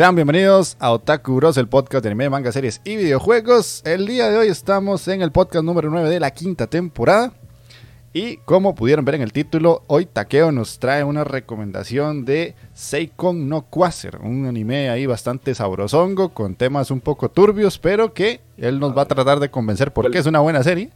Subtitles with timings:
[0.00, 3.82] Sean bienvenidos a Otaku Bros, el podcast de anime, manga, series y videojuegos.
[3.84, 7.34] El día de hoy estamos en el podcast número 9 de la quinta temporada.
[8.14, 13.50] Y como pudieron ver en el título, hoy Takeo nos trae una recomendación de Seikon
[13.50, 18.80] no Quasar, un anime ahí bastante sabrosongo, con temas un poco turbios, pero que él
[18.80, 20.88] nos va a tratar de convencer porque es una buena serie.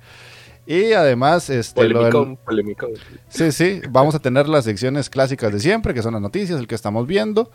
[0.67, 2.39] Y además, este, lo
[3.29, 6.67] Sí, sí, vamos a tener las secciones clásicas de siempre, que son las noticias, el
[6.67, 7.51] que estamos viendo.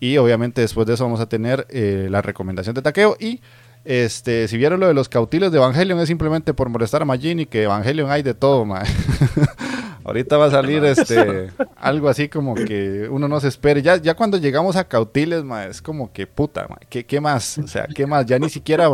[0.00, 3.16] Y obviamente después de eso vamos a tener eh, la recomendación de taqueo.
[3.20, 3.40] Y
[3.84, 7.40] este, si vieron lo de los cautiles de Evangelion, es simplemente por molestar a Majin
[7.40, 8.66] y que Evangelion hay de todo,
[10.04, 13.82] Ahorita va a salir este algo así como que uno no se espere.
[13.82, 17.58] Ya, ya cuando llegamos a Cautiles, ma, es como que puta, ¿qué, más?
[17.58, 18.24] O sea, ¿qué más?
[18.24, 18.88] Ya ni siquiera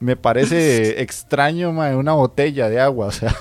[0.00, 3.06] me parece extraño ma, una botella de agua.
[3.06, 3.36] O sea,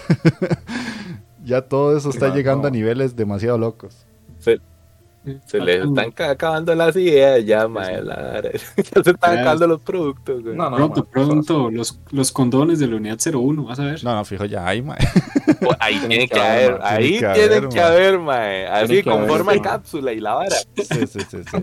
[1.43, 4.05] ya todo eso está llegando a niveles demasiado locos.
[4.39, 4.59] Sí.
[5.45, 8.03] Se les están acabando las ideas ya, mae.
[8.03, 12.97] ya se están acabando los productos, No, no, pronto, pronto, los, los condones de la
[12.97, 14.03] unidad 01, vas a ver.
[14.03, 14.97] No, no, fijo, ya hay, mae.
[15.59, 18.67] Pues ahí tienen que haber, ahí tienen que haber, mae.
[18.67, 20.55] Así con forma de cápsula y la vara.
[20.75, 21.57] Sí, sí, sí, sí.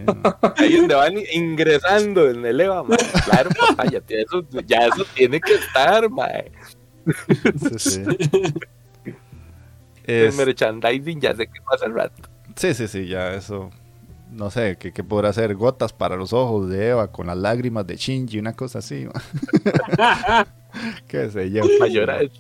[0.57, 2.99] Ahí donde van ingresando en el EVA, mae.
[3.25, 6.51] Claro, papá, ya, eso, ya eso tiene que estar, mae.
[7.79, 8.03] Sí, sí.
[10.05, 12.32] El merchandising ya sé qué pasa el rato.
[12.57, 13.71] Sí, sí, sí, ya eso.
[14.31, 15.55] No sé, ¿qué, podrá hacer?
[15.55, 19.07] Gotas para los ojos de Eva con las lágrimas de Shinji, una cosa así.
[21.07, 21.63] ¿Qué sé yo?
[21.87, 22.31] llorar.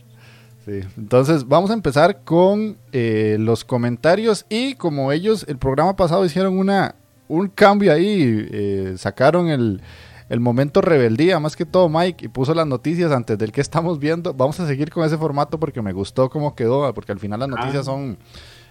[0.64, 0.80] Sí.
[0.96, 4.46] Entonces, vamos a empezar con eh, los comentarios.
[4.48, 6.94] Y como ellos, el programa pasado hicieron una,
[7.28, 9.82] un cambio ahí, eh, sacaron el,
[10.30, 13.98] el momento rebeldía, más que todo Mike, y puso las noticias antes del que estamos
[13.98, 14.32] viendo.
[14.32, 17.50] Vamos a seguir con ese formato porque me gustó cómo quedó, porque al final las
[17.50, 17.84] noticias ah.
[17.84, 18.18] son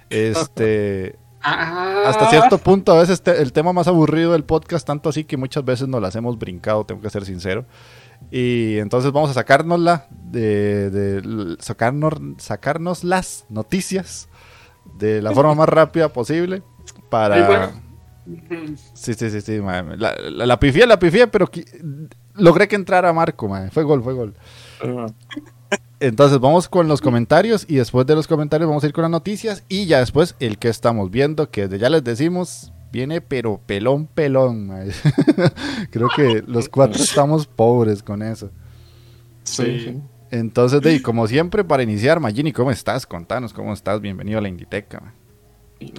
[0.09, 2.03] este Ah.
[2.07, 5.65] Hasta cierto punto, a veces el tema más aburrido del podcast, tanto así que muchas
[5.65, 7.65] veces nos las hemos brincado, tengo que ser sincero.
[8.29, 14.29] Y entonces vamos a sacárnosla, de, de sacarnos, sacarnos las noticias
[14.97, 16.61] de la forma más rápida posible
[17.09, 17.71] para...
[18.93, 21.49] Sí, sí, sí, sí, La, la, la, pifié, la pifié, pero
[22.35, 24.35] logré que entrara Marco, fue gol, fue gol.
[26.01, 29.11] Entonces vamos con los comentarios y después de los comentarios vamos a ir con las
[29.11, 34.07] noticias y ya después el que estamos viendo, que ya les decimos, viene pero pelón,
[34.07, 34.71] pelón.
[35.91, 38.49] Creo que los cuatro estamos pobres con eso.
[39.43, 40.01] Sí.
[40.31, 43.05] Entonces, de, como siempre, para iniciar, Magini, ¿cómo estás?
[43.05, 44.01] Contanos cómo estás.
[44.01, 45.13] Bienvenido a la Inditeca.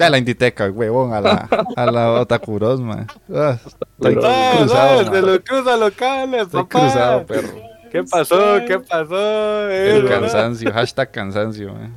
[0.00, 3.06] A la Inditeca, huevón, a la, a la Otakuros, man.
[3.32, 5.12] Ah, estoy cruzado.
[5.12, 7.71] No, lo cruza locales, estoy cruzado, perro.
[7.92, 8.40] ¿Qué pasó?
[8.66, 9.70] ¿Qué pasó?
[9.70, 11.70] El cansancio, hashtag cansancio.
[11.70, 11.90] Eh.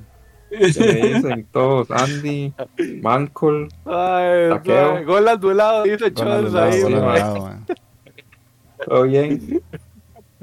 [0.51, 2.53] me dicen todos, Andy,
[3.01, 5.05] Mancol, Taqueo.
[5.05, 6.81] Gol al duelado, dice Chos ahí.
[8.85, 9.61] Todo bien.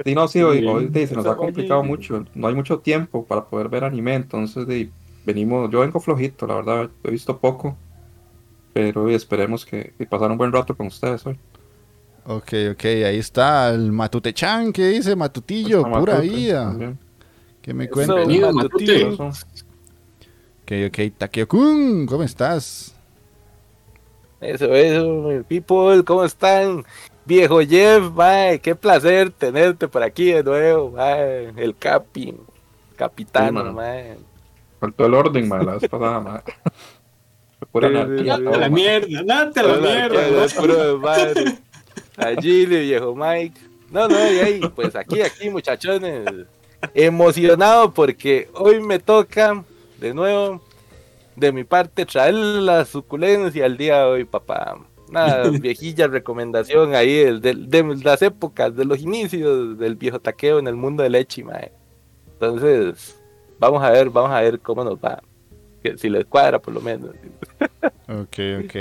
[0.02, 2.24] Sí, no, sí, hoy, hoy se nos ha complicado mucho.
[2.34, 4.88] No hay mucho tiempo para poder ver anime, entonces de,
[5.26, 7.76] venimos, yo vengo flojito, la verdad, he visto poco,
[8.72, 11.38] pero esperemos que, que pasar un buen rato con ustedes hoy.
[12.24, 15.82] Ok, ok, ahí está el Matutechan, ¿qué dice Matutillo?
[15.82, 16.96] Pura vida.
[17.60, 18.14] ¿Qué me cuenta?
[18.14, 19.04] Bienvenido, Matute.
[19.06, 22.94] Ok, ok, Takeo-kun, ¿cómo estás?
[24.40, 26.84] Eso, eso, people, ¿cómo están?
[27.24, 32.34] Viejo Jeff, mae, qué placer tenerte por aquí de nuevo, mae, el capi,
[32.96, 33.74] capitano, Sí, man.
[33.74, 34.16] mae.
[34.80, 36.40] Faltó el orden, mae, la vez pasada, mae.
[37.72, 40.20] Pura Sí, sí, la mierda, date la mierda.
[40.24, 41.71] ¿qué ¿no?
[42.16, 43.60] A Gilly, viejo Mike.
[43.90, 46.24] No, no, y ahí, pues aquí, aquí, muchachones.
[46.94, 49.64] Emocionado porque hoy me toca,
[50.00, 50.60] de nuevo,
[51.36, 54.78] de mi parte, traer la suculencia al día de hoy, papá.
[55.08, 60.58] Una viejilla recomendación ahí del- del- de, las épocas, de los inicios del viejo taqueo
[60.58, 61.70] en el mundo del leche, mae.
[62.34, 63.16] Entonces,
[63.58, 65.22] vamos a ver, vamos a ver cómo nos va.
[65.98, 67.10] Si les cuadra, por lo menos.
[68.08, 68.76] Ok, ok.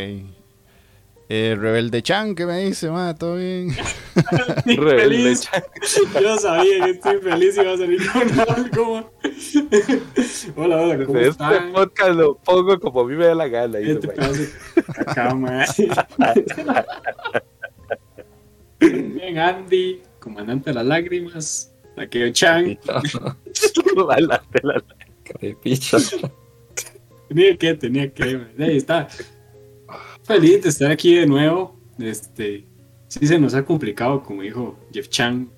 [1.34, 3.16] Eh, Rebelde Chan, ¿qué me dice, ma?
[3.16, 3.70] ¿Todo bien?
[4.66, 5.50] Rebelde feliz.
[6.22, 9.12] Yo sabía que estoy feliz y iba a salir con algo.
[10.58, 11.72] hola, hola, ¿cómo Este están?
[11.72, 13.80] podcast lo pongo como a mí me da la gana.
[13.80, 14.14] Este de
[14.94, 15.66] caca, mae.
[18.82, 21.72] Bien, Andy, comandante de las lágrimas.
[21.96, 22.78] Takeo Chan.
[24.20, 24.44] La-
[25.24, 25.98] Carepicha.
[27.30, 28.24] Tenía que, tenía que.
[28.60, 29.08] Ahí está.
[30.24, 31.80] Feliz de estar aquí de nuevo.
[32.00, 32.66] Este,
[33.08, 35.50] sí se nos ha complicado, como dijo Jeff Chan,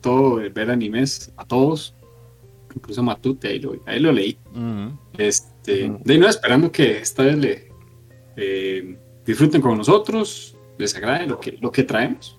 [0.00, 1.94] todo el ver animes a todos.
[2.74, 4.38] Incluso Matute, ahí lo, ahí lo leí.
[4.52, 4.98] Ujú.
[5.16, 7.72] Este, de ahí no, esperando que esta vez le
[8.36, 12.38] eh, disfruten con nosotros, les agrade lo que, lo que traemos.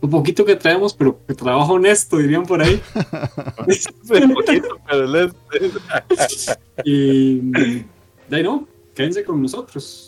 [0.00, 2.80] Un poquito que traemos, pero que trabajo honesto, dirían por ahí.
[4.22, 5.08] un poquito, pero
[6.84, 7.86] Y de
[8.30, 10.07] ahí no, quédense con nosotros.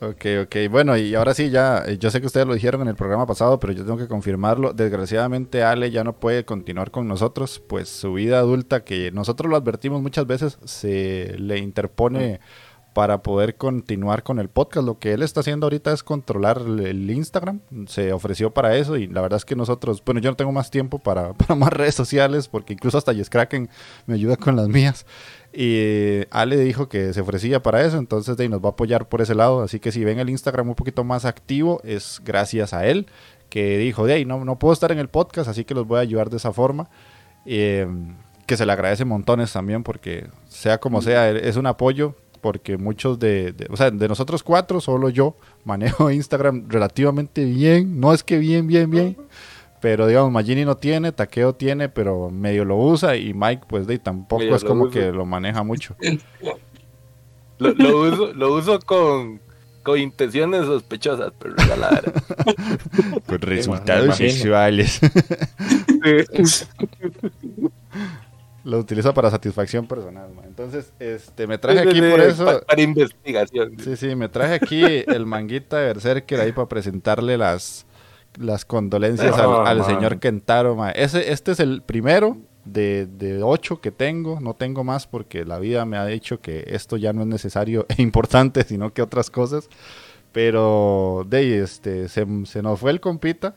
[0.00, 0.56] Ok, ok.
[0.70, 3.26] Bueno, y ahora sí, ya, eh, yo sé que ustedes lo dijeron en el programa
[3.26, 4.72] pasado, pero yo tengo que confirmarlo.
[4.72, 9.56] Desgraciadamente, Ale ya no puede continuar con nosotros, pues su vida adulta, que nosotros lo
[9.56, 12.38] advertimos muchas veces, se le interpone
[12.92, 14.86] para poder continuar con el podcast.
[14.86, 17.60] Lo que él está haciendo ahorita es controlar el- Instagram.
[17.86, 20.70] Se ofreció para eso y la verdad es que nosotros, bueno, yo no tengo más
[20.70, 23.68] tiempo para, para más redes sociales, porque incluso hasta Kraken
[24.06, 25.06] me ayuda con las mías.
[25.52, 29.20] Y Ale dijo que se ofrecía para eso, entonces de nos va a apoyar por
[29.22, 29.62] ese lado.
[29.62, 33.06] Así que si ven el Instagram un poquito más activo, es gracias a él,
[33.48, 35.98] que dijo, de ahí no, no puedo estar en el podcast, así que los voy
[35.98, 36.88] a ayudar de esa forma.
[37.46, 37.86] Eh,
[38.46, 43.18] que se le agradece montones también, porque sea como sea, es un apoyo, porque muchos
[43.18, 48.38] de- o sea, de nosotros cuatro, solo yo manejo Instagram relativamente bien, no es que
[48.38, 49.16] bien, bien, bien.
[49.80, 53.94] Pero digamos, Magini no tiene, Takeo tiene, pero medio lo usa y Mike pues de
[53.94, 55.94] ahí tampoco Medio es como que lo maneja mucho.
[57.58, 59.40] lo, lo uso, lo uso con,
[59.82, 62.14] con intenciones sospechosas, pero ya la verdad.
[63.26, 64.30] Con resultados imagino.
[64.30, 65.00] sexuales.
[66.42, 66.64] Sí.
[68.64, 70.30] lo utiliza para satisfacción personal.
[70.34, 70.44] man.
[70.46, 72.44] Entonces, este, me traje aquí por eso.
[72.44, 73.76] Pa- para investigación.
[73.82, 77.86] Sí, sí, me traje aquí el manguita de Berserker ahí para presentarle las,
[78.38, 79.86] las condolencias al, Oh, al man.
[79.86, 80.74] señor Kentaro.
[80.76, 80.92] man.
[80.96, 84.40] Ese, este es el primero de, de ocho que tengo.
[84.40, 87.86] No tengo más porque la vida me ha dicho que esto ya no es necesario
[87.96, 89.68] e importante, sino que otras cosas.
[90.32, 93.54] Pero de ahí, este, se, se nos fue el compita.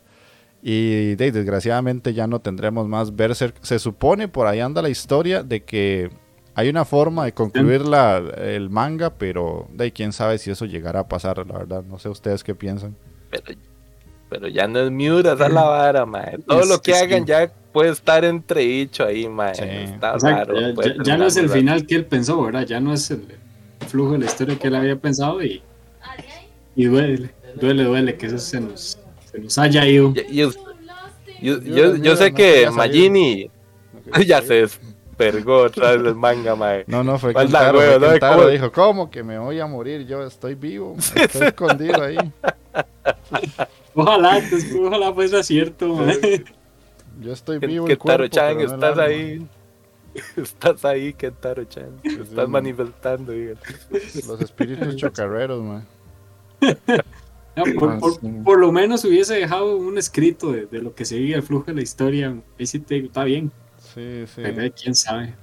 [0.64, 3.56] Y de ahí, desgraciadamente ya no tendremos más Berserk.
[3.64, 6.12] Se supone, por ahí anda la historia de que
[6.54, 10.66] hay una forma de concluir la, el manga, pero de ahí quién sabe si eso
[10.66, 11.84] llegará a pasar, la verdad.
[11.84, 12.96] No sé ustedes qué piensan.
[13.32, 13.44] Pero,
[14.32, 16.38] pero ya no es Miura, esa es la vara, mae.
[16.48, 19.54] Todo Es lo que hagan ya puede estar entredicho ahí, mae.
[19.56, 19.64] Sí.
[19.66, 20.62] Está Exacto, raro.
[20.70, 22.66] ya, puede ya- ya no es el final que él pensó, ¿verdad?
[22.66, 23.26] Ya no es el
[23.90, 25.62] flujo de la historia que él había pensado y,
[26.78, 28.98] y duele, duele, duele que eso se nos,
[29.30, 30.14] se nos haya ido.
[30.14, 30.50] Yo,
[31.42, 32.70] yo, sé no que.
[32.72, 33.50] Magini
[34.26, 36.86] ya se despergó otra vez el manga, mae.
[36.88, 38.48] No, no, fue Kentaro, güey, fue ¿Cómo?
[38.48, 40.08] dijo, ¿cómo que me voy a morir?
[40.08, 42.16] Yo estoy vivo, estoy escondido ahí.
[43.94, 46.12] Ojalá, pues, ojalá fuese cierto, man.
[47.20, 49.48] Yo estoy vivo el Kentaro cuerpo, Chan, pero no el estás ahí.
[50.36, 52.00] Estás ahí, Kentaro Chan.
[52.04, 52.52] Estás sí.
[52.52, 53.54] manifestando, diga.
[54.28, 55.88] Los espíritus chocarreros, man.
[57.54, 58.28] No, por, Ah, por- sí.
[58.46, 61.74] por lo menos hubiese dejado un escrito de, de lo que seguía el flujo de
[61.74, 62.34] la historia.
[62.58, 63.52] Ahí sí te está bien.
[63.94, 64.42] Sí, sí.
[64.42, 65.36] Pero quién sabe.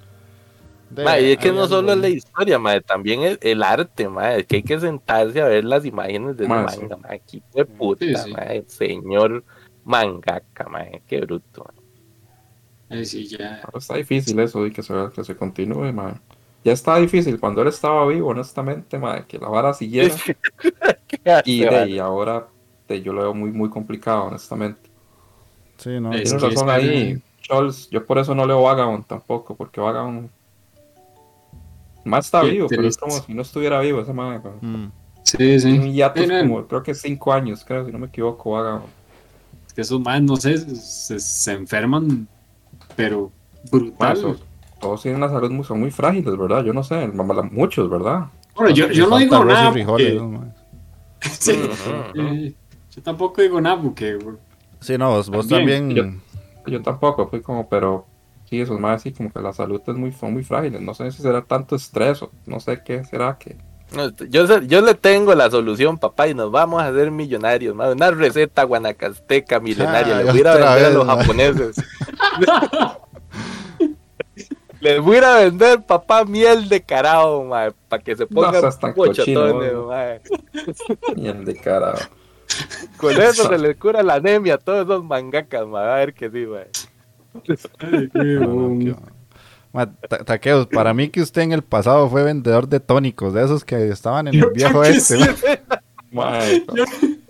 [0.90, 4.46] De- y es que no solo es la historia, mae, también el, el arte, es
[4.46, 6.80] que hay que sentarse a ver las imágenes de ese Mae, sí.
[6.80, 8.32] manga, mae, aquí de puta, Sí, sí.
[8.32, 9.44] mae, señor
[9.84, 11.66] mangaka, mae, qué bruto.
[12.88, 12.98] mae.
[13.00, 13.56] Ahí sí, ya.
[13.64, 16.14] Ahora está difícil eso y que se, que se continúe, mae.
[16.64, 20.14] Ya está difícil cuando él estaba vivo, honestamente, mae, que la vara siguiera.
[21.06, 22.48] ¿Qué hace, Y de ahora
[22.88, 24.88] de, yo lo veo muy, muy complicado, honestamente.
[25.76, 26.12] Sí, no.
[26.14, 29.54] Es Tienes que razón es que- ahí, Scholz, yo por eso no leo Vagabond tampoco,
[29.54, 30.30] porque Vagabond
[32.08, 34.40] más está vivo, pero es como si no estuviera vivo esa madre.
[34.60, 34.86] Mm.
[35.22, 35.72] Sí, sí.
[35.78, 38.84] Un hiato como, creo que cinco años, creo, si no me equivoco, Vagabond.
[39.66, 42.26] Es que esos más, no sé, se, enferman,
[42.96, 43.30] pero
[43.70, 44.38] brutal.
[44.80, 46.64] todos tienen una salud muy, son muy frágiles, ¿verdad?
[46.64, 47.08] Yo no sé,
[47.50, 48.28] muchos, ¿verdad?
[48.54, 49.72] Bueno, yo, yo no digo nada.
[51.20, 51.52] sí,
[52.90, 54.18] yo tampoco digo nada porque.
[54.80, 56.20] Sí, no, vos, también.
[56.66, 58.06] Yo, tampoco, fui como, pero
[58.48, 60.80] sí, eso es más así, como que la salud es muy, son muy frágiles.
[60.80, 63.56] No sé si será tanto estrés o no sé qué será que.
[64.28, 67.74] yo, yo le tengo la solución, papá, y nos vamos a hacer millonarios.
[67.74, 70.22] Una receta guanacasteca milenaria.
[70.22, 71.76] le voy a vender a los japoneses.
[74.80, 77.48] Les voy a vender, papá, miel de carao,
[77.88, 79.72] para que se pongan no, pochotones,
[81.16, 81.96] Miel de carao.
[82.96, 85.94] Con eso se les cura la anemia a todos esos mangacas, ma.
[85.94, 86.68] A ver qué sí, mae.
[90.24, 93.88] Taqueos, para mí que usted en el pasado fue vendedor de tónicos, de esos que
[93.88, 95.18] estaban en el viejo este.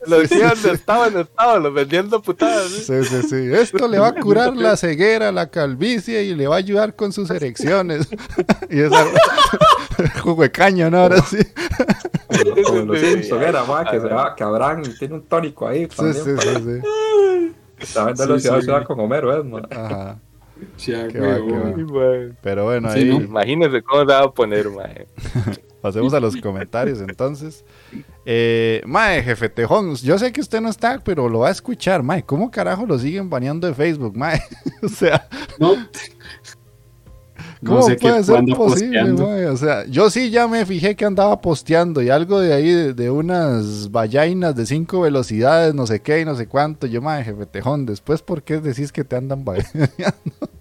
[0.06, 2.70] Los decían de estaban, estaban, los vendiendo putadas.
[2.70, 3.04] ¿sí?
[3.04, 6.58] sí, sí, Esto le va a curar la ceguera, la calvicie y le va a
[6.58, 8.08] ayudar con sus erecciones.
[8.70, 9.04] y esa
[10.22, 10.98] jugo de caño, ¿no?
[10.98, 11.38] Ahora sí.
[12.64, 15.88] Como los Simpsons era, más que se va, que Abraham tiene un tónico ahí.
[15.90, 16.88] Sí, sí, sí, sí.
[17.88, 19.62] Está vendiendo sí, ciudad, con Homero, ¿eh?
[19.70, 20.18] Ajá.
[20.76, 22.34] Qué va, qué va.
[22.42, 23.08] Pero bueno, ahí.
[23.10, 25.06] Imagínense cómo se va a poner, mae.
[25.80, 27.64] Pasemos a los comentarios entonces.
[28.26, 32.02] Eh, mae, jefe Tejón, yo sé que usted no está, pero lo va a escuchar,
[32.02, 32.24] mae.
[32.24, 34.42] ¿Cómo carajo lo siguen baneando de Facebook, mae?
[34.82, 35.28] o sea.
[35.58, 35.76] No.
[37.64, 39.46] ¿Cómo puede ser posible, mae?
[39.46, 43.10] O sea, yo sí ya me fijé que andaba posteando y algo de ahí de,
[43.10, 46.86] unas vallainas de cinco velocidades, no sé qué y no sé cuánto.
[46.86, 49.78] Yo, mae, jefe Tejón, después, ¿por qué decís que te andan baneando?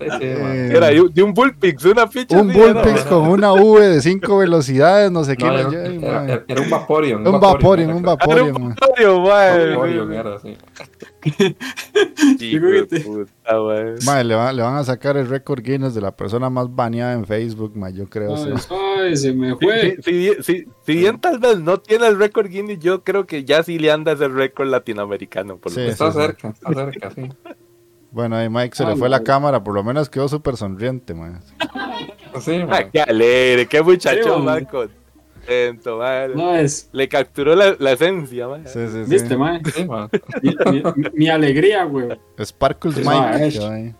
[0.00, 2.40] Eh, era de un Bullpix, una ficha.
[2.40, 5.44] Un Bullpix con una V de 5 velocidades, no sé qué.
[5.46, 7.26] Era, un Vaporeon.
[7.26, 8.62] Un Vaporeon, un Vaporeon.
[8.62, 10.38] Un Vaporeon, era
[14.06, 17.12] Madre, le, van, le van a sacar el récord Guinness de la persona más baneada
[17.14, 18.34] en Facebook, ma, yo creo.
[18.36, 19.96] Ay, se me fue.
[20.02, 23.62] Si, si, si, bien tal vez no tiene el récord Guinness, yo creo que ya
[23.62, 25.56] sí le anda ese récord latinoamericano.
[25.58, 27.28] Por sí, está cerca, está cerca, sí.
[28.10, 31.40] Bueno, ahí Mike se le fue la cámara, por lo menos quedó súper sonriente, man.
[32.40, 34.44] Sí, ah, qué alegre, qué muchacho,
[36.34, 36.88] No es...
[36.92, 38.64] Le capturó la, la esencia, man.
[38.66, 39.36] Sí, sí, ¿Viste,
[40.70, 40.82] mi,
[41.14, 42.08] mi, alegría, güey.
[42.42, 43.94] Sparkles Mike.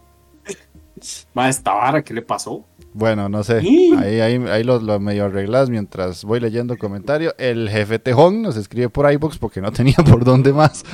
[1.33, 2.65] Ma, esta vara, ¿qué le pasó?
[2.99, 3.59] Bueno, no sé.
[3.59, 7.33] Ahí, ahí, ahí los, medio arreglas mientras voy leyendo comentarios.
[7.39, 10.85] El jefe Tejón nos escribe por iBox porque no tenía por dónde más.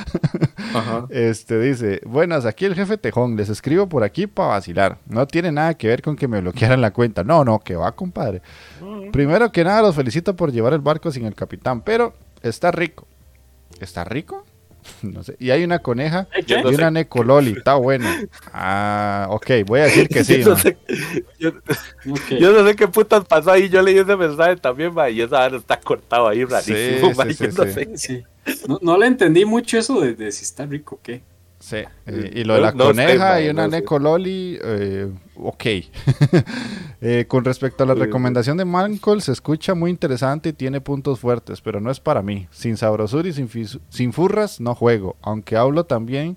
[1.09, 3.35] Este dice: Buenas, aquí el jefe Tejón.
[3.35, 4.99] Les escribo por aquí para vacilar.
[5.07, 7.23] No tiene nada que ver con que me bloquearan la cuenta.
[7.23, 8.43] No, no, que va, compadre.
[9.11, 13.07] Primero que nada, los felicito por llevar el barco sin el capitán, pero está rico.
[13.79, 14.45] ¿Está rico?
[15.01, 15.35] No sé.
[15.39, 17.51] Y hay una coneja y una necololi.
[17.51, 18.07] Está bueno.
[18.53, 20.41] Ah, ok, voy a decir que sí.
[20.41, 21.51] yo,
[22.51, 23.69] no sé, qué putas pasó ahí.
[23.69, 27.11] Yo leí ese mensaje también, y esa está cortado ahí rarísimo.
[28.81, 31.21] no, le entendí mucho eso de, si está rico o qué.
[31.65, 35.65] Sí, y, lo de la coneja y una Necololi, eh, ok.
[37.01, 41.19] Eh, con respecto a la recomendación de Malcolm, se escucha muy interesante y tiene puntos
[41.19, 42.47] fuertes, pero no es para mí.
[42.49, 43.47] Sin sabrosura y sin,
[43.89, 45.15] sin furras, no juego.
[45.21, 46.35] Aunque hablo también,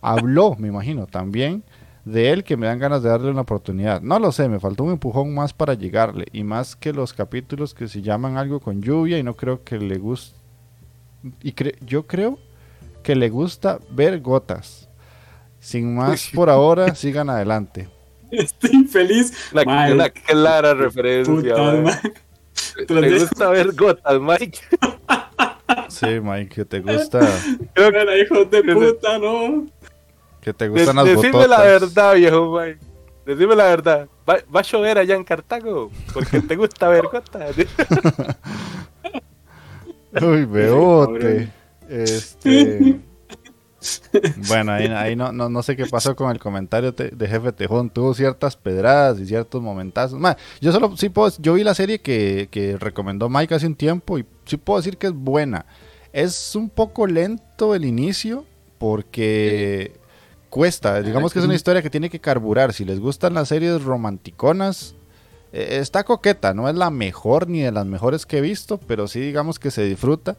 [0.00, 1.64] habló, me imagino, también
[2.06, 4.00] de él que me dan ganas de darle una oportunidad.
[4.00, 6.26] No lo sé, me faltó un empujón más para llegarle.
[6.32, 9.78] Y más que los capítulos que se llaman algo con lluvia y no creo que
[9.78, 10.38] le guste.
[11.42, 11.54] Y
[11.84, 12.38] yo creo
[13.06, 14.88] que le gusta ver gotas.
[15.60, 17.88] Sin más por ahora, sigan adelante.
[18.32, 19.32] Estoy feliz.
[19.52, 21.54] Una, clara referencia.
[22.88, 24.58] ¿Te gusta ver gotas, Mike?
[25.88, 27.20] Sí, Mike, que te gusta.
[27.74, 29.66] Creo que hijo de puta, no.
[30.40, 31.22] Que te gustan las gotas.
[31.22, 32.78] Decime la verdad, viejo Mike.
[33.24, 34.08] Decime la verdad.
[34.28, 35.90] ¿Va, a llover allá en Cartago?
[36.12, 37.56] Porque te gusta ver gotas.
[40.22, 41.55] Uy, beote.
[41.88, 43.00] Este.
[44.48, 47.90] Bueno, ahí, no, no, sé qué pasó con el comentario de Jefe Tejón.
[47.90, 50.20] Tuvo ciertas pedradas y ciertos momentazos.
[50.60, 51.32] yo solo sí puedo.
[51.38, 55.08] Yo vi la serie que, recomendó Mike hace un tiempo y sí puedo decir que
[55.08, 55.66] es buena.
[56.12, 58.44] Es un poco lento el inicio
[58.78, 60.00] porque
[60.50, 61.02] cuesta.
[61.02, 62.72] Digamos que es una historia que tiene que carburar.
[62.72, 64.94] Si les gustan las series romanticonas,
[65.52, 66.54] eh, está coqueta.
[66.54, 69.70] No es la mejor ni de las mejores que he visto, pero sí digamos que
[69.70, 70.36] se disfruta.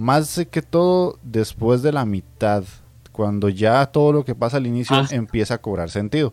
[0.00, 2.64] Más que todo después de la mitad.
[3.12, 5.06] cuando ya todo lo que pasa al inicio Ah.
[5.10, 6.32] empieza a cobrar sentido.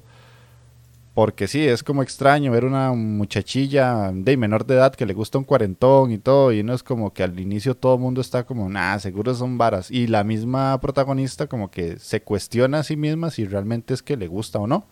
[1.13, 5.37] Porque sí, es como extraño ver una muchachilla de menor de edad que le gusta
[5.39, 8.45] un cuarentón y todo, y no es como que al inicio todo el mundo está
[8.45, 9.91] como, nah, seguro son varas.
[9.91, 14.15] Y la misma protagonista como que se cuestiona a sí misma si realmente es que
[14.15, 14.85] le gusta o no.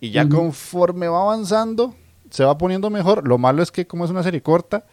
[0.00, 1.94] Y ya conforme va avanzando,
[2.30, 3.28] se va poniendo mejor.
[3.28, 4.84] Lo malo es que como es una serie corta,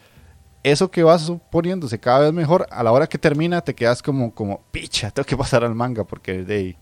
[0.64, 4.34] eso que vas poniéndose cada vez mejor, a la hora que termina te quedas como,
[4.34, 6.78] como, picha, tengo que pasar al manga porque de ahí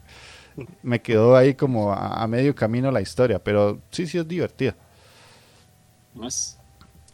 [0.81, 4.75] me quedó ahí como a, a medio camino la historia, pero sí, sí es divertida.
[6.13, 6.59] Más.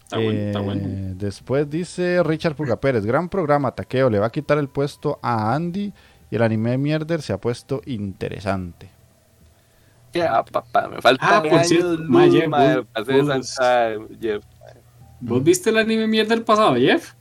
[0.03, 0.89] Está bueno, está Eh, bueno.
[1.15, 5.53] Después dice Richard Puga Pérez, gran programa, Taqueo, le va a quitar el puesto a
[5.53, 5.93] Andy
[6.29, 8.91] y el anime de Mierder se ha puesto interesante.
[10.13, 11.97] Ya, papá, me faltan Ah, por cierto,
[15.19, 15.29] vos- para hacer vos- esa- Jeff.
[15.29, 17.13] ¿Vos viste el anime mierda del pasado, Jeff?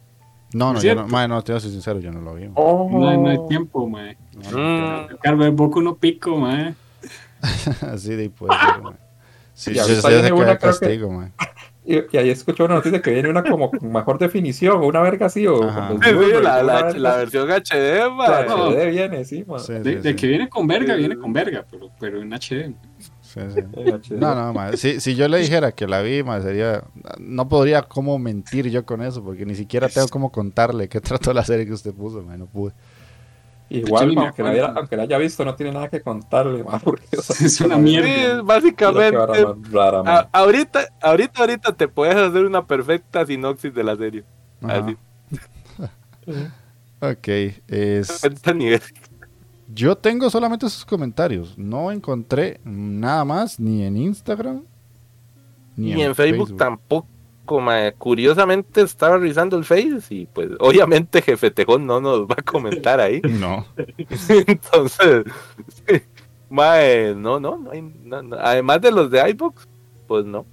[0.52, 2.34] No, no, ¿Es yo no, mae, no, te voy a ser sincero, yo no lo
[2.34, 2.48] vi.
[2.54, 2.88] Oh.
[2.92, 4.16] No, no hay tiempo, mae.
[4.52, 5.16] No, Mm.
[5.20, 6.74] Carlos, Boku no pico, mae.
[7.92, 8.96] Así de mae.
[9.52, 11.32] Sí, Y yo sé que una, creo que- castigo, mae.
[11.86, 15.02] Y, y ahí escuché una noticia que viene una como con mejor definición, o una
[15.02, 18.26] verga así, o con Sí, la, la- verga la versión HD, ma.
[18.26, 18.70] La No.
[18.70, 19.60] HD viene, sí, man.
[19.60, 20.16] Sí, De, sí, de sí.
[20.16, 22.72] que viene con verga, viene con verga, pero, pero en HD.
[23.34, 24.14] Sí, sí.
[24.14, 24.76] No, no, mae.
[24.76, 26.84] Si, si yo le dijera que la vi, sería.
[27.18, 31.32] No podría como mentir yo con eso, porque ni siquiera tengo como contarle qué trató
[31.34, 32.72] la serie que usted puso, no pude.
[33.70, 36.80] Igual, man, aunque, la viera- aunque la haya visto, no tiene nada que contarle, man,
[36.84, 38.06] porque o sea, Es una mierda.
[38.36, 39.16] Sí, básicamente.
[39.18, 44.24] más rara, a- ahorita, ahorita, ahorita te puedes hacer una perfecta sinopsis de la serie.
[44.62, 44.76] Ajá.
[44.86, 44.96] Así.
[47.00, 47.28] Ok,
[47.68, 48.22] es.
[49.74, 51.58] Yo tengo solamente sus comentarios.
[51.58, 54.64] No encontré nada más, ni en Instagram,
[55.76, 57.08] ni, Ni en Facebook, tampoco.
[57.60, 57.90] ma.
[57.92, 63.00] Curiosamente estaba revisando el Face y pues obviamente Jefe Tejón no nos va a comentar
[63.00, 63.20] ahí.
[63.28, 63.66] No.
[64.46, 65.24] Entonces,
[66.48, 68.36] mae, no, no, no hay, no, no.
[68.36, 69.66] además de los de iBox,
[70.06, 70.46] pues no.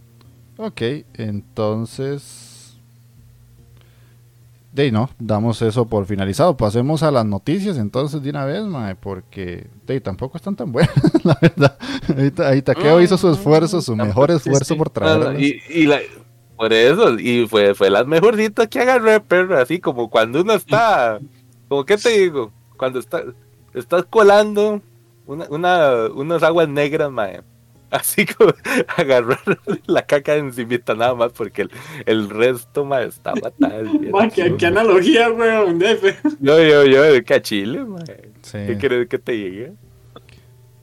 [0.57, 0.81] Ok,
[1.13, 2.50] entonces.
[4.71, 6.55] De no, damos eso por finalizado.
[6.55, 10.95] Pasemos a las noticias entonces de una vez, mae, porque de tampoco están tan buenas,
[11.25, 11.77] la verdad.
[12.17, 15.38] Ahí, ahí Takeo hizo su esfuerzo, su mejor esfuerzo por traerlas.
[15.39, 15.99] y, y la,
[16.55, 21.19] por eso, y fue, fue las mejorcitas que agarré, perro, así como cuando uno está,
[21.67, 23.23] como que te digo, cuando está,
[23.73, 24.81] estás colando
[25.25, 27.41] una, una, unas aguas negras, mae.
[27.91, 28.54] Así como
[28.97, 29.39] agarrar
[29.86, 31.71] la caca de encimita nada más porque el,
[32.06, 33.99] el resto, mae, está fatal.
[34.12, 35.77] Ma, qué, qué analogía, weón.
[35.77, 38.32] de- Yo, yo, yo, que a Chile, mae.
[38.41, 38.58] Sí.
[38.65, 39.73] ¿Qué quieres que te llegue?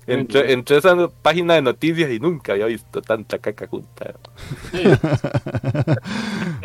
[0.07, 4.15] Entré, entré a esa página de noticias y nunca había visto tanta caca junta.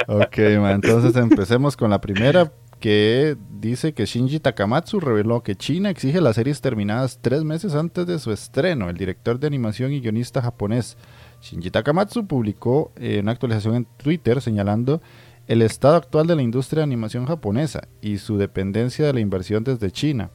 [0.07, 2.51] Ok, ma, entonces empecemos con la primera
[2.83, 8.05] que dice que Shinji Takamatsu reveló que China exige las series terminadas tres meses antes
[8.05, 8.89] de su estreno.
[8.89, 10.97] El director de animación y guionista japonés
[11.41, 15.01] Shinji Takamatsu publicó eh, una actualización en Twitter señalando
[15.47, 19.63] el estado actual de la industria de animación japonesa y su dependencia de la inversión
[19.63, 20.31] desde China,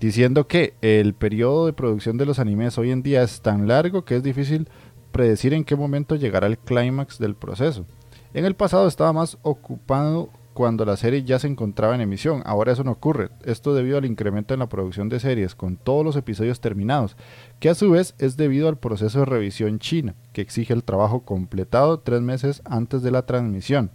[0.00, 4.04] diciendo que el periodo de producción de los animes hoy en día es tan largo
[4.04, 4.68] que es difícil
[5.12, 7.86] predecir en qué momento llegará el clímax del proceso.
[8.34, 12.72] En el pasado estaba más ocupado cuando la serie ya se encontraba en emisión, ahora
[12.72, 16.16] eso no ocurre, esto debido al incremento en la producción de series con todos los
[16.16, 17.16] episodios terminados,
[17.60, 21.20] que a su vez es debido al proceso de revisión china, que exige el trabajo
[21.20, 23.90] completado tres meses antes de la transmisión.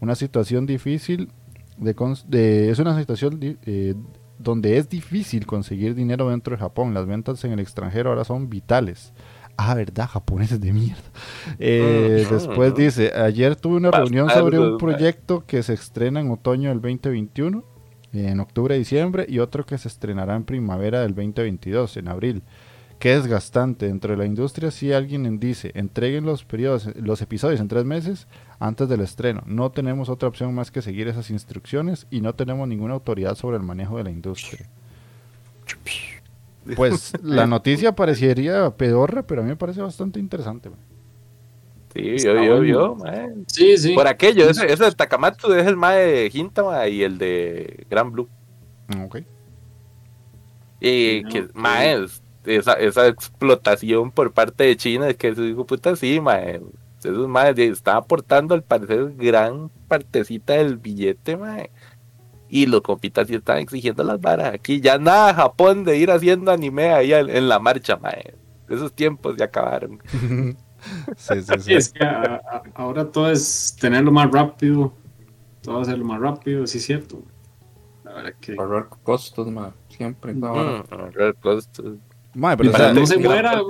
[0.00, 1.30] Una situación difícil,
[1.76, 3.94] de, es una situación eh,
[4.38, 8.48] donde es difícil conseguir dinero dentro de Japón, las ventas en el extranjero ahora son
[8.48, 9.12] vitales.
[9.60, 11.02] Ah, verdad, japoneses de mierda.
[11.58, 16.68] Eh, después dice, ayer tuve una reunión sobre un proyecto que se estrena en otoño
[16.68, 17.64] del 2021,
[18.12, 22.42] en octubre diciembre, y otro que se estrenará en primavera del 2022, en abril.
[23.00, 23.86] Qué desgastante.
[23.86, 28.28] Dentro de la industria, si alguien dice, entreguen los, periodos, los episodios en tres meses
[28.60, 29.42] antes del estreno.
[29.46, 33.56] No tenemos otra opción más que seguir esas instrucciones y no tenemos ninguna autoridad sobre
[33.56, 34.68] el manejo de la industria.
[36.76, 40.70] Pues la noticia parecería pedorra, pero a mí me parece bastante interesante.
[40.70, 40.78] man.
[41.94, 43.32] Sí, Está yo, yo, yo, mae.
[43.46, 43.94] Sí, sí.
[43.94, 48.12] Por aquello, ese, ese de Takamatsu es el mae de Hintama y el de Gran
[48.12, 48.28] Blue.
[48.88, 49.18] Mm, Ok.
[50.80, 51.48] Y No, que, sí.
[51.54, 56.20] mae, es- esa, esa explotación por parte de China, es que su hijo puta sí,
[56.20, 56.60] mae.
[57.00, 61.70] Esos maes de- están aportando al parecer gran partecita del billete, mae.
[62.48, 64.54] Y los compitas sí están exigiendo las varas.
[64.54, 68.34] Aquí ya nada Japón de ir haciendo anime ahí en en la marcha, mae.
[68.68, 69.98] Esos tiempos ya acabaron.
[71.16, 71.74] sí, sí, Sí, sí.
[71.74, 74.92] es que a- a- ahora todo es tenerlo más rápido,
[75.62, 77.22] todo hacerlo más rápido, sí es cierto.
[78.04, 78.56] La verdad que.
[78.58, 80.32] Ahorrar costos, ma, siempre.
[80.34, 81.96] Mm, ahorrar costos.
[82.34, 83.60] Ma, pero para no se muera,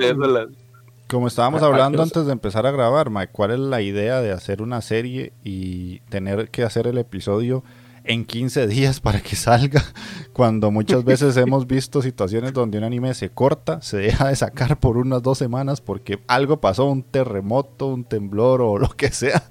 [1.08, 4.60] como estábamos hablando antes de empezar a grabar, ma, ¿cuál es la idea de hacer
[4.60, 7.64] una serie y tener que hacer el episodio
[8.08, 9.84] en 15 días para que salga?
[10.32, 14.80] Cuando muchas veces hemos visto situaciones donde un anime se corta, se deja de sacar
[14.80, 19.44] por unas dos semanas porque algo pasó, un terremoto, un temblor o lo que sea.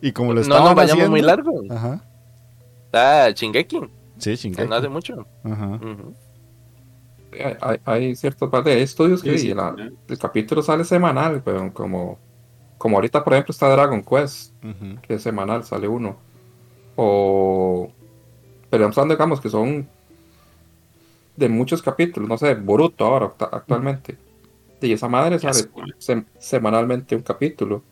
[0.00, 1.62] Y como lo estaban no nos vayamos muy largo.
[1.70, 2.04] Ajá.
[2.86, 3.80] Está Shingeki.
[4.18, 4.68] Sí, Shingeki.
[4.68, 5.26] no hace mucho.
[5.42, 5.80] Ajá
[7.60, 12.18] hay, hay ciertos de estudios que el capítulo sale semanal, pero como,
[12.78, 14.54] como ahorita, por ejemplo, está Dragon Quest,
[15.02, 16.16] que es semanal, sale uno.
[16.96, 17.90] O.
[18.70, 19.88] Pero hablando, digamos, que son
[21.36, 24.16] de muchos capítulos, no sé, Boruto ahora, actualmente.
[24.80, 25.68] Y esa madre sale
[26.38, 27.82] semanalmente un capítulo.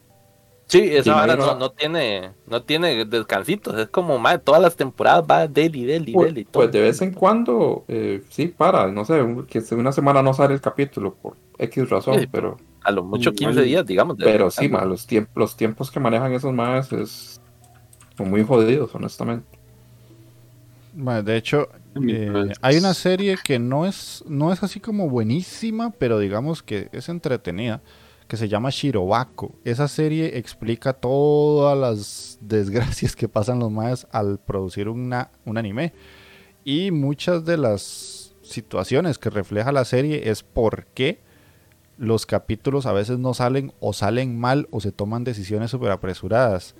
[0.67, 5.47] Sí, esa hora no, tiene, no tiene descansitos, es como más todas las temporadas va
[5.47, 6.45] daily, daily, pues, daily.
[6.51, 10.55] Pues de vez en cuando eh, sí para, no sé, que una semana no sale
[10.55, 12.57] el capítulo por X razón, pero...
[12.85, 14.17] A lo mucho 15 días, digamos.
[14.19, 17.42] Pero sí, los, tiempos, los tiempos que manejan esos más es,
[18.17, 19.47] son muy jodidos, honestamente.
[20.95, 21.69] de hecho,
[22.07, 26.89] eh, hay una serie que no es, no es así como buenísima, pero digamos que
[26.93, 27.81] es entretenida
[28.33, 29.55] que se llama Shirobako.
[29.63, 35.93] Esa serie explica todas las desgracias que pasan los mayas al producir una, un anime.
[36.65, 41.21] Y muchas de las situaciones que refleja la serie es por qué
[41.99, 46.75] los capítulos a veces no salen o salen mal o se toman decisiones súper apresuradas.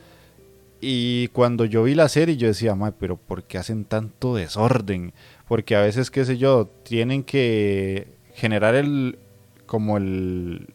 [0.85, 5.13] Y cuando yo vi la serie yo decía, pero ¿por qué hacen tanto desorden?
[5.47, 9.19] Porque a veces, qué sé yo, tienen que generar el
[9.67, 10.67] como el,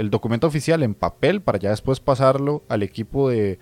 [0.00, 3.58] el documento oficial en papel para ya después pasarlo al equipo de,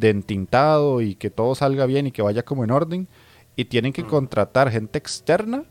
[0.00, 3.08] entintado y que todo salga bien y que vaya como en orden.
[3.56, 5.64] Y tienen que contratar gente externa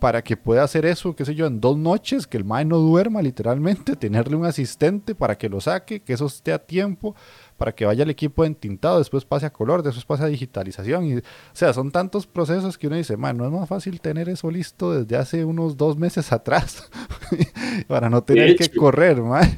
[0.00, 2.78] para que pueda hacer eso, qué sé yo, en dos noches, que el mae no
[2.78, 7.14] duerma literalmente, tenerle un asistente para que lo saque, que eso esté a tiempo,
[7.58, 11.04] para que vaya el equipo entintado, después pase a color, después pase a digitalización.
[11.04, 14.28] Y, o sea, son tantos procesos que uno dice, man, no es más fácil tener
[14.28, 16.88] eso listo desde hace unos dos meses atrás
[17.88, 19.50] para no tener que correr, man.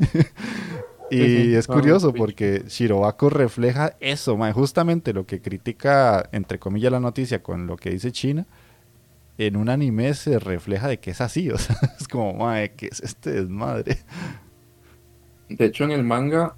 [1.10, 7.00] y es curioso porque Shirobako refleja eso, man, justamente lo que critica, entre comillas, la
[7.00, 8.46] noticia con lo que dice China.
[9.36, 12.88] En un anime se refleja de que es así, o sea, es como, man, ¿qué
[12.90, 13.98] es este desmadre?
[15.50, 16.56] De hecho, en el manga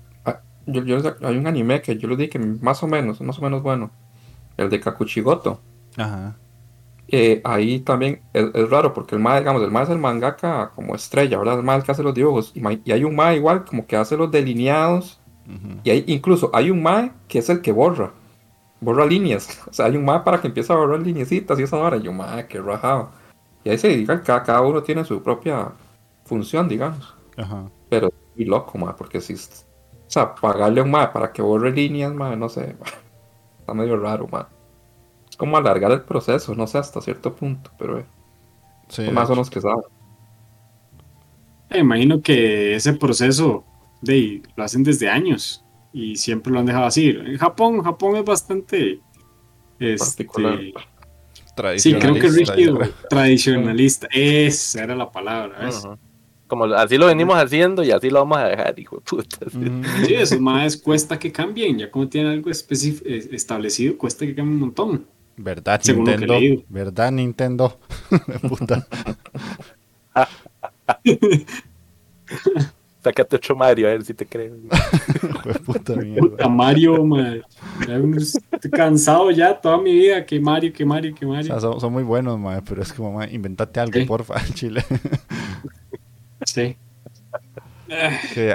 [0.66, 3.90] yo, hay un anime que yo lo dije más o menos, más o menos bueno.
[4.56, 5.60] El de Kakuchigoto.
[5.96, 6.36] Ajá.
[7.44, 11.38] ahí también es, raro porque el mae, digamos, el mae es el mangaka como estrella,
[11.38, 11.58] ¿verdad?
[11.58, 12.52] El mae el que hace los dibujos.
[12.54, 15.18] Y, hay un mae igual como que hace los delineados.
[15.84, 18.12] Y hay, incluso hay un mae que es el que borra.
[18.80, 19.60] Borra líneas.
[19.68, 21.96] O sea, hay un mae para que empiece a borrar lineecitas y esa hora.
[21.96, 23.10] Y yo, mae, qué rajado.
[23.64, 25.72] Y ahí se diga, cada, cada uno tiene su propia
[26.24, 27.14] función, digamos.
[27.36, 27.64] Ajá.
[27.88, 29.34] Pero y loco, mae, porque si
[30.12, 32.76] o sea, pagarle a un MAE para que borre líneas, MAE, no sé.
[33.60, 34.44] Está medio raro, MAE.
[35.30, 38.04] Es como alargar el proceso, no sé, hasta cierto punto, pero eh,
[38.88, 39.84] sí, más o menos que saben.
[41.70, 43.64] Me imagino que ese proceso
[44.02, 47.08] de, lo hacen desde años y siempre lo han dejado así.
[47.08, 49.00] En Japón, Japón es bastante
[49.78, 50.28] este,
[51.78, 54.08] Sí, creo que rígido, tradicionalista.
[54.10, 55.58] Esa era la palabra.
[55.60, 55.82] ¿ves?
[56.52, 59.38] Como así lo venimos haciendo y así lo vamos a dejar, hijo de puta.
[60.06, 61.78] Sí, eso más cuesta que cambien.
[61.78, 65.06] Ya como tienen algo eh, establecido, cuesta que cambien un montón.
[65.38, 66.38] ¿Verdad, Nintendo?
[66.68, 67.78] ¿Verdad, Nintendo?
[68.50, 68.86] puta.
[73.02, 74.54] Sácate otro Mario, a ver si te creo.
[75.64, 77.42] puta, puta Mario, man.
[78.52, 81.56] Estoy cansado ya toda mi vida que Mario, que Mario, que Mario.
[81.56, 84.84] O sea, son, muy buenos, man, pero es como, man, inventate algo, porfa, Chile.
[86.44, 86.76] Sí.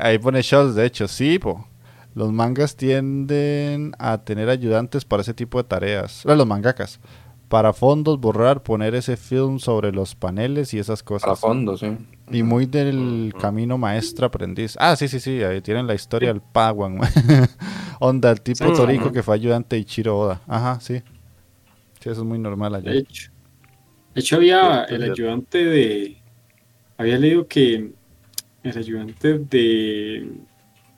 [0.02, 1.40] ahí pone shows, de hecho, sí,
[2.14, 6.24] Los mangas tienden a tener ayudantes para ese tipo de tareas.
[6.26, 7.00] Los mangakas.
[7.48, 11.28] Para fondos, borrar, poner ese film sobre los paneles y esas cosas.
[11.28, 11.96] Para fondos, sí.
[12.30, 14.76] Y muy del camino maestro aprendiz.
[14.80, 15.42] Ah, sí, sí, sí.
[15.44, 17.00] Ahí tienen la historia del Paguan.
[18.00, 20.42] Onda, el tipo Toriko que fue ayudante de Ichiro Oda.
[20.46, 21.02] Ajá, sí.
[22.02, 22.92] Sí, eso es muy normal allá.
[22.92, 23.32] De hecho,
[24.14, 26.18] de hecho había el ayudante de,
[26.98, 27.92] había leído que
[28.64, 30.30] el ayudante de.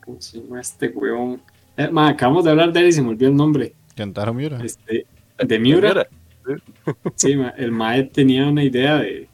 [0.03, 1.41] ¿Cómo se llama este huevón?
[1.77, 3.73] Eh, acabamos de hablar de él y se me olvidó el nombre.
[3.95, 4.59] Kentaro Miura.
[4.63, 5.05] Este,
[5.37, 6.07] de Miura.
[7.15, 9.27] Sí, el Mae tenía una idea de,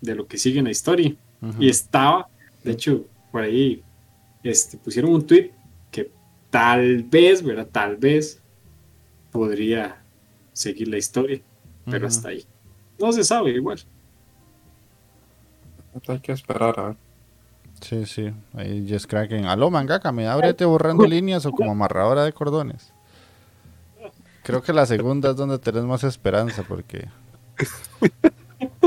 [0.00, 1.14] de lo que sigue en la historia.
[1.58, 2.28] Y estaba,
[2.62, 3.82] de hecho, por ahí
[4.44, 5.50] este, pusieron un tweet
[5.90, 6.10] que
[6.50, 7.68] tal vez, ¿verdad?
[7.70, 8.40] Tal vez
[9.32, 10.02] podría
[10.52, 11.40] seguir la historia.
[11.84, 12.44] pero hasta ahí.
[12.98, 13.80] No se sabe igual.
[16.08, 16.96] Hay que esperar a ver.
[17.80, 18.32] Sí, sí.
[18.54, 19.46] Ahí Jess Kraken.
[19.46, 22.92] Aló, mangaka, ¿me abrete borrando líneas o como amarradora de cordones?
[24.44, 27.08] Creo que la segunda es donde tenés más esperanza porque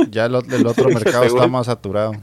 [0.09, 2.13] ya el, el otro mercado está más saturado.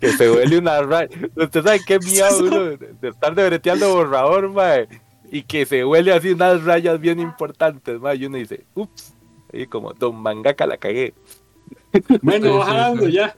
[0.00, 1.16] Que se huele una raya.
[1.34, 4.88] Usted sabe qué miedo uno de estar debreteando borrador, mae.
[5.32, 8.16] Y que se huele así unas rayas bien importantes, mae.
[8.16, 9.14] Y uno dice, ups.
[9.52, 11.14] Y como, don mangaka la cagué.
[12.22, 13.34] Bueno, bajando ya.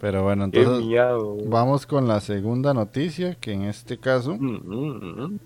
[0.00, 0.84] Pero bueno, entonces
[1.46, 5.38] vamos con la segunda noticia, que en este caso Mm, mm, mm.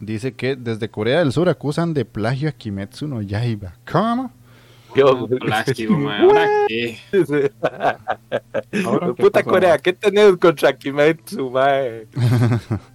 [0.00, 3.74] dice que desde Corea del Sur acusan de plagio a Kimetsu no Yaiba.
[3.90, 4.32] ¿Cómo?
[4.94, 6.20] Yo- Plástico, mae.
[6.20, 6.98] ¿Ahora qué?
[8.84, 9.78] Ahora, ¿qué Puta pasó, Corea?
[9.78, 12.06] ¿qué tenés contra Kimetsu, mae?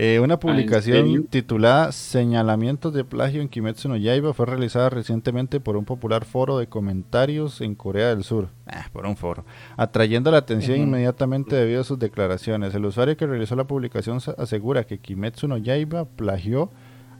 [0.00, 5.58] Eh, una ¿en publicación titulada Señalamientos de plagio en Kimetsu no Yaiba fue realizada recientemente
[5.58, 8.48] por un popular foro de comentarios en Corea del Sur.
[8.68, 9.44] Ah, por un foro.
[9.76, 12.72] Atrayendo la atención inmediatamente debido a sus declaraciones.
[12.76, 16.70] El usuario que realizó la publicación se- asegura que Kimetsu no Yaiba plagió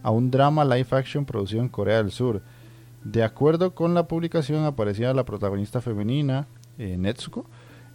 [0.05, 2.43] a un drama live action producido en Corea del Sur.
[3.03, 6.47] De acuerdo con la publicación aparecía la protagonista femenina,
[6.79, 7.45] eh, Netsuko,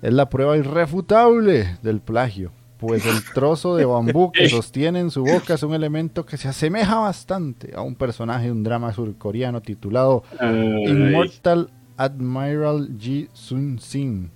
[0.01, 2.51] es la prueba irrefutable del plagio,
[2.85, 6.49] pues el trozo de bambú que sostiene en su boca es un elemento que se
[6.49, 13.79] asemeja bastante a un personaje de un drama surcoreano titulado Ay, Immortal Admiral Ji Sun
[13.79, 14.31] Sin,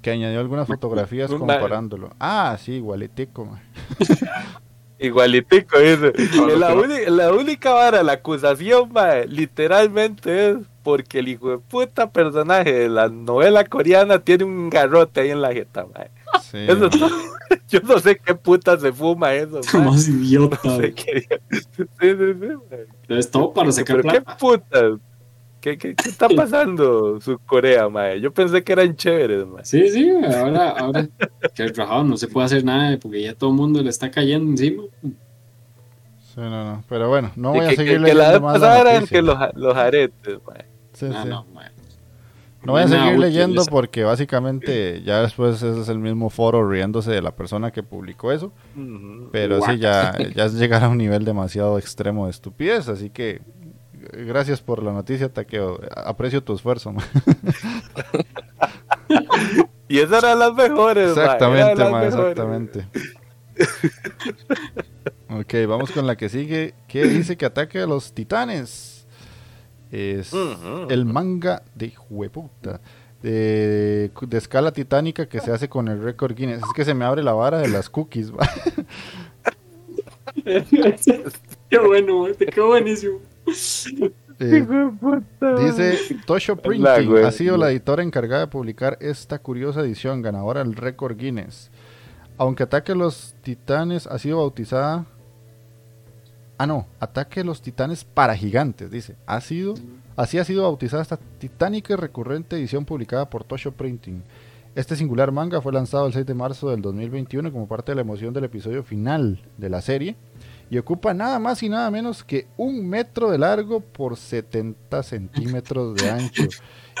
[0.00, 2.10] que añadió algunas fotografías comparándolo.
[2.18, 3.44] Ah, sí, igualitico.
[3.44, 3.62] ma.
[4.98, 6.12] Igualitico, dice.
[7.10, 12.88] La única vara, la acusación, mae, literalmente es porque el hijo de puta personaje de
[12.88, 16.10] la novela coreana tiene un garrote ahí en la jeta, mae.
[16.50, 17.08] Sí, Eso todo.
[17.68, 19.60] Yo no sé qué puta se fuma eso.
[19.78, 20.58] Más idiota.
[20.64, 21.26] No sé qué.
[21.70, 22.76] Sí, sí.
[23.08, 24.36] Es todo para sacar Pero qué plata.
[24.36, 24.92] putas.
[25.60, 28.20] ¿Qué, qué, qué está pasando su Corea, mae?
[28.20, 29.64] Yo pensé que eran chéveres, mae.
[29.64, 31.08] Sí, sí, ahora, ahora
[31.54, 34.10] que el rajado no se puede hacer nada porque ya todo el mundo le está
[34.10, 34.82] cayendo encima.
[36.34, 36.84] Sí, no, no.
[36.88, 39.38] Pero bueno, no voy a seguir que, que la leyendo vez pasada eran que los,
[39.54, 40.64] los aretes, mae.
[40.94, 41.28] Sí, Ah, sí.
[41.28, 41.70] no, mae.
[42.64, 47.10] No voy a seguir leyendo porque básicamente ya después ese es el mismo foro riéndose
[47.10, 48.52] de la persona que publicó eso.
[49.32, 52.88] Pero sí, ya, ya es llegar a un nivel demasiado extremo de estupidez.
[52.88, 53.40] Así que
[54.12, 55.80] eh, gracias por la noticia, Taqueo.
[55.96, 56.94] Aprecio tu esfuerzo.
[59.88, 62.30] Y esas eran las mejores, Exactamente, eran las mejores.
[62.30, 62.86] exactamente.
[65.28, 66.72] ok, vamos con la que sigue.
[66.88, 68.91] ¿Qué dice que ataque a los titanes?
[69.92, 70.32] Es
[70.88, 72.80] el manga de hueputa.
[73.22, 76.58] De, de escala titánica que se hace con el récord Guinness.
[76.58, 78.32] Es que se me abre la vara de las cookies.
[78.32, 78.48] va.
[81.70, 83.20] qué bueno, qué buenísimo.
[84.40, 84.66] Eh.
[85.60, 90.74] Dice Tosho Printing ha sido la editora encargada de publicar esta curiosa edición ganadora del
[90.74, 91.70] récord Guinness.
[92.38, 95.06] Aunque Ataque a los Titanes ha sido bautizada.
[96.62, 99.16] Ah, no, Ataque a los Titanes para Gigantes, dice.
[99.26, 99.74] Ha sido,
[100.14, 104.22] así ha sido bautizada esta titánica y recurrente edición publicada por Tosho Printing.
[104.76, 108.02] Este singular manga fue lanzado el 6 de marzo del 2021 como parte de la
[108.02, 110.14] emoción del episodio final de la serie
[110.70, 115.96] y ocupa nada más y nada menos que un metro de largo por 70 centímetros
[115.96, 116.44] de ancho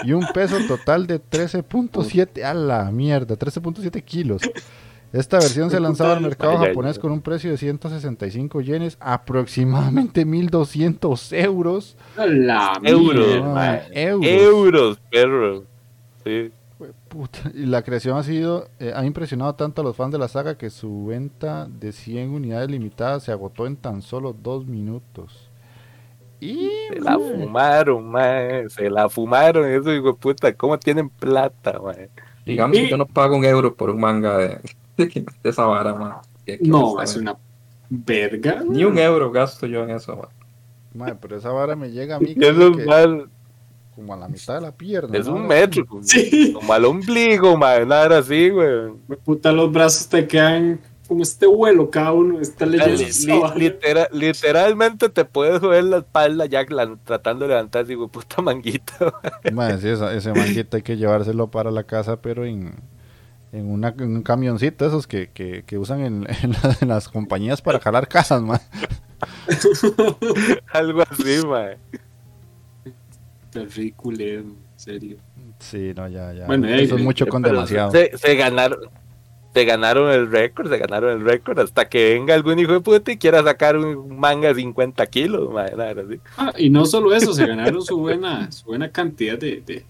[0.02, 4.42] y un peso total de 13.7 a la mierda, 13.7 kilos.
[5.12, 11.32] Esta versión se lanzaba al mercado japonés con un precio de 165 yenes, aproximadamente 1200
[11.34, 11.96] euros.
[12.16, 13.26] La Euros,
[13.92, 14.26] euros.
[14.26, 15.64] Euros, perro.
[16.24, 16.50] Sí.
[17.08, 20.28] Puta, Y la creación ha sido, eh, ha impresionado tanto a los fans de la
[20.28, 25.50] saga que su venta de 100 unidades limitadas se agotó en tan solo dos minutos.
[26.40, 28.68] Y Se la fumaron, mae.
[28.68, 29.70] Se la fumaron.
[29.70, 30.52] Eso, hijo de puta.
[30.54, 32.10] ¿Cómo tienen plata, mae?
[32.44, 34.60] Digamos que Y- yo no pago un euro por un manga de,
[34.96, 35.06] de,
[35.42, 36.14] de esa vara, man.
[36.60, 37.36] No, es una
[37.88, 38.62] verga.
[38.68, 40.28] Ni un euro gasto yo en eso, man.
[40.94, 43.28] mae, pero esa vara me llega a mí como, es que- mal.
[43.94, 45.16] como a la mitad de la pierna.
[45.16, 45.34] Es ¿no?
[45.34, 45.86] un metro.
[46.02, 46.52] Sí.
[46.52, 47.86] Como al ombligo, mae.
[47.86, 48.92] Nada así, güey.
[49.06, 50.80] Me puta, los brazos te quedan
[51.12, 52.40] como este vuelo cada uno.
[52.40, 53.02] Está leyendo
[53.54, 58.40] li- litera- literalmente te puedes joder la espalda ya la- tratando de levantar digo puta
[58.40, 58.94] manguita.
[59.52, 62.74] Mae, sí, esa- ese manguito hay que llevárselo para la casa, pero en,
[63.52, 67.08] en, una, en un camioncito esos que, que, que usan en, en la- en las
[67.08, 68.60] compañías para jalar casas, mae.
[70.72, 71.40] Algo así,
[73.54, 75.16] ridículo, en serio.
[75.58, 76.46] Sí, no, ya, ya.
[76.46, 77.90] Bueno, Eso eh, es mucho con Pero demasiado.
[77.92, 78.80] Se, se ganaron.
[79.54, 83.12] Se ganaron el récord, se ganaron el récord, hasta que venga algún hijo de puta
[83.12, 85.50] y quiera sacar un manga de 50 kilos.
[86.36, 89.84] Ah, y no solo eso, se ganaron su buena, su buena cantidad de, de,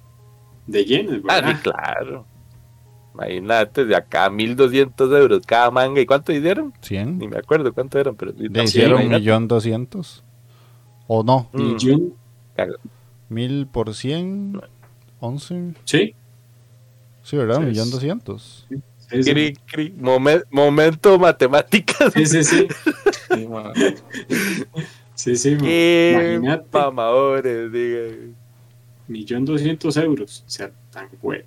[0.67, 1.43] de yenes, ¿verdad?
[1.45, 2.27] Ah, sí, claro.
[3.15, 6.01] Imagínate, de acá 1200 euros cada manga.
[6.01, 6.73] ¿Y cuánto hicieron?
[6.81, 7.19] 100.
[7.19, 8.33] Ni me acuerdo cuánto eran, pero.
[8.37, 10.25] Le hicieron millón doscientos.
[11.07, 11.49] ¿O no?
[11.53, 11.63] Mm.
[11.63, 12.15] Millón.
[13.29, 14.61] Mil por cien.
[15.21, 15.75] 11.
[15.85, 16.15] Sí.
[17.23, 17.61] Sí, ¿verdad?
[17.61, 18.67] millón doscientos.
[20.51, 22.13] Momento matemáticas.
[22.15, 22.69] Sí, sí, sí.
[25.15, 27.71] sí, sí, Imagínate.
[27.71, 28.33] Diga.
[29.09, 30.45] Millón doscientos euros.
[30.47, 31.45] O sea, tan bueno.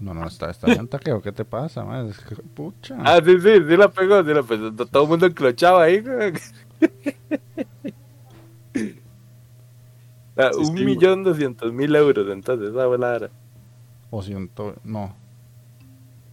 [0.00, 1.20] No, no, está, está bien taqueo.
[1.20, 2.12] ¿Qué te pasa, man?
[2.54, 2.96] Pucha.
[3.00, 4.72] Ah, sí, sí, sí la pegó, sí la pegó.
[4.72, 6.02] Todo el mundo enclochaba ahí.
[10.36, 13.30] Ah, un millón doscientos mil euros, entonces, esa.
[14.10, 15.14] O ciento, no.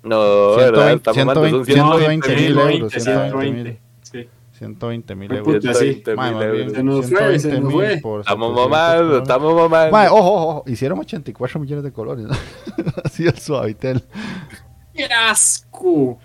[0.04, 2.94] No, 120, 120, 120 mil euros.
[2.94, 3.80] 120 mil.
[4.58, 5.64] 120 mil euros.
[6.74, 7.94] Se nos fue, se nos fue.
[7.94, 10.12] Estamos mamados, estamos mamados.
[10.12, 12.28] Ojo, ojo, hicieron 84 millones de colores.
[13.04, 14.04] Así el suavitel.
[14.94, 16.18] ¡Qué asco!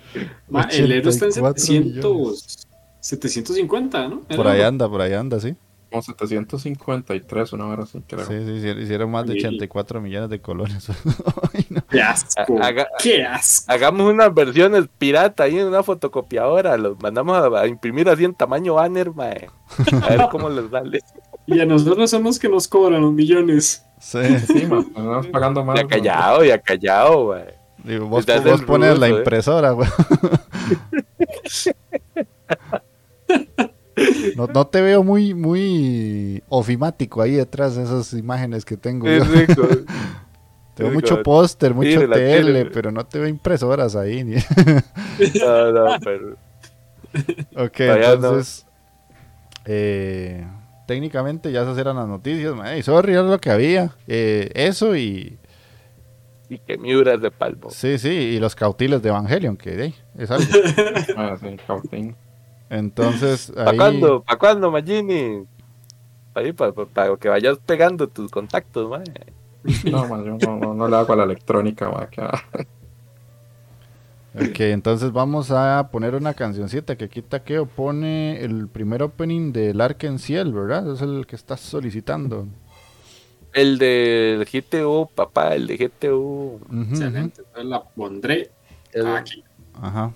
[0.70, 2.66] el euro está en 700,
[3.00, 4.20] 750, ¿no?
[4.22, 5.54] Por ahí anda, por ahí anda, sí.
[5.92, 8.24] Como 753, una hora así, creo.
[8.24, 10.88] Sí, sí, hicieron más de 84 millones de colores.
[11.90, 12.58] ¡Qué asco!
[12.98, 13.70] ¡Qué asco!
[13.70, 16.78] Hagamos unas versiones pirata ahí en una fotocopiadora.
[16.78, 19.50] Los mandamos a, imprimir así en tamaño banner, mae.
[20.02, 21.00] A ver cómo les sale.
[21.46, 23.84] Y a nosotros somos que nos cobran los millones.
[24.00, 24.86] Sí, sí, man.
[24.88, 25.76] Estamos pagando más.
[25.78, 27.44] Ya callado, ya callado, güey.
[27.84, 29.88] Digo, vos, vos pones la impresora, güey.
[34.36, 39.08] No, no, te veo muy, muy ofimático ahí detrás de esas imágenes que tengo.
[39.08, 39.66] Es rico.
[40.74, 44.24] te veo mucho póster, mucho tele, pero no te veo impresoras ahí.
[45.40, 46.36] no, no, pero...
[47.56, 48.66] Ok, entonces...
[49.64, 50.44] Eh,
[50.86, 52.54] técnicamente ya esas eran las noticias.
[52.64, 53.90] Hey, sorry, era lo que había.
[54.06, 55.38] Eh, eso y...
[56.48, 57.70] Y que miuras de palmo.
[57.70, 60.44] Sí, sí, y los cautiles de Evangelion, que es algo.
[61.16, 62.14] ah, sí, cautín.
[62.72, 64.22] Entonces, ¿Para cuándo?
[64.22, 65.44] ¿Para cuándo, Magini?
[66.32, 69.04] Para, que vayas pegando tus contactos, man.
[69.84, 72.08] No, man, yo no, no, le hago a la electrónica, man.
[74.34, 79.78] Ok, entonces vamos a poner una cancioncita que aquí Takeo pone el primer opening del
[80.00, 80.94] en Ciel, ¿verdad?
[80.94, 82.46] Es el que estás solicitando.
[83.52, 86.58] El del GTU, papá, el de GTU.
[86.88, 88.50] Excelente, entonces la pondré
[88.94, 89.44] aquí.
[89.74, 90.14] Ajá.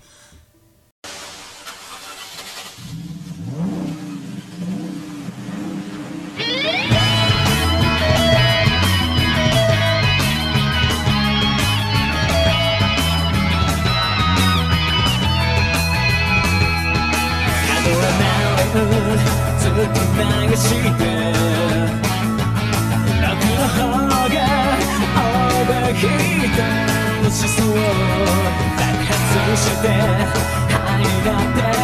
[18.77, 21.05] ずっと流して
[23.21, 24.35] 楽の方が
[25.07, 26.09] オーバーヒー
[26.55, 26.59] ト
[27.21, 27.75] の思想を
[28.77, 29.15] 爆発
[29.57, 29.85] して
[30.69, 30.75] 灰
[31.25, 31.76] だって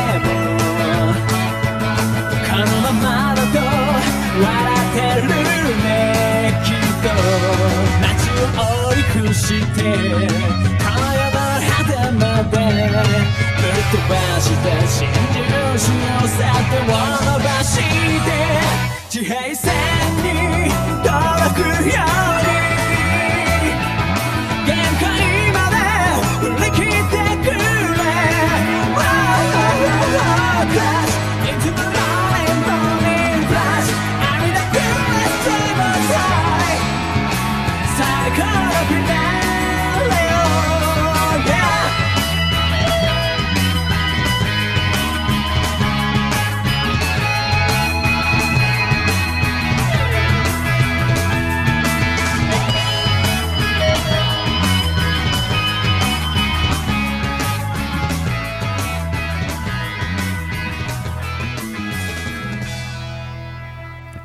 [9.33, 17.81] して輝だ肌までぶっ飛ばして真珠し寄せてを伸ばして
[19.09, 19.73] 地平線
[20.21, 20.69] に
[21.03, 21.09] 届
[21.61, 22.22] くよ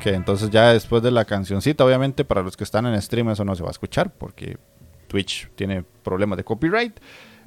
[0.05, 3.55] entonces ya después de la cancioncita, obviamente para los que están en stream eso no
[3.55, 4.57] se va a escuchar porque
[5.07, 6.99] Twitch tiene problemas de copyright.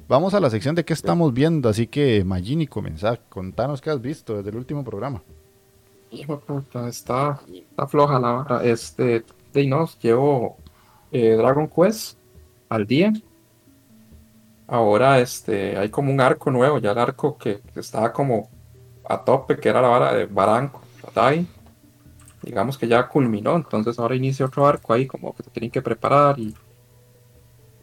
[0.07, 4.01] Vamos a la sección de qué estamos viendo, así que Magini, comenzá, contanos qué has
[4.01, 5.23] visto desde el último programa.
[6.11, 8.63] Está, está floja la vara.
[8.63, 9.23] Este,
[9.53, 10.57] de nos llevo
[11.11, 12.17] eh, Dragon Quest
[12.69, 13.13] al día.
[14.67, 18.49] Ahora este, hay como un arco nuevo, ya el arco que, estaba como
[19.07, 20.81] a tope, que era la vara de Baranco,
[22.43, 25.81] digamos que ya culminó, entonces ahora inicia otro arco ahí como que se tienen que
[25.81, 26.53] preparar y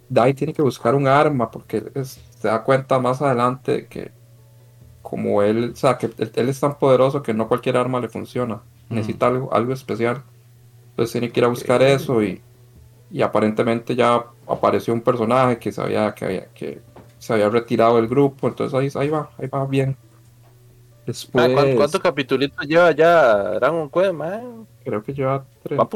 [0.09, 4.11] Dai tiene que buscar un arma porque se da cuenta más adelante que
[5.03, 8.61] como él, o sea, que él, es tan poderoso que no cualquier arma le funciona.
[8.89, 10.23] Necesita algo, algo especial.
[10.91, 12.43] Entonces tiene que ir a buscar eso y,
[13.11, 16.81] y aparentemente ya apareció un personaje que sabía que, había, que
[17.19, 19.97] se había retirado del grupo, entonces ahí, ahí va, ahí va bien.
[21.11, 24.65] Después, ¿Cuántos capítulos lleva ya Dragon Quest, man?
[24.85, 25.89] Creo que lleva 30,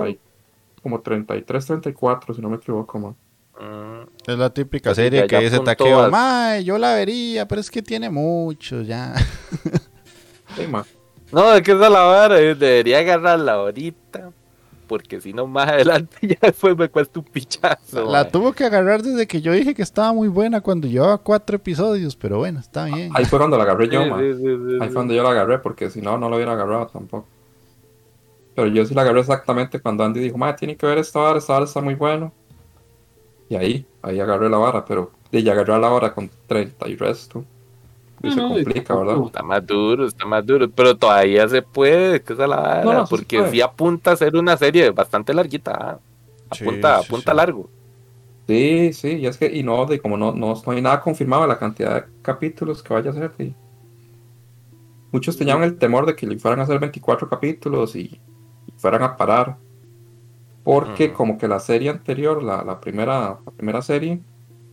[0.82, 3.16] como 33, 34, si no me equivoco, man.
[3.60, 4.08] Mm.
[4.26, 7.80] Es la típica pues serie que dice Taqueo, mae, yo la vería, pero es que
[7.80, 9.14] tiene mucho ya.
[11.30, 14.32] No, es que esa la vara, debería agarrarla ahorita
[14.86, 18.10] porque si no más adelante ya después me cuesta un pichazo.
[18.10, 21.56] La, tuvo que agarrar desde que yo dije que estaba muy buena cuando llevaba cuatro
[21.56, 23.10] episodios, pero bueno, está bien.
[23.14, 24.34] Ahí fue cuando la agarré yo, Ahí
[24.78, 27.26] fue cuando yo la agarré, porque si no, no lo hubiera agarrado tampoco.
[28.54, 31.38] Pero yo sí la agarré exactamente cuando Andy dijo, madre, tiene que ver esta vara,
[31.38, 32.32] esta vara está muy bueno.
[33.48, 36.96] Y ahí, ahí agarré la vara, pero de ya agarré la vara con 30 y
[36.96, 37.44] resto
[38.30, 39.22] se complica, ¿verdad?
[39.26, 43.48] Está más duro, está más duro, pero todavía se puede, que es la vara, porque
[43.50, 45.98] sí apunta a ser una serie bastante larguita, ¿ah?
[46.50, 47.68] apunta, apunta largo.
[48.46, 51.58] Sí, sí, y es que, y no, de como no, no, hay nada confirmado la
[51.58, 53.32] cantidad de capítulos que vaya a ser,
[55.12, 58.20] muchos tenían el temor de que le fueran a hacer 24 capítulos y,
[58.76, 59.56] fueran a parar,
[60.62, 64.20] porque como que la serie anterior, la, la, primera, la primera serie,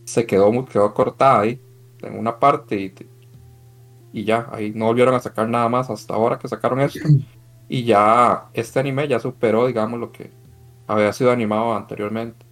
[0.04, 1.60] se quedó, quedó cortada ahí,
[2.02, 2.92] en una parte y
[4.12, 7.00] y ya, ahí no volvieron a sacar nada más hasta ahora que sacaron esto.
[7.68, 10.30] Y ya este anime ya superó, digamos, lo que
[10.86, 12.44] había sido animado anteriormente.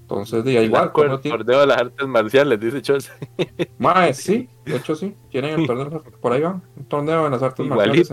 [0.00, 0.90] Entonces, de igual.
[0.96, 3.14] El torneo de las artes marciales, dice Chelsea.
[3.78, 7.42] Mae, sí, de hecho sí, tienen el torneo, por ahí van, un torneo de las
[7.42, 8.10] artes marciales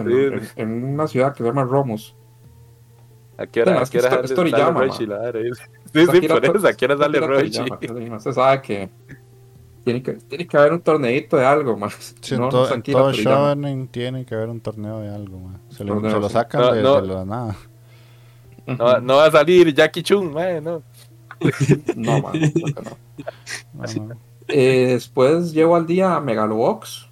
[0.55, 2.15] en, una ciudad que se llama Romos.
[3.37, 5.07] ¿A qué hora, es ¿a Toriyama, Sí,
[6.11, 7.63] sí, por eso, ¿a qué hora sale Roichi?
[8.19, 8.89] Se sabe que
[9.89, 12.15] tiene que, tiene que haber un torneito de algo, más.
[12.37, 15.59] no, to, en todo shonen tiene que haber un torneo de algo, más.
[15.69, 17.01] Se, lo, se lo sacan no, de, no.
[17.01, 17.57] de, la nada.
[18.67, 20.83] No, no va a salir Jackie Chung, man, no.
[21.95, 22.33] no, man,
[23.73, 24.15] no.
[24.47, 27.09] Eh, después llevo al día Megalobox.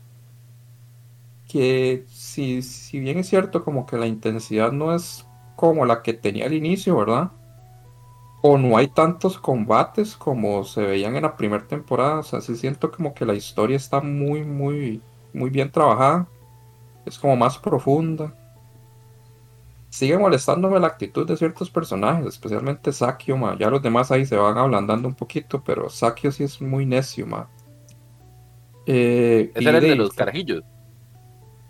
[1.48, 5.26] Que si, si bien es cierto, como que la intensidad no es
[5.56, 7.32] como la que tenía al inicio, ¿verdad?
[8.50, 12.20] O no hay tantos combates como se veían en la primera temporada.
[12.20, 15.02] O sea, sí siento como que la historia está muy, muy,
[15.34, 16.28] muy bien trabajada.
[17.06, 18.34] Es como más profunda.
[19.90, 23.58] Sigue molestándome la actitud de ciertos personajes, especialmente Sakio, ma.
[23.58, 27.26] Ya los demás ahí se van ablandando un poquito, pero Sakio sí es muy necio,
[27.26, 27.50] ma.
[28.86, 30.64] Eh, ¿Ese era el de los carajillos?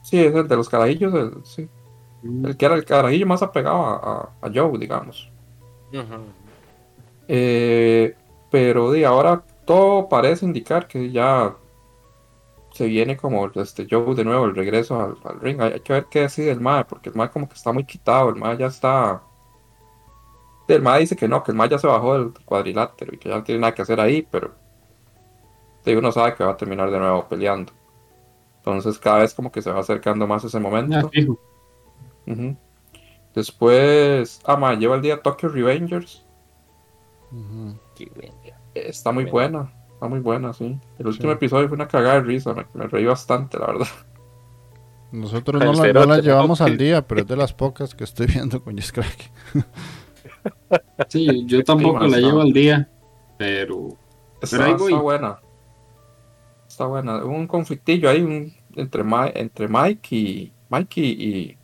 [0.03, 1.69] Sí, es el de los carajillos, el, sí.
[2.21, 2.45] Mm.
[2.45, 5.32] El que era el carajillo más apegado a, a, Joe, digamos.
[7.28, 8.15] Eh,
[8.49, 11.55] pero de ahora todo parece indicar que ya
[12.71, 15.59] se viene como este Joe de nuevo, el regreso al, ring.
[15.61, 18.30] Hay, que ver qué decide el MAE, porque el MAE como que está muy quitado,
[18.30, 19.23] el MAE ya está...
[20.67, 23.30] El MAE dice que no, que el MAE ya se bajó del cuadrilátero y que
[23.30, 24.53] ya no tiene nada que hacer ahí, pero
[25.95, 27.71] uno sabe que va a terminar de nuevo peleando.
[28.57, 31.09] Entonces cada vez como que se va acercando más ese momento.
[33.34, 36.26] Después, ah, lleva el día Tokyo Revengers
[38.73, 40.80] Está muy buena, está muy buena, sí.
[40.99, 43.88] El último episodio fue una cagada de risa, me, reí bastante, la verdad.
[45.11, 48.75] Nosotros no la, llevamos al día, pero es de las pocas que estoy viendo con
[48.75, 49.32] Crack.
[51.07, 52.89] sí, yo tampoco la llevo al día,
[53.38, 53.97] pero,
[54.41, 55.39] está, buena.
[56.67, 57.23] Está buena.
[57.23, 59.03] Hubo un conflictillo ahí entre,
[59.36, 61.57] entre Mike y Mike y,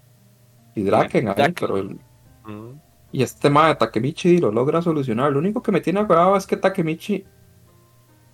[0.76, 2.00] y, Draken ahí, pero el,
[3.14, 5.32] y este tema de Takemichi lo logra solucionar.
[5.32, 7.24] Lo único que me tiene acordado es que Takemichi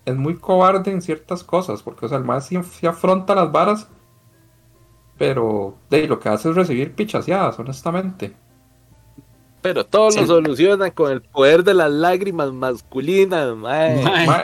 [0.06, 3.90] es muy cobarde en ciertas cosas, porque o sea, el más sí, afronta las varas,
[5.18, 8.34] pero de, lo que hace es recibir pichaseadas, honestamente.
[9.62, 13.54] Pero todo lo soluciona con el poder de las lágrimas masculinas.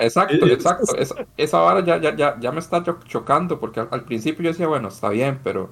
[0.01, 0.97] exacto, exacto.
[1.37, 5.07] Esa, vara ya, ya, ya, me está chocando, porque al principio yo decía, bueno, está
[5.07, 5.69] bien, pero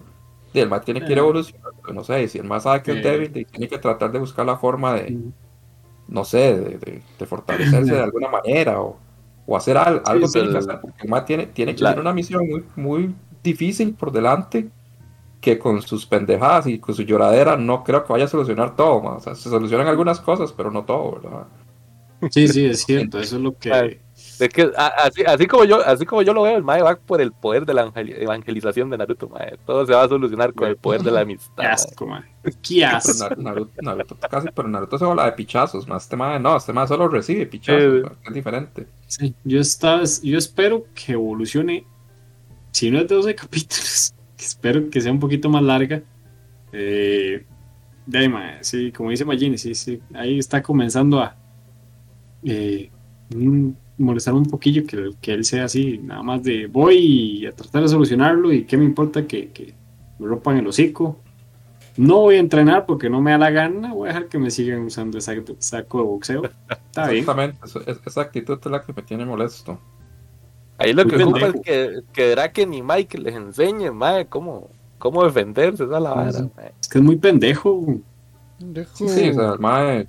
[0.53, 3.03] y el más tiene que ir evolucionando, no sé, si el más sabe que es
[3.03, 5.17] débil, y tiene que tratar de buscar la forma de,
[6.07, 8.97] no sé, de, de, fortalecerse de alguna manera o,
[9.47, 12.13] o hacer algo, algo tiene que hacer, porque el más tiene, tiene que tener una
[12.13, 14.69] misión muy, muy difícil por delante
[15.41, 19.01] que con sus pendejadas y con su lloradera no creo que vaya a solucionar todo,
[19.01, 21.47] o sea, se solucionan algunas cosas, pero no todo, ¿verdad?
[22.29, 23.99] Sí, sí, es cierto, eso es lo que
[24.39, 27.21] Es que así, así, como yo, así como yo lo veo, el Mae va por
[27.21, 29.57] el poder de la evangelización de Naruto, mae.
[29.65, 31.63] Todo se va a solucionar con el poder de la amistad.
[31.63, 32.23] Qué asco, mae.
[32.61, 33.35] Qué asco.
[33.37, 36.87] Naruto, Naruto, casi, pero Naruto se habla de pichazos, más este mae no, este mae
[36.87, 38.87] solo recibe pichazos, es diferente.
[39.07, 41.85] Sí, yo, estaba, yo espero que evolucione,
[42.71, 46.01] si no es de 12 capítulos, espero que sea un poquito más larga.
[46.71, 47.45] Eh,
[48.05, 51.37] de mae, sí, como dice Magini, sí, sí, ahí está comenzando a
[52.43, 52.91] eh,
[53.97, 57.89] molestar un poquillo que, que, él sea así, nada más de voy a tratar de
[57.89, 59.73] solucionarlo y qué me importa que, que
[60.19, 61.19] me rompan el hocico.
[61.95, 64.49] No voy a entrenar porque no me da la gana, voy a dejar que me
[64.49, 66.43] sigan usando ese saco de boxeo.
[66.69, 67.59] Está Exactamente,
[68.05, 69.79] esa actitud es la que me tiene molesto.
[70.79, 75.23] Ahí lo que ocupa es que, que Draken y Mike les enseñe mae, cómo, cómo
[75.23, 76.49] defenderse, esa la vara.
[76.81, 77.85] Es que es muy pendejo.
[78.93, 80.07] Sí, sí, o sea, el mae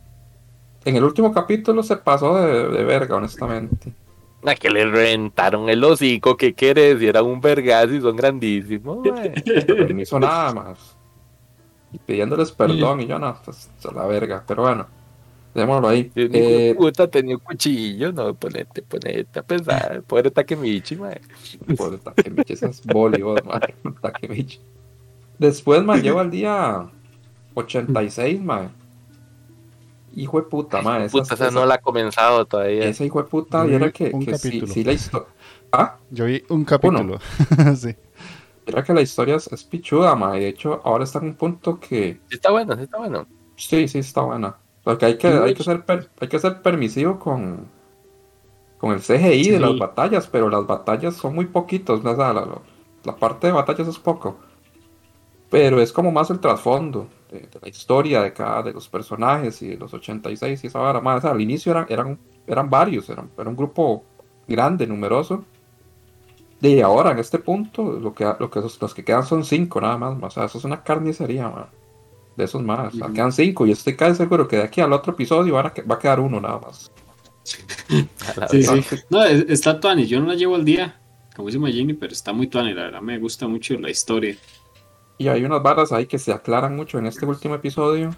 [0.84, 3.92] en el último capítulo se pasó de, verga, honestamente.
[4.44, 6.98] A que le reventaron el hocico, ¿qué quieres?
[6.98, 8.98] Si era un vergazo y son grandísimos.
[9.94, 10.96] no hizo nada más.
[11.92, 14.44] Y pidiéndoles perdón y yo no, pues la verga.
[14.46, 14.86] Pero bueno,
[15.54, 16.12] démoslo ahí.
[16.14, 20.02] Eh, puta tenía un cuchillo, no, ponete, ponete a pensar.
[20.02, 21.20] Pobre Takemichi, mae.
[21.76, 23.74] Pobre Takemichi, es Bollywood, mae.
[24.02, 24.60] Takemichi.
[25.38, 26.86] Después, man, llevo al día
[27.54, 28.83] 86, mae
[30.16, 31.06] hijo de puta, madre.
[31.06, 32.84] Esa, no la ha comenzado todavía.
[32.84, 35.28] Ese hijo de puta, y era que, que sí, la historia.
[35.72, 35.96] ¿Ah?
[36.10, 37.18] Yo vi un capítulo.
[37.76, 37.94] sí.
[38.66, 40.40] Era que la historia es, pichuda, madre.
[40.40, 42.20] De hecho, ahora está en un punto que.
[42.28, 43.26] Sí, está bueno, sí, está bueno.
[43.56, 44.56] Sí, sí, está buena.
[44.82, 45.84] Porque hay que, hay que, ser,
[46.20, 47.66] hay que ser permisivo con,
[48.78, 52.04] con el CGI de las batallas, pero las batallas son muy poquitos.
[52.04, 52.14] ¿no?
[52.14, 52.46] La, la,
[53.04, 54.36] la parte de batallas es poco.
[55.50, 57.08] Pero es como más el trasfondo
[57.38, 61.00] de, la historia de cada de los personajes y de los 86 y esa vara
[61.00, 61.24] más.
[61.24, 64.04] al inicio eran, eran, eran varios, eran, era un grupo
[64.46, 65.44] grande, numeroso.
[66.60, 69.98] De ahora, en este punto, lo que, lo que los que quedan son cinco nada
[69.98, 70.16] más.
[70.22, 71.52] O sea, eso es una carnicería,
[72.36, 72.94] De esos más.
[73.12, 76.20] quedan cinco y estoy casi seguro que de aquí al otro episodio va a quedar
[76.20, 76.90] uno nada más.
[77.42, 78.08] sí,
[78.62, 78.96] sí.
[79.10, 80.98] No, está Tuani, yo no la llevo al día,
[81.36, 84.36] como dice Magini, pero está muy Tuani, la verdad me gusta mucho la historia.
[85.16, 88.10] Y hay unas barras ahí que se aclaran mucho en este último episodio,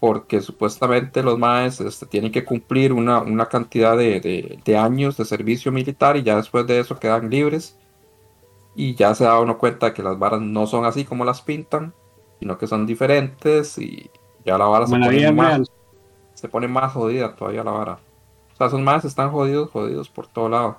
[0.00, 5.24] porque supuestamente los maes este, tienen que cumplir una, una cantidad de, de, años de
[5.24, 7.76] servicio militar y ya después de eso quedan libres.
[8.74, 11.94] Y ya se da uno cuenta que las varas no son así como las pintan,
[12.38, 14.08] sino que son diferentes y
[14.44, 15.68] ya la vara se pone, más,
[16.34, 17.98] se pone más jodida todavía la vara.
[18.54, 20.78] O sea, esos maes están jodidos, jodidos por todo lado.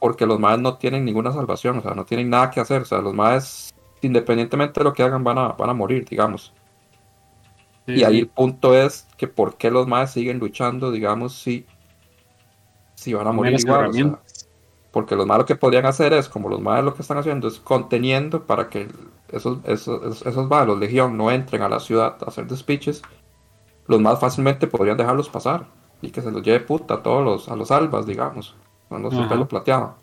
[0.00, 2.82] Porque los maes no tienen ninguna salvación, o sea, no tienen nada que hacer.
[2.82, 6.52] O sea, los maes independientemente de lo que hagan, van a, van a morir, digamos.
[7.86, 11.66] y ahí el punto es que por qué los más siguen luchando, digamos, si,
[12.94, 14.18] si van a morir igual.
[14.90, 17.58] porque los malos que podrían hacer es, como los más lo que están haciendo es
[17.58, 18.88] conteniendo para que
[19.28, 23.02] esos, esos, esos malos, legión, no entren a la ciudad a hacer despiches,
[23.86, 25.66] los más fácilmente podrían dejarlos pasar
[26.00, 28.54] y que se los lleve puta a todos los, a los albas, digamos,
[28.88, 29.96] cuando su pelo plateado.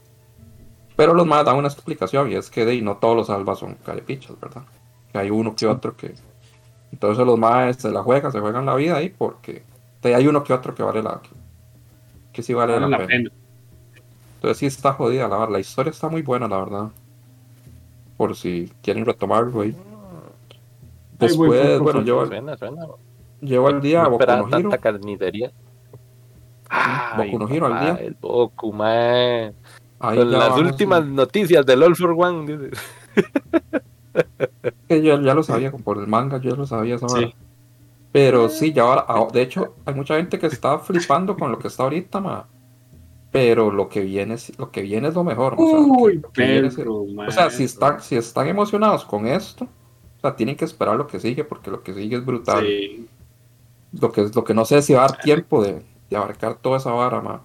[0.96, 3.76] Pero los más dan una explicación y es que de, no todos los albas son
[3.76, 4.64] carepichas, ¿verdad?
[5.12, 6.14] Que hay uno que otro que...
[6.92, 9.64] Entonces los más se la juegan, se juegan la vida ahí porque
[10.04, 11.20] hay uno que otro que vale la...
[12.32, 13.32] que, sí vale, la, pena.
[14.36, 15.54] Entonces sí está jodida, la verdad.
[15.54, 16.90] La historia está muy buena, la verdad.
[18.18, 19.76] Por si quieren retomarlo ahí.
[21.18, 22.30] Después, bueno, yo...
[23.42, 25.52] Llevo al día no Boku no tanta carnicería.
[27.18, 28.06] Boku no Hero al día.
[28.06, 29.54] El Boku, man
[30.12, 32.72] las últimas noticias del All for One.
[34.90, 36.98] yo ya lo sabía por el manga, yo ya lo sabía
[38.12, 41.60] Pero sí, ya ahora, ah, de hecho, hay mucha gente que está flipando con lo
[41.60, 42.48] que está ahorita, ma.
[43.32, 45.56] Pero lo que viene es lo que viene es lo mejor.
[45.58, 51.08] O sea, si están, si están emocionados con esto, o sea, tienen que esperar lo
[51.08, 52.68] que sigue, porque lo que sigue es brutal.
[54.00, 56.78] Lo que lo que no sé si va a dar tiempo de, de abarcar toda
[56.78, 57.42] esa vara, ma.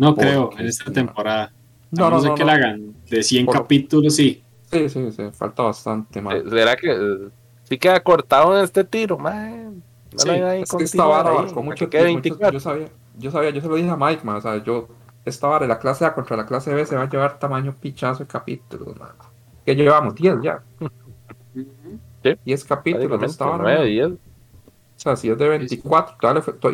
[0.00, 1.52] No creo, en esta temporada.
[1.90, 4.42] No, no, sé que la hagan de 100 capítulos, sí.
[4.72, 6.36] Sí, sí, sí, falta bastante más.
[6.36, 7.28] Eh, ¿Será que eh,
[7.64, 9.82] sí queda cortado en este tiro, man?
[10.12, 12.50] No sí, es que esta vara con mucho tiempo.
[12.50, 12.88] Yo sabía,
[13.18, 14.88] yo sabía, yo se lo dije a Mike, man, o sea, yo,
[15.26, 17.74] esta vara de la clase A contra la clase B se va a llevar tamaño
[17.78, 19.10] pichazo de capítulos, man.
[19.66, 20.62] Que llevamos 10 ya.
[22.22, 22.38] ¿Sí?
[22.42, 23.82] 10 capítulos de esta vara.
[23.82, 24.12] 10.
[25.00, 26.18] O sea, si es de 24,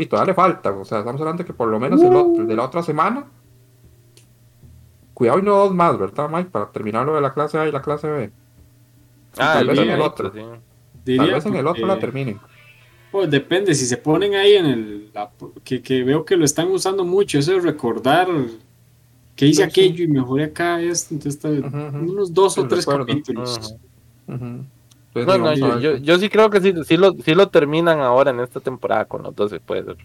[0.00, 0.72] y todavía le falta.
[0.72, 3.24] O sea, estamos hablando de que por lo menos el, de la otra semana.
[5.14, 6.50] Cuidado y no dos más, ¿verdad, Mike?
[6.50, 8.32] Para terminar lo de la clase A y la clase B.
[9.38, 10.32] Ah, tal vez en el otro.
[10.32, 12.40] Tal vez en el otro la terminen.
[13.12, 15.12] Pues depende, si se ponen ahí en el.
[15.62, 18.26] que, que, veo que lo están usando mucho, eso es recordar
[19.36, 23.76] que hice aquello y mejoré acá, es, entonces unos dos o tres capítulos.
[25.24, 28.60] Bueno, yo, yo, sí creo que sí, sí, lo, sí lo terminan ahora en esta
[28.60, 29.96] temporada con los 12, puede ser.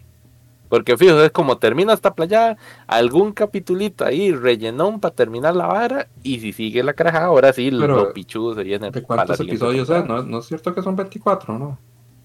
[0.68, 2.56] Porque fíjate, es como termina esta playa,
[2.86, 7.70] algún capitulito ahí, rellenón para terminar la vara, y si sigue la caraja, ahora sí,
[7.70, 10.06] lo pichudo sería en el ¿De cuántos episodios es?
[10.06, 11.78] ¿No, ¿No, es cierto que son 24, no?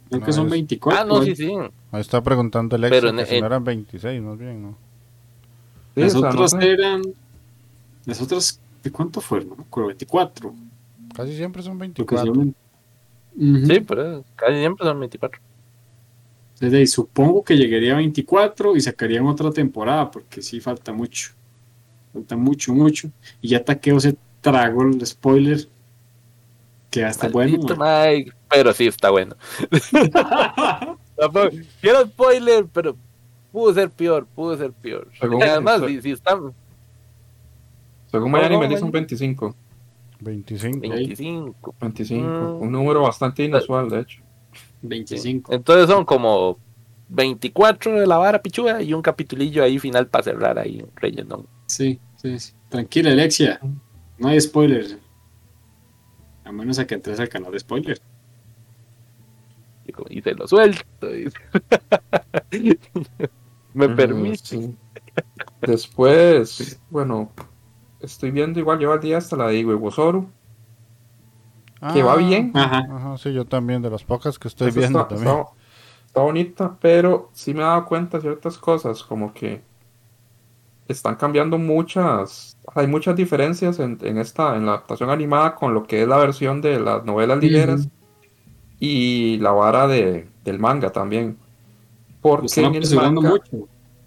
[0.09, 1.01] Creo que son 24.
[1.01, 1.53] Ah, no, sí, sí.
[1.91, 4.77] Ahí está preguntando el ex Pero que si no eran 26, más bien, ¿no?
[5.95, 7.01] Sí, Nosotros eran.
[8.05, 9.49] Nosotros, ¿de cuánto fueron?
[9.57, 10.53] No 24.
[11.13, 12.33] Casi siempre son 24.
[13.39, 15.41] Sí, pero casi siempre son 24.
[16.59, 21.31] Desde ahí supongo que llegaría a 24 y sacarían otra temporada, porque sí falta mucho.
[22.13, 23.11] Falta mucho, mucho.
[23.41, 25.67] Y ya Taqueo se tragó el spoiler.
[26.89, 27.59] Que ya está bueno.
[28.49, 29.35] pero sí está bueno.
[31.81, 32.95] Quiero spoiler, pero
[33.51, 35.09] pudo ser peor, pudo ser peor.
[35.19, 36.53] Según, además, si, si están.
[38.09, 39.55] Según Miami me dicen 25.
[40.19, 40.79] 25.
[40.79, 41.75] 25.
[41.79, 42.57] 25.
[42.59, 44.21] Un número bastante inusual, de hecho.
[44.81, 45.53] 25.
[45.53, 46.57] Entonces son como
[47.09, 51.45] 24 de la vara pichuda y un capitulillo ahí final para cerrar ahí, relleno.
[51.67, 52.53] Sí, sí, sí.
[52.69, 53.59] Tranquila, Alexia.
[54.17, 54.97] No hay spoilers.
[56.43, 58.01] A menos a que entres al canal de spoilers.
[60.09, 60.83] Y, se lo suelto.
[63.73, 64.75] Me mm, permite.
[65.61, 67.31] Después, bueno,
[67.99, 70.29] estoy viendo igual, lleva el día hasta la de Iwewosoru.
[71.93, 72.51] que va ah, bien.
[72.55, 73.17] Ajá.
[73.17, 75.43] sí, yo también, de las pocas que estoy viendo también.
[76.05, 79.61] Está, bonita, pero sí me he dado cuenta de ciertas cosas, como que
[80.87, 86.01] están cambiando muchas, hay muchas diferencias en, esta, en la adaptación animada con lo que
[86.01, 87.89] es la versión de las novelas ligeras
[88.79, 91.37] y la vara de, del manga también.
[92.21, 93.33] Porque en el manga,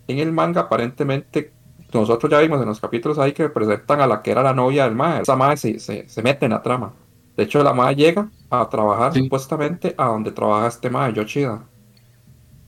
[0.09, 1.53] en el manga aparentemente
[1.93, 4.85] nosotros ya vimos en los capítulos ahí que presentan a la que era la novia
[4.85, 5.23] del mae.
[5.23, 6.93] Esa mae se, se, mete en la trama.
[7.37, 11.65] De hecho, la mae llega a trabajar supuestamente a donde trabaja este mae, Yoshida.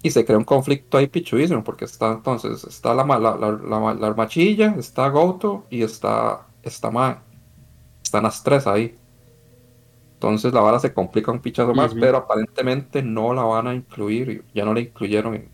[0.03, 4.07] Y se crea un conflicto ahí pichuísimo, porque está entonces, está la, la, la, la,
[4.07, 7.17] armachilla, está Goto y está esta mae.
[8.03, 8.97] Están las tres ahí.
[10.15, 14.45] Entonces la vara se complica un pichazo más, pero aparentemente no la van a incluir,
[14.55, 15.49] ya no la incluyeron en.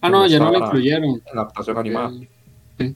[0.00, 1.04] Ah, no, ya no la incluyeron.
[1.04, 2.10] En la adaptación animada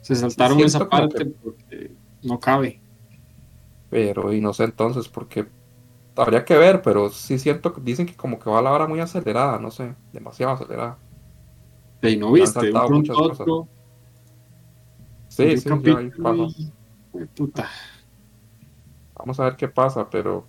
[0.03, 2.80] se saltaron esa parte porque no cabe.
[3.91, 5.47] Pero, y no sé entonces, porque
[6.16, 8.87] habría que ver, pero sí siento que dicen que como que va a la hora
[8.87, 10.99] muy acelerada, no sé, demasiado acelerada.
[12.03, 13.68] Y no viste, un otro.
[15.28, 15.68] Sí, sí,
[17.35, 17.68] Puta.
[19.16, 20.47] Vamos a ver qué pasa, pero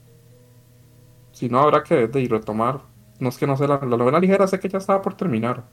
[1.31, 2.81] si no habrá que de, retomar.
[3.19, 5.63] No es que no sé, la, la novela ligera sé que ya estaba por terminar.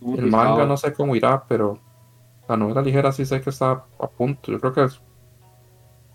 [0.00, 1.78] El manga no sé cómo irá, pero
[2.48, 4.52] la novela ligera sí sé que está a punto.
[4.52, 5.00] Yo creo que es.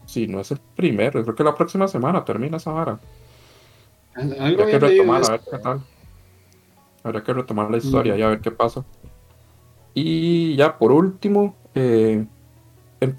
[0.05, 2.99] Si no es el primero, yo creo que la próxima semana termina esa vara.
[4.15, 5.81] Habría que retomar, a ver qué tal.
[7.03, 8.83] Habría que retomar la historia y a ver qué pasa.
[9.93, 12.25] Y ya por último, eh,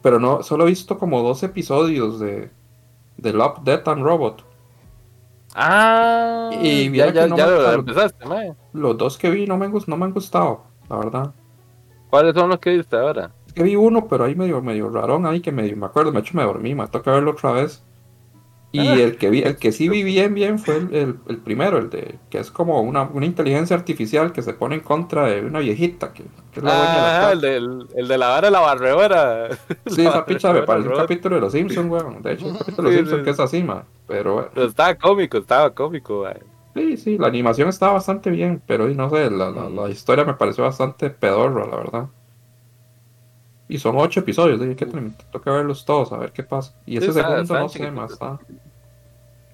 [0.02, 2.50] pero no, solo he visto como dos episodios de,
[3.16, 4.44] de Love, Death and Robot.
[5.54, 8.24] Ah, y ya, ya, ya lo empezaste,
[8.72, 11.34] Los dos que vi no me, no me han gustado, la verdad.
[12.12, 13.30] ¿Cuáles son los que viste ahora?
[13.46, 16.20] Es que vi uno, pero ahí medio, medio rarón ahí que medio, me acuerdo, me
[16.20, 17.82] hecho me dormí, me toca verlo otra vez.
[18.70, 18.94] Y ah.
[18.96, 22.18] el que vi, el que sí vi bien, bien fue el, el, primero, el de
[22.28, 26.12] que es como una, una, inteligencia artificial que se pone en contra de una viejita
[26.12, 27.56] que, que es la dueña de la ah, el, de,
[28.00, 29.48] el de la vara la barredora.
[29.86, 32.20] Sí, esa picha me parece un capítulo de los Simpsons, weón.
[32.20, 33.84] De hecho, un capítulo de los Simpsons que es así, man.
[34.06, 36.52] Pero, pero estaba cómico, estaba cómico, weón.
[36.74, 40.64] Sí, sí, la animación estaba bastante bien, pero no sé, la, la, historia me pareció
[40.64, 42.08] bastante pedorra, la verdad.
[43.68, 44.86] Y son ocho episodios, dije que
[45.30, 46.74] toca verlos todos, a ver qué pasa.
[46.86, 48.12] Y ese segundo no sé más.
[48.12, 48.38] Está.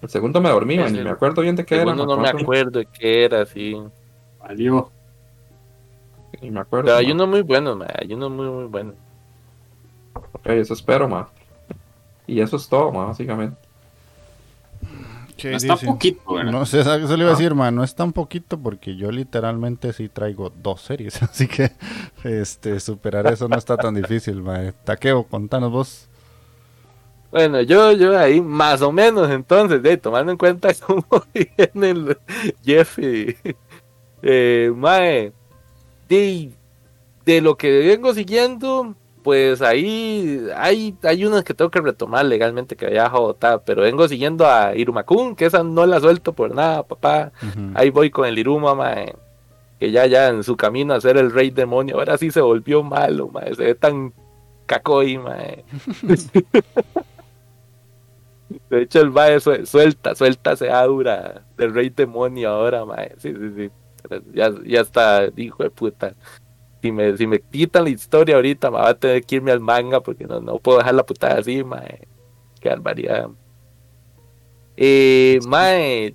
[0.01, 1.95] El segundo me dormí, ni me acuerdo bien de qué era.
[1.95, 3.77] no me acuerdo de qué era, sí.
[4.41, 4.91] Valió.
[6.41, 6.87] Ni me acuerdo.
[6.87, 8.95] Pero hay uno muy bueno, hay uno muy, muy bueno.
[10.33, 11.29] Ok, eso espero, ma.
[12.27, 13.68] Y eso es todo, ma, básicamente.
[15.45, 16.53] No es tan poquito, ¿verdad?
[16.53, 17.75] No sé, ¿sabes qué se le iba a decir, man?
[17.75, 21.73] No es tan poquito porque yo literalmente sí traigo dos series, así que
[22.25, 24.75] este superar eso no está tan difícil, man.
[24.85, 26.09] Taqueo, contanos vos.
[27.31, 32.19] Bueno, yo, yo ahí más o menos entonces, de, tomando en cuenta cómo viene el
[32.65, 32.99] Jeff
[34.23, 35.33] eh, mae,
[36.09, 36.51] de,
[37.25, 42.77] de lo que vengo siguiendo, pues ahí hay, hay unas que tengo que retomar legalmente
[42.77, 46.83] que había dejado pero vengo siguiendo a Irumakun, que esa no la suelto por nada,
[46.83, 47.33] papá.
[47.75, 49.15] Ahí voy con el Iruma, mae,
[49.79, 52.83] que ya, ya en su camino a ser el rey demonio, ahora sí se volvió
[52.83, 54.13] malo, mae, se ve tan
[54.67, 55.65] cacoy, mae.
[58.71, 63.15] De hecho, el mae suelta, suelta se dura del rey demonio ahora, mae.
[63.19, 63.71] Sí, sí, sí.
[64.33, 66.15] Ya, ya está, hijo de puta
[66.81, 69.61] si me, si me quitan la historia ahorita, me va a tener que irme al
[69.61, 72.07] manga porque no, no puedo dejar la putada así, mae.
[72.61, 73.29] Qué barbaridad.
[74.77, 76.15] Eh, mae,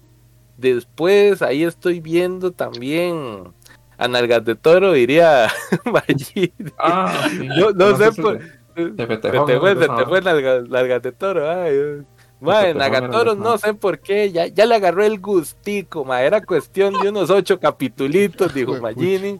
[0.57, 3.53] después ahí estoy viendo también
[3.97, 5.47] a Nalgas de Toro, diría
[6.77, 7.27] Ah,
[7.75, 8.39] no, sé, por...
[8.73, 12.03] Te, te, te, fue, te fue Nalgas de Toro, ay,
[12.43, 16.93] Mae, Nagatoro no sé por qué, ya, ya le agarró el gustico, ma, era cuestión
[17.01, 19.39] de unos ocho capitulitos, dijo Magini.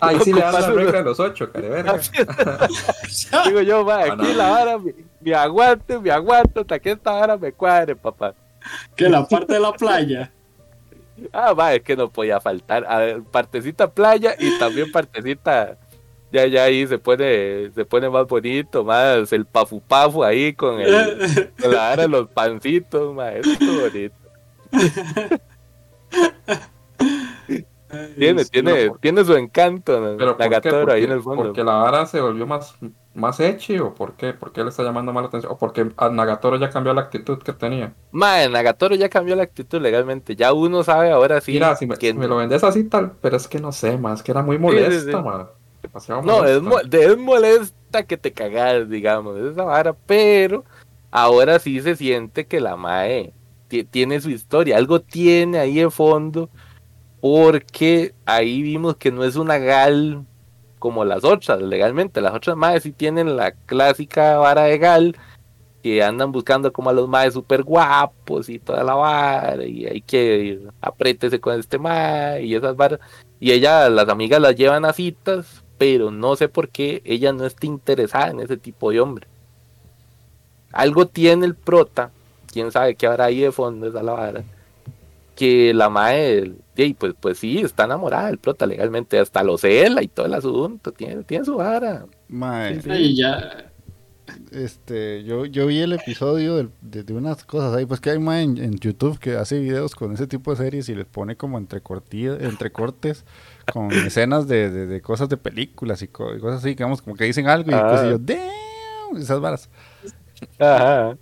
[0.00, 1.98] Ahí sí le dan la regla a los ocho, careverga.
[3.46, 4.78] Digo yo, ma, aquí la vara,
[5.20, 8.32] me, aguante, me aguanto, hasta que esta vara me cuadre, papá.
[8.94, 10.32] Que la parte de la playa.
[11.32, 12.86] Ah, va, es que no podía faltar.
[12.88, 15.78] A ver, partecita playa y también partecita
[16.32, 20.80] ya, ya ahí se pone, se pone más bonito, más el pafu pafu ahí con,
[20.80, 24.16] el, con la ara de los pancitos, es bonito.
[28.16, 31.44] tiene, tiene, tiene su encanto ¿Pero la gatoro ahí en el fondo.
[31.44, 32.76] ¿Porque la vara se volvió más,
[33.14, 33.40] más
[33.80, 34.32] o por qué?
[34.32, 35.52] ¿Por qué le está llamando más la atención?
[35.52, 37.94] ¿O porque Nagatoro ya cambió la actitud que tenía?
[38.10, 40.36] Mae, Nagatoro ya cambió la actitud legalmente.
[40.36, 41.52] Ya uno sabe ahora sí.
[41.52, 44.32] Mira, si me, me lo vendes así tal, pero es que no sé, más que
[44.32, 45.55] era muy molesta, sí,
[46.22, 50.64] no, es, molesta que te cagas, digamos, esa vara, pero
[51.10, 53.32] ahora sí se siente que la Mae
[53.90, 56.48] tiene su historia, algo tiene ahí de fondo,
[57.20, 60.24] porque ahí vimos que no es una gal
[60.78, 65.16] como las otras, legalmente, las otras Mae sí tienen la clásica vara de gal,
[65.86, 70.00] que andan buscando como a los maes super guapos y toda la vara, y hay
[70.00, 72.98] que aprétese con este mae y esas varas.
[73.38, 77.46] Y ella, las amigas las llevan a citas, pero no sé por qué ella no
[77.46, 79.26] está interesada en ese tipo de hombre.
[80.72, 82.10] Algo tiene el prota,
[82.52, 84.44] quién sabe qué habrá ahí de fondo esa la vara,
[85.34, 86.52] que la madre,
[86.98, 90.92] pues, pues sí, está enamorada del prota legalmente, hasta lo cela y todo el asunto,
[90.92, 92.06] tiene, tiene su vara.
[92.28, 92.80] Mae,
[93.14, 93.70] ya.
[94.50, 98.58] Este, yo, yo vi el episodio de, unas cosas ahí, pues que hay más en,
[98.58, 103.24] en, YouTube que hace videos con ese tipo de series y les pone como entrecortes
[103.72, 107.70] con escenas de, de, cosas de películas y, cosas así, digamos, como que dicen algo
[107.70, 109.68] y pues yo, damn, esas varas.
[110.58, 111.16] Ajá.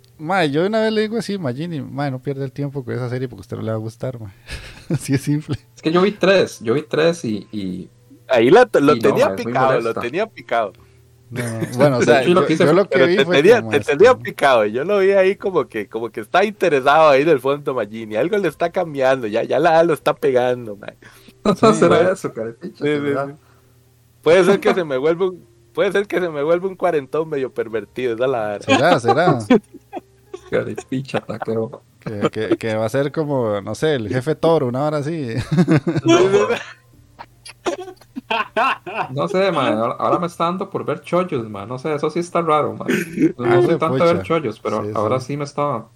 [0.45, 3.27] Yo una vez le digo así, Magini, mae, no pierde el tiempo con esa serie
[3.27, 4.33] porque a usted no le va a gustar, mae.
[4.89, 5.57] así es simple.
[5.75, 7.47] Es que yo vi tres, yo vi tres y...
[7.51, 7.89] y...
[8.27, 10.73] Ahí lo, lo tenía picado, lo tenía picado.
[11.77, 12.45] bueno, o sea, yo, lo,
[12.89, 16.21] que vi fue tenía, te tenía picado, yo lo vi ahí como que, como que
[16.21, 20.15] está interesado ahí del fondo Magini, algo le está cambiando, ya, ya la lo está
[20.15, 20.75] pegando,
[21.61, 21.73] mae.
[21.73, 22.31] será eso,
[24.21, 27.29] Puede ser que se me vuelva un, puede ser que se me vuelva un cuarentón
[27.29, 29.39] medio pervertido, esa la Será, será.
[30.49, 31.81] Carepicha, taquero.
[31.99, 35.33] Que, que, que, va a ser como, no sé, el jefe toro, una hora así.
[39.11, 41.67] No, sé, man, ahora, me está dando por ver chollos, man.
[41.67, 42.87] No sé, eso sí está raro, man.
[43.37, 45.89] No sé tanto ver chollos, pero ahora sí me estaba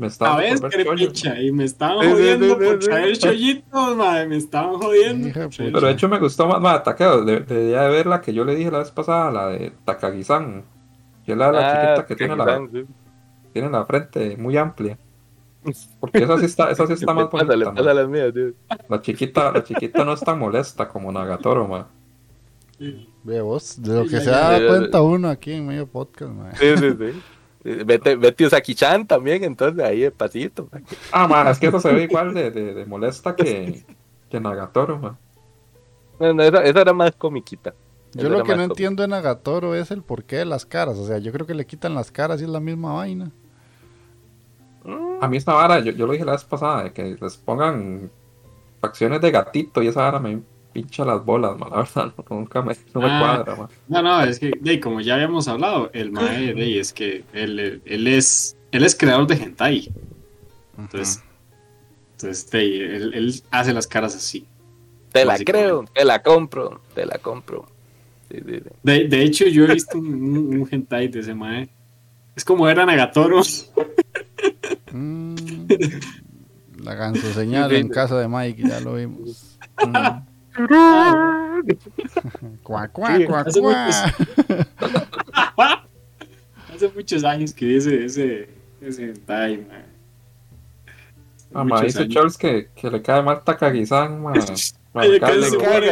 [0.00, 5.28] me estaban a ver, y me estaban jodiendo por traer chollitos, madre, me estaban jodiendo.
[5.58, 8.54] Pero de hecho me gustó más, madre, Takeo, debería de ver la que yo le
[8.54, 10.64] dije la vez pasada, la de Takagi-san,
[11.26, 12.66] que es la, la ah, chiquita que tiene la,
[13.52, 14.96] tiene la frente muy amplia.
[16.00, 17.54] Porque esa sí está, esa sí está más bonita.
[18.88, 21.86] La chiquita, la chiquita no es tan molesta como Nagatoro, ma.
[23.22, 26.54] Ve vos, de lo que se da cuenta uno aquí en medio podcast, ma.
[26.54, 27.22] Sí, sí, sí.
[27.62, 30.68] Vete, vete Usaki-chan también, entonces ahí despacito.
[31.12, 33.84] Ah, man, es que eso se ve igual de, de, molesta que,
[34.30, 35.18] que Nagatoro, man.
[36.18, 37.74] Bueno, esa, esa era más comiquita.
[38.12, 40.96] Yo lo que no entiendo de Nagatoro es el porqué de las caras.
[40.96, 43.30] O sea, yo creo que le quitan las caras y es la misma vaina.
[45.20, 48.10] A mí esta vara, yo, yo lo dije la vez pasada, de que les pongan
[48.80, 50.40] facciones de gatito y esa vara me,
[50.72, 53.68] pincha las bolas, man, la verdad, nunca me, no me ah, cuadra, man.
[53.88, 57.82] No, no, es que, de, como ya habíamos hablado, el mae, de, es que él,
[57.84, 59.92] él, es, él es creador de hentai.
[60.78, 61.22] Entonces,
[62.12, 64.46] entonces de, él, él, hace las caras así.
[65.12, 67.66] Te la creo, te la compro, te la compro.
[68.28, 71.68] De, de, hecho, yo he visto un, un, hentai de ese mae.
[72.36, 73.42] Es como era Nagatoro.
[74.92, 75.34] Mm,
[76.82, 79.46] la ganso señal en casa de Mike, ya lo vimos.
[79.80, 80.29] Mm.
[82.62, 83.86] cuá, cuá, cuá, hace, cuá.
[83.86, 85.56] Muchos,
[86.74, 88.48] hace muchos años que dice ese,
[88.80, 89.66] ese man.
[91.52, 92.14] Ah, ma, dice años.
[92.14, 94.32] Charles que, que le cae mal Takagi-san, ma.
[94.92, 95.34] Ma, cae- le caga,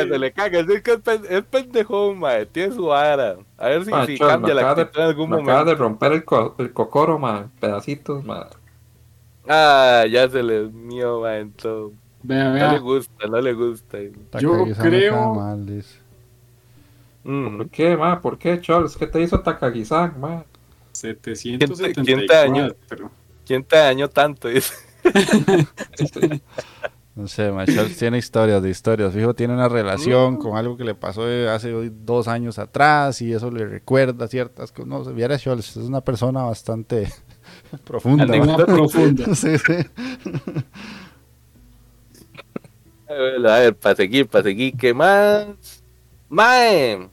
[0.09, 0.59] se le caga.
[0.61, 2.47] Es que es, pen- es pendejón, mae.
[2.47, 3.37] Tiene su vara.
[3.57, 5.53] A ver si, Ma, si Charles, cambia la acaba de- actitud en algún me acaba
[5.61, 5.71] momento.
[5.71, 8.49] de romper el, co- el cocoro, ma, pedacitos, ma.
[9.49, 11.41] Ah, ya se le mío, mae.
[11.41, 12.79] Entonces, Vea, no le vea.
[12.79, 13.99] gusta, no le gusta.
[14.41, 15.99] Yo creo- cae mal, dice.
[17.25, 17.57] Mm.
[17.59, 18.21] ¿Por qué, ma?
[18.21, 18.97] ¿Por qué, Charles?
[18.97, 20.45] ¿Qué te hizo Takagi-san, ma?
[20.93, 22.05] 774.
[22.05, 22.69] ¿Quién te dañó?
[23.47, 24.49] ¿Quién te dañó tanto?
[27.15, 29.13] No sé, Machel tiene historias de historias.
[29.13, 33.51] Fijo, tiene una relación con algo que le pasó hace dos años atrás y eso
[33.51, 34.87] le recuerda ciertas cosas.
[34.89, 37.13] No, viera Scholz, es una persona bastante
[37.85, 38.25] profunda.
[38.65, 39.25] Profunda.
[39.35, 39.73] Sí, sí.
[43.09, 45.47] A ver, para seguir, para seguir, ¿qué más?
[46.29, 47.09] Mae,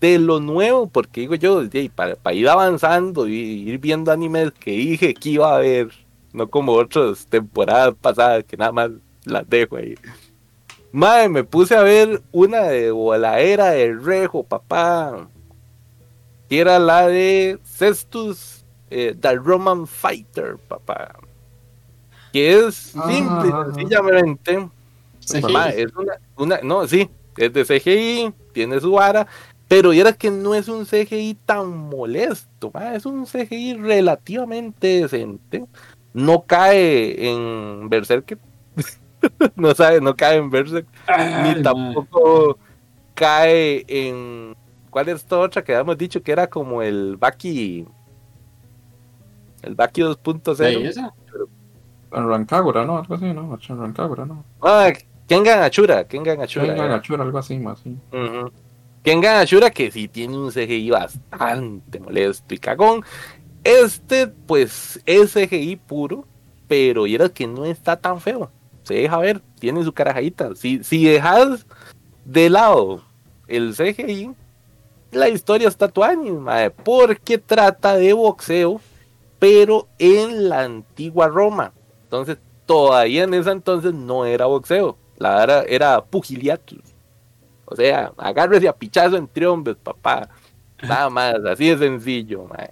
[0.00, 1.62] de lo nuevo, porque digo yo,
[1.94, 5.90] para, para ir avanzando y ir viendo animes que dije que iba a ver,
[6.32, 8.90] no como otras temporadas pasadas que nada más
[9.24, 9.94] las dejo ahí.
[10.92, 15.28] Mae, me puse a ver una de o la era del Rejo, papá.
[16.48, 21.14] Que era la de Cestus, eh, The Roman Fighter, papá.
[22.32, 23.66] Que es simple, Ah.
[23.74, 24.70] sencillamente.
[25.26, 25.52] CGI.
[25.52, 29.26] Ma, es una, una- no, sí, es de CGI, tiene su vara,
[29.68, 35.64] pero era que no es un CGI tan molesto, ma, es un CGI relativamente decente.
[36.14, 38.38] No cae en Berserk,
[39.56, 42.58] no sabe, no cae en Berserk, Ay, ni tampoco
[43.14, 44.54] cae en
[44.90, 47.86] ¿cuál es esta otra que habíamos dicho que era como el Baki
[49.62, 50.58] el Baki 2.0?
[50.58, 50.70] ma.
[50.70, 51.12] ¿Y esa?
[52.12, 52.98] En Rancagura, ¿no?
[52.98, 53.58] Algo así, ¿no?
[53.68, 54.44] En Rancagura, ¿no?
[54.62, 54.90] Ah,
[55.26, 56.66] Kengan Achura, Kengan Achura.
[56.66, 56.94] Venga, era.
[56.94, 57.96] Gachura, algo así, más, sí.
[59.02, 63.04] Kengan Ashura, que sí tiene un CGI bastante molesto y cagón.
[63.64, 66.24] Este, pues, es CGI puro,
[66.68, 68.50] pero era que no está tan feo.
[68.84, 70.54] Se deja ver, tiene su carajadita.
[70.54, 71.66] Si, si dejas
[72.24, 73.02] de lado
[73.48, 74.30] el CGI,
[75.10, 78.80] la historia está tuanis, mae, porque trata de boxeo,
[79.38, 81.72] pero en la antigua Roma.
[82.04, 86.80] Entonces, todavía en ese entonces no era boxeo, la era, era pugiliatus.
[87.64, 90.28] O sea, agárrese a pichazo entre hombres, papá.
[90.82, 92.70] Nada más, así de sencillo, mae.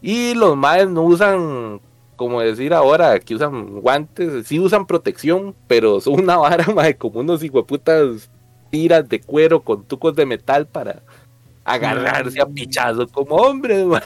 [0.00, 1.80] Y los maes no usan,
[2.16, 7.20] como decir ahora, que usan guantes, sí usan protección, pero son una vara, mae, como
[7.20, 8.30] unos hijueputas
[8.70, 11.02] tiras de cuero con tucos de metal para
[11.64, 14.02] agarrarse a pichazo como hombres, mae.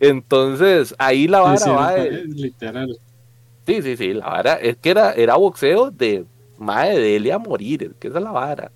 [0.00, 2.98] Entonces, ahí la vara Sí, sí, va de- es literal.
[3.66, 6.26] Sí, sí, sí, la vara es que era, era boxeo de
[6.58, 8.70] madre de él y a morir, es que esa es la vara.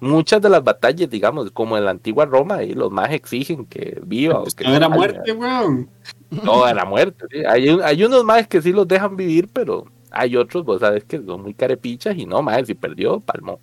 [0.00, 4.00] Muchas de las batallas, digamos, como en la antigua Roma, ahí los más exigen que
[4.04, 5.88] viva o que No era muerte, weón.
[6.30, 7.44] No, era muerte, sí.
[7.46, 11.18] Hay, hay unos más que sí los dejan vivir, pero hay otros, vos sabes, que
[11.22, 13.60] son muy carepichas y no, madre, si perdió, palmó.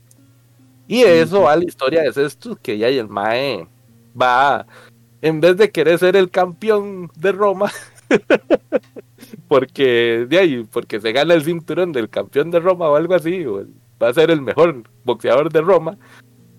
[0.88, 3.68] Y eso va la historia de estos que ya el mae
[4.20, 4.66] va,
[5.22, 7.72] en vez de querer ser el campeón de Roma,
[9.50, 13.45] porque de ahí, porque se gana el cinturón del campeón de Roma o algo así,
[13.45, 13.66] o
[14.02, 15.97] va a ser el mejor boxeador de Roma,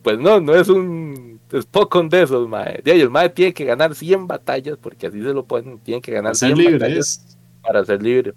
[0.02, 2.80] pues no, no es un Spokon de esos, mae.
[2.84, 6.02] De ahí, el mae tiene que ganar 100 batallas, porque así se lo ponen, tiene
[6.02, 7.38] que ganar Para ser 100 libre batallas es.
[7.62, 8.34] para ser libre.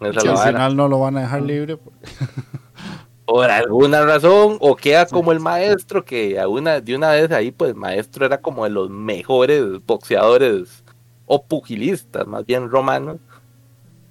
[0.00, 1.76] Esa es Que al final no lo van a dejar libre.
[1.76, 1.96] pues.
[3.26, 7.50] por alguna razón, o queda como el maestro, que a una, de una vez ahí,
[7.50, 10.82] pues el maestro era como de los mejores boxeadores
[11.26, 13.18] o pugilistas, más bien romanos,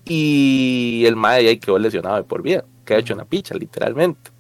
[0.06, 4.32] y el mae ahí quedó lesionado de por vida, quedó hecho una picha, literalmente.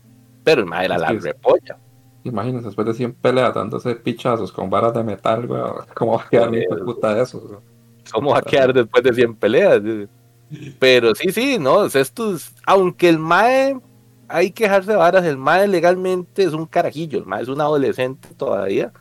[0.43, 1.77] Pero el mae era la repolla.
[2.25, 5.61] Imagínense, después de 100 peleas dándose pichazos con varas de metal, güey.
[5.93, 7.59] ¿Cómo va a quedar de puta de güey?
[8.11, 9.81] ¿Cómo va a quedar después de 100 peleas?
[10.79, 13.77] Pero sí, sí, no, estos, aunque el mae,
[14.27, 18.29] hay que dejarse varas, el mae legalmente es un carajillo, el mae es un adolescente
[18.35, 18.91] todavía.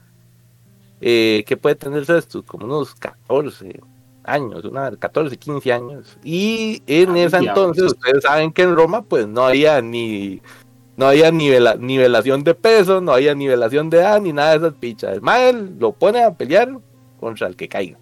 [1.01, 2.45] Eh, ¿Qué puede tener estos?
[2.45, 3.81] Como unos 14
[4.25, 6.19] años, una, 14, 15 años.
[6.23, 10.41] Y en Ay, ese entonces, ustedes saben que en Roma, pues no había ni.
[10.97, 14.75] No había nivela- nivelación de peso, no había nivelación de edad, ni nada de esas
[14.75, 15.15] pichas.
[15.15, 16.79] El mae lo pone a pelear
[17.19, 17.99] contra el que caiga.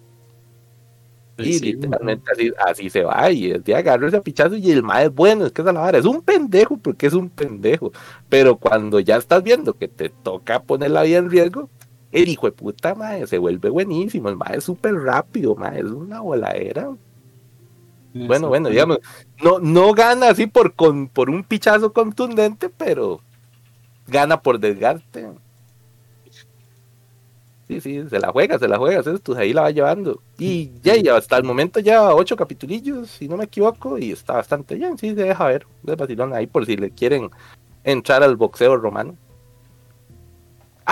[1.37, 4.83] Y Sí, literalmente así, así se va y es de agarrarse a pichazo y el
[4.83, 7.29] mae es bueno, es que esa es la vara, es un pendejo porque es un
[7.29, 7.91] pendejo,
[8.29, 11.69] pero cuando ya estás viendo que te toca poner la vida en riesgo,
[12.11, 15.85] el hijo de puta mae se vuelve buenísimo, el mae es súper rápido, mae es
[15.85, 16.89] una voladera.
[18.13, 18.99] Bueno, bueno, digamos,
[19.41, 23.21] no, no gana así por, con, por un pichazo contundente, pero
[24.07, 25.29] gana por desgaste.
[27.69, 30.21] Sí, sí, se la juega, se la juega, pues ahí la va llevando.
[30.37, 34.75] Y ya, hasta el momento ya ocho capitulillos, si no me equivoco, y está bastante
[34.75, 37.29] bien, sí, se deja ver, de vacilón ahí por si le quieren
[37.85, 39.15] entrar al boxeo romano.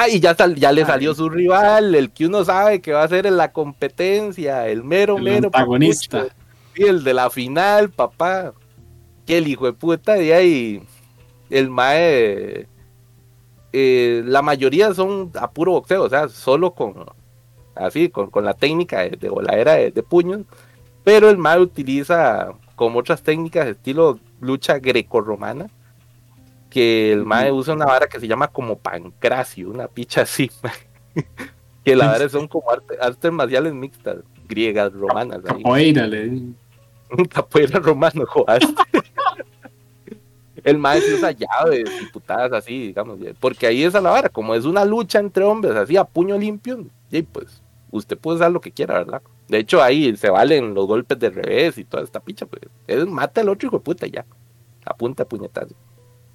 [0.02, 3.08] Ah, y ya, ya le salió su rival, el que uno sabe que va a
[3.10, 5.48] ser en la competencia, el mero, el mero.
[5.48, 6.28] Antagonista.
[6.74, 8.54] Sí, el de la final, papá.
[9.26, 10.82] Que el hijo de puta de ahí,
[11.50, 12.68] el mae
[13.74, 17.06] eh, la mayoría son a puro boxeo, o sea, solo con
[17.76, 20.44] así, con, la técnica de, voladera de, puños,
[21.04, 25.70] pero el mal utiliza como otras técnicas estilo lucha grecorromana,
[26.70, 30.52] que el mae usa una vara que se llama como pancracio, una picha así,
[31.84, 32.66] que la vara son como
[33.02, 34.18] artes marciales mixtas,
[34.48, 35.42] griegas, romanas.
[35.42, 36.54] Capoeira, le
[37.30, 38.62] Capoeira romano, joder.
[40.64, 44.54] el maestro usa llaves y putadas así, digamos, porque ahí es a la vara, como
[44.54, 48.62] es una lucha entre hombres, así a puño limpio, y pues usted puede usar lo
[48.62, 49.22] que quiera, ¿verdad?
[49.48, 53.08] De hecho, ahí se valen los golpes de revés y toda esta picha, pues es
[53.08, 54.26] mata al otro hijo de puta ya,
[54.86, 55.74] apunta puñetazo.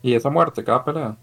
[0.05, 1.17] ¿Y esa muerte cada pelea?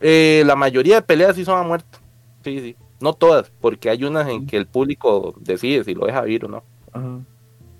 [0.00, 1.96] Eh, la mayoría de peleas sí son a muerte,
[2.42, 6.22] sí, sí, no todas, porque hay unas en que el público decide si lo deja
[6.22, 6.64] vivir o no.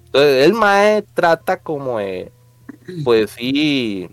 [0.07, 2.31] Entonces, el mae trata como de
[3.03, 4.09] pues sí,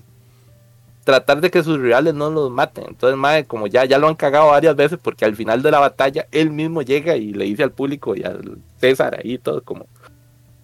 [1.04, 2.86] tratar de que sus rivales no los maten.
[2.88, 5.80] Entonces, mae, como ya, ya lo han cagado varias veces, porque al final de la
[5.80, 9.86] batalla él mismo llega y le dice al público y al César ahí todo como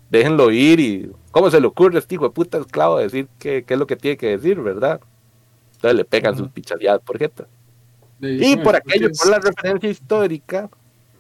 [0.09, 3.65] déjenlo ir y cómo se le ocurre a este hijo de puta esclavo decir qué,
[3.67, 5.01] es lo que tiene que decir, ¿verdad?
[5.73, 7.45] Entonces le pegan sus pichadeadas por jeta.
[8.21, 10.69] Y por aquello, por la referencia histórica,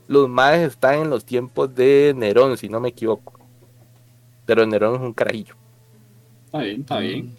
[0.07, 3.37] los maes están en los tiempos de Nerón, si no me equivoco.
[4.45, 5.53] Pero Nerón es un carajillo.
[6.45, 7.37] Está bien, está bien.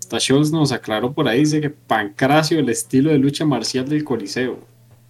[0.00, 4.02] Esta Scholz nos aclaró por ahí, dice que Pancracio, el estilo de lucha marcial del
[4.02, 4.58] Coliseo.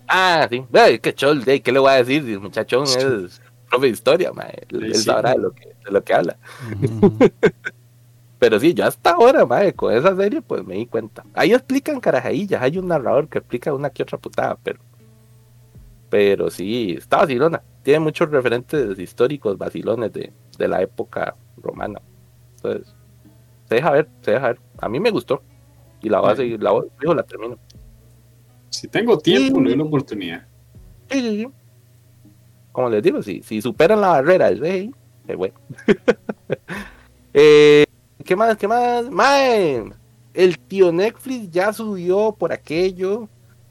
[0.07, 0.62] Ah, sí.
[1.01, 2.38] que Scholz, ¿qué le voy a decir?
[2.38, 3.40] Muchachón es
[3.77, 4.33] profe de historia,
[4.70, 6.37] Él, sabrá de lo que, de lo que habla.
[8.39, 11.24] Pero sí, yo hasta ahora, mae, con esa serie, pues me di cuenta.
[11.35, 14.79] Ahí explican carajadillas, hay un narrador que explica una que otra putada, pero.
[16.11, 17.62] Pero sí, está vacilona.
[17.83, 22.01] Tiene muchos referentes históricos, vacilones de, de la época romana.
[22.57, 22.95] Entonces,
[23.68, 24.61] se deja ver, se deja ver.
[24.79, 25.43] A mí me gustó.
[26.03, 27.59] Y la voy a seguir, la voy, la termino.
[28.68, 30.47] Si tengo tiempo, le doy la oportunidad.
[31.11, 31.49] Sí, sí, sí.
[32.77, 34.91] Como les digo, si, superan la barrera del rey,
[35.35, 35.55] bueno.
[37.33, 37.87] eh,
[38.22, 38.59] ¿Qué más?
[38.59, 39.11] ¿Qué más?
[39.11, 39.83] Mae,
[40.35, 43.31] el tío Netflix ya subió por aquello.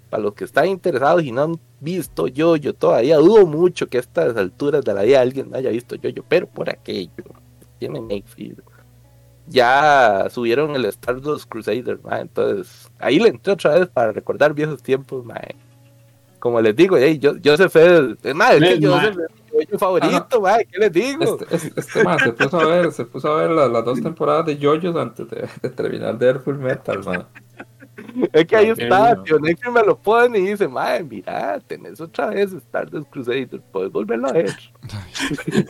[0.09, 3.97] Para los que están interesados y no han visto yo, yo todavía dudo mucho que
[3.97, 7.11] a estas alturas de la vida alguien haya visto yo, yo, pero por aquello.
[7.77, 8.55] Tiene Netflix
[9.45, 15.23] ya subieron el Stardust Crusader, entonces ahí le entré otra vez para recordar viejos tiempos,
[16.45, 19.17] como les digo, hey, yo, Joseph es, es, es que Joseph
[19.59, 21.23] es mi favorito, ¿qué les digo?
[21.23, 24.59] Este, este, este se puso a ver, se puso a ver las, dos temporadas de
[24.59, 27.25] JoJo antes de, de terminar de ver Full Metal, man.
[28.33, 32.27] Es que ahí está, tío Netflix me lo pone y dice, madre, mira, tenés otra
[32.27, 34.55] vez Stardust Crusader, puedes volverlo a ver.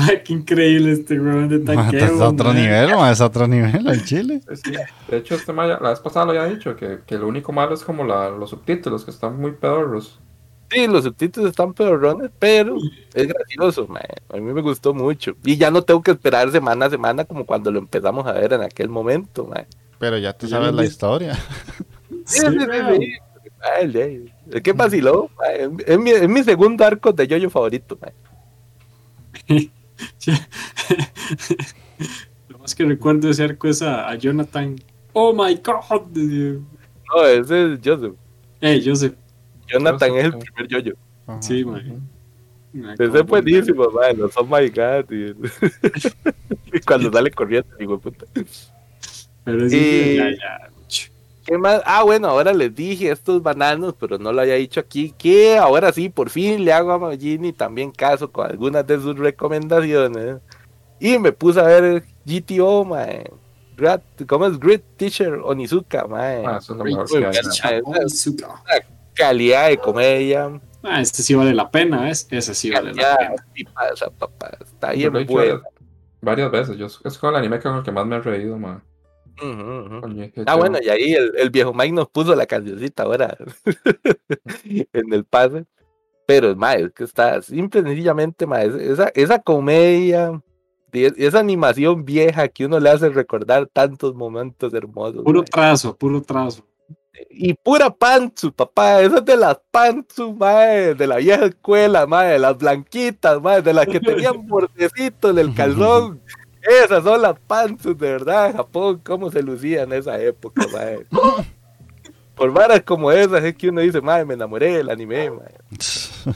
[0.00, 2.04] Ay, qué increíble este weón de tanqueo.
[2.04, 4.40] Es otro nivel, es otro nivel en Chile.
[5.08, 7.84] De hecho, este la vez pasada lo había dicho, que, que lo único malo es
[7.84, 10.18] como la, los subtítulos, que están muy pedorros.
[10.70, 12.76] Sí, los subtítulos están pedorrones, pero
[13.12, 14.02] es gracioso, man.
[14.28, 15.34] a mí me gustó mucho.
[15.44, 18.52] Y ya no tengo que esperar semana a semana como cuando lo empezamos a ver
[18.52, 19.66] en aquel momento, man.
[20.00, 21.38] Pero ya tú sabes la historia.
[22.24, 22.56] Sí, sí,
[24.62, 25.28] que vaciló.
[25.86, 27.98] Es mi, es mi segundo arco de yoyo favorito.
[32.48, 34.76] Lo más que recuerdo de ese arco es a, Jonathan.
[35.12, 36.06] Oh my god.
[36.16, 38.14] No, ese es Joseph.
[38.62, 39.12] Eh, Joseph.
[39.68, 40.94] Jonathan es el primer yoyo.
[41.40, 42.08] Sí, man.
[42.98, 44.16] Ese es buenísimo, man.
[44.16, 45.04] Los oh my god.
[45.10, 45.34] Y...
[46.86, 48.24] cuando sale corriendo, digo, puta.
[49.44, 50.70] Pero sí, ya, ya.
[51.46, 51.82] ¿Qué más?
[51.84, 55.92] Ah, bueno, ahora les dije estos bananos, pero no lo había dicho aquí, que ahora
[55.92, 60.36] sí, por fin le hago a Magini también caso con algunas de sus recomendaciones.
[61.00, 63.30] Y me puse a ver GTO, mae.
[64.28, 64.60] ¿Cómo es?
[64.60, 66.44] Great Teacher Onizuka, mae.
[66.46, 67.16] Ah, eso es lo mejor que
[67.62, 67.80] hay.
[67.84, 67.98] Una
[69.14, 70.60] calidad de comedia.
[70.82, 72.28] Ah, este sí vale la pena, ¿ves?
[72.30, 73.34] Ese sí vale la pena.
[73.54, 74.50] Sí pasa, papá.
[74.60, 75.62] Está bien bueno.
[76.20, 76.76] Varias veces.
[76.76, 78.89] Yo, es con el anime con el que más me he reído, mae
[80.46, 83.36] ah, bueno, y ahí el, viejo Mike nos puso la cancioncita ahora
[84.64, 85.64] en el pase.
[86.26, 88.46] Pero, mae, es que está simple, sencillamente,
[88.80, 90.40] esa, esa comedia,
[90.92, 95.24] esa animación vieja que uno le hace recordar tantos momentos hermosos.
[95.24, 96.64] Puro trazo, puro trazo.
[97.28, 102.38] Y pura pantsu, papá, esas de las pantsu, mae, de la vieja escuela, mae, de
[102.38, 106.20] las blanquitas, mae, de las que tenían bordecitos del calzón.
[106.62, 111.06] Esas son las pantsus, de verdad, Japón, cómo se lucía en esa época, mae.
[112.34, 115.54] Por varas como esas es que uno dice, mae, me enamoré del anime, mae.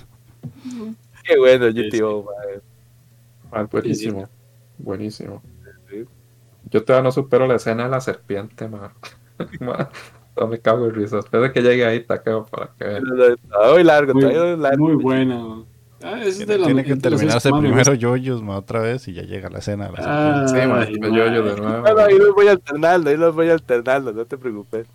[1.25, 2.61] Qué bueno, GTO, mae.
[3.53, 4.29] Ah, buenísimo,
[4.79, 5.43] buenísimo.
[6.71, 8.89] Yo todavía no supero la escena de la serpiente, mae.
[10.37, 11.19] no me cago en risa.
[11.19, 13.05] Espero que llegue ahí, taqueo, para que vean.
[13.21, 14.85] Está muy largo, Muy, muy largo.
[14.85, 15.65] muy buena.
[16.05, 19.23] Ah, ese es de la- Tiene que terminarse primero yoyos ma, otra vez y ya
[19.23, 19.87] llega la escena.
[19.89, 19.99] de la
[20.43, 21.89] Ah, Sí, mae, ay, me yo, yo de nuevo.
[21.89, 24.87] No, no, ahí los voy alternando, ahí los voy alternando, no te preocupes.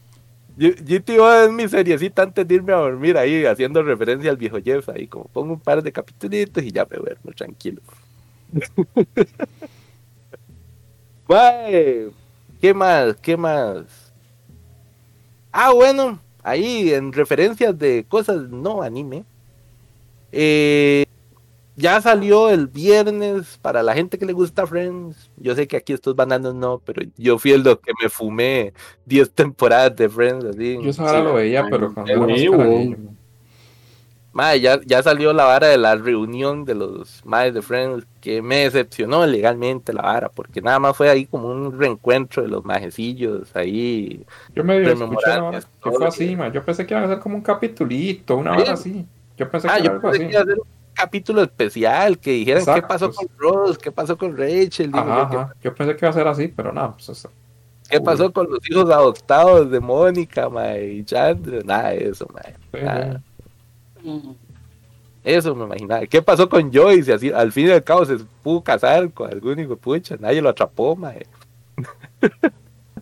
[0.58, 4.90] GTO es mi seriecita antes de irme a dormir ahí, haciendo referencia al viejo Jeff,
[4.90, 7.82] ahí como pongo un par de capitulitos y ya me duermo tranquilo.
[11.28, 12.10] Mae,
[12.62, 13.16] ¿qué más?
[13.22, 14.12] ¿Qué más?
[15.52, 19.24] Ah, bueno, ahí en referencias de cosas no anime.
[20.32, 21.06] Eh,
[21.76, 25.30] ya salió el viernes para la gente que le gusta Friends.
[25.38, 28.74] Yo sé que aquí estos bananos no, pero yo fui el que me fumé
[29.06, 30.44] 10 temporadas de Friends.
[30.46, 30.78] Así.
[30.82, 32.12] Yo eso ahora lo veía, pero cuando.
[34.32, 38.44] Mae, ya, ya salió la vara de la reunión de los madres de Friends, que
[38.44, 42.64] me decepcionó legalmente la vara, porque nada más fue ahí como un reencuentro de los
[42.64, 44.24] majecillos ahí.
[44.54, 46.54] Yo Rememorar escuché que fue lo así, que- man.
[46.54, 48.62] Yo pensé que iban a hacer como un capitulito, una Sí.
[48.62, 49.06] hora así.
[49.40, 50.26] Yo pensé Ah, que yo algo pensé así.
[50.28, 53.18] que iba a ser un capítulo especial, que dijeran qué pasó sí.
[53.18, 55.56] con Ross, qué pasó con Rachel, digo, Ajá, qué- ajá.
[55.64, 57.32] Yo pensé que iba a ser así, pero no, pues eso.
[57.90, 62.54] qué pasó con los hijos adoptados de Mónica, mae, y Chandler, nada de eso, mae.
[62.74, 63.22] Sí, nada.
[64.04, 64.36] sí.
[65.24, 66.06] Eso me imaginaba.
[66.06, 67.14] ¿Qué pasó con Joyce?
[67.14, 70.16] Así, al fin y al cabo se pudo casar con algún hijo pucha.
[70.18, 71.26] Nadie lo atrapó, mae.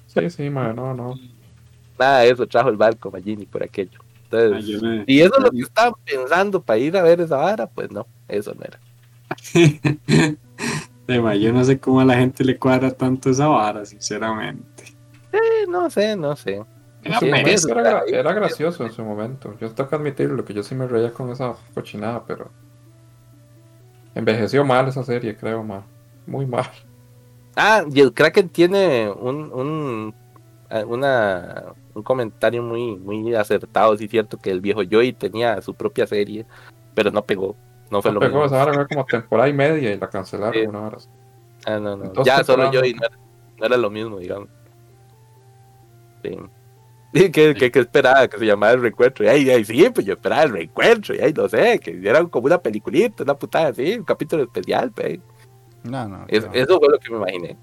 [0.07, 1.15] Sí, sí, man, no, no.
[1.97, 3.99] Nada de eso trajo el barco Magini por aquello.
[4.31, 7.21] Ah, Entonces, yo me- y eso es lo que estaban pensando para ir a ver
[7.21, 8.79] esa vara, pues no, eso no era.
[11.21, 14.83] Ma, yo no sé cómo a la gente le cuadra tanto esa vara, sinceramente.
[15.31, 16.63] Eh, no sé, no sé.
[17.03, 19.55] Era Sí, eso, Era, gracioso en su momento.
[19.59, 22.49] Yo tengo que admitirlo, que yo sí me reía con esa cochinada, pero.
[24.15, 25.83] Envejeció mal esa serie, creo, man.
[26.25, 26.65] Muy mal.
[27.55, 30.13] Ah, y el Kraken tiene un, un,
[30.87, 35.73] una, un comentario muy, muy acertado, sí es cierto, que el viejo Joy tenía su
[35.73, 36.45] propia serie,
[36.93, 37.55] pero no pegó.
[37.89, 38.45] No fue No lo pegó, mismo.
[38.47, 40.67] esa hora fue como temporada y media y la cancelaron Sí.
[40.67, 40.97] una hora.
[41.65, 42.05] Ah, no, no.
[42.09, 42.73] Dos Ya solo temporadas.
[42.73, 43.17] yo y no era,
[43.59, 44.49] no era lo mismo, digamos.
[46.23, 46.37] Sí.
[47.13, 49.23] Y que, que, que esperaba que se llamara el reencuentro.
[49.25, 51.15] Y ahí, ahí sí, pues yo esperaba el reencuentro.
[51.15, 54.91] Y ahí no sé, que era como una peliculita, una putada así, un capítulo especial.
[54.91, 55.19] Pues.
[55.83, 56.25] No, no.
[56.27, 56.53] Es- no.
[56.53, 57.57] Eso fue lo que me imaginé.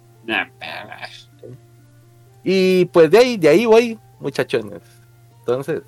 [2.45, 4.83] Y pues de ahí, de ahí voy, muchachones.
[5.41, 5.83] Entonces,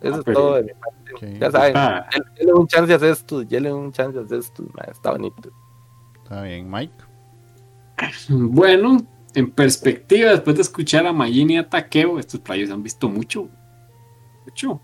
[0.00, 1.14] eso Ah, es pero- todo de mi parte.
[1.14, 2.06] Ok, Ya saben, Ah,
[2.38, 5.50] denle un chance a esto, denle un chance a esto, man, está bonito.
[6.22, 6.92] Está bien, Mike.
[8.28, 8.96] Bueno,
[9.34, 13.48] en perspectiva, después de escuchar a Magini y a Takeo, estos playos han visto mucho.
[14.44, 14.80] Mucho.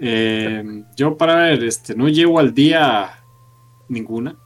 [0.00, 3.10] Eh, yo para ver, este, no llevo al día
[3.88, 4.36] ninguna.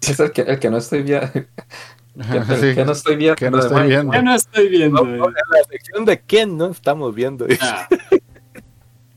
[0.00, 1.28] Es el que, el que no estoy viendo.
[2.16, 3.36] que, Sí, que no estoy viendo.
[3.36, 3.88] que no estoy Mike.
[3.88, 4.12] viendo.
[4.12, 5.04] Ya no estoy viendo.
[5.04, 7.46] No, no, en la sección de quién no estamos viendo.
[7.60, 7.88] Ah.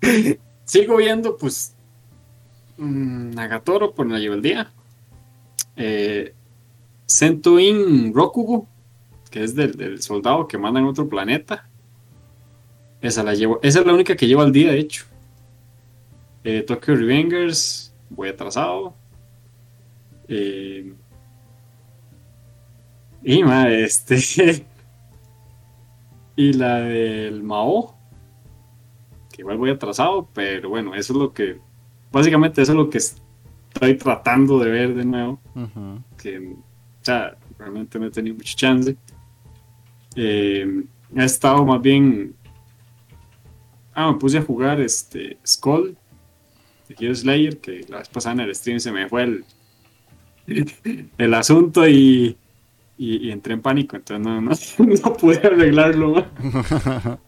[0.66, 1.76] Sigo viendo, pues,
[2.78, 4.72] mm, Nagatoro, por no llevo el día.
[5.76, 6.34] Eh,
[7.06, 8.68] Sentoin Rokugo,
[9.32, 11.68] que es del, del soldado que manda en otro planeta.
[13.02, 15.06] Esa la llevo, esa es la única que llevo al día, de hecho.
[16.44, 18.94] Eh, Tokyo Revengers, voy atrasado.
[20.28, 20.94] Eh,
[23.24, 24.18] y ma, este.
[26.36, 27.96] y la del Mao,
[29.32, 31.60] que igual voy atrasado, pero bueno, eso es lo que.
[32.12, 35.40] Básicamente, eso es lo que estoy tratando de ver de nuevo
[36.18, 36.56] que
[37.02, 38.96] o sea, realmente no he tenido mucha chance.
[40.16, 40.84] Eh,
[41.16, 42.36] he estado más bien.
[43.94, 45.98] Ah, me puse a jugar este Skull
[46.88, 49.46] de Hero Slayer, que la vez pasada en el stream se me fue el,
[51.18, 52.38] el asunto y,
[53.00, 54.52] y, y entré en pánico, entonces no, no,
[55.04, 56.14] no pude arreglarlo.
[56.14, 57.20] man.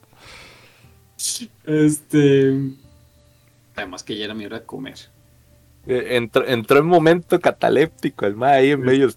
[1.66, 2.54] Este.
[3.76, 4.98] Además que ya era mi hora de comer.
[5.88, 9.08] Eh, Entró, entró en momento cataléptico el ma ahí en medio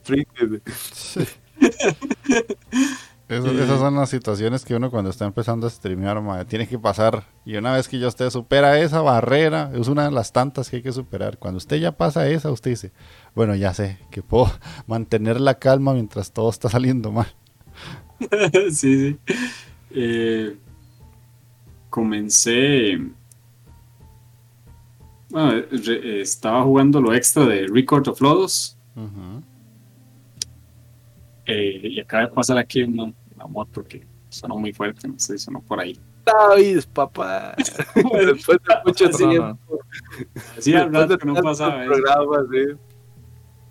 [3.28, 7.24] esas son las situaciones que uno cuando está empezando a streamear, tiene que pasar.
[7.46, 10.76] Y una vez que ya usted supera esa barrera, es una de las tantas que
[10.76, 11.38] hay que superar.
[11.38, 12.92] Cuando usted ya pasa esa, usted dice,
[13.34, 14.50] bueno, ya sé que puedo
[14.86, 17.28] mantener la calma mientras todo está saliendo mal.
[18.70, 19.18] sí, sí.
[19.90, 20.56] Eh,
[21.88, 23.00] comencé.
[25.30, 28.76] Bueno, estaba jugando lo extra de Record of Lodos.
[31.46, 33.12] Eh, y acaba de pasar aquí una,
[33.48, 35.98] moto que sonó muy fuerte, no sé, sonó por ahí.
[36.24, 37.54] David, papá.
[37.94, 39.78] Después de mucho tiempo.
[40.56, 41.84] Hacía rato que no pasaba.
[41.84, 42.78] eso.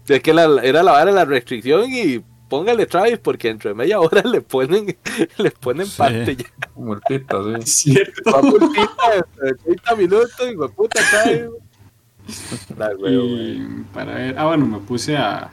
[0.08, 4.00] Es que la, era la vara la restricción y póngale Travis porque dentro de media
[4.00, 4.96] hora le ponen,
[5.38, 6.46] le ponen parte ya.
[6.76, 7.94] Muertita, sí.
[7.94, 8.32] Cierto.
[8.32, 11.50] Va multita de 30 minutos y puta Travis.
[13.10, 15.52] y, para ver, ah bueno, me puse a,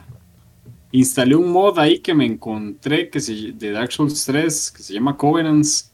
[0.91, 4.93] instalé un mod ahí que me encontré que se, de Dark Souls 3 que se
[4.93, 5.91] llama Covenants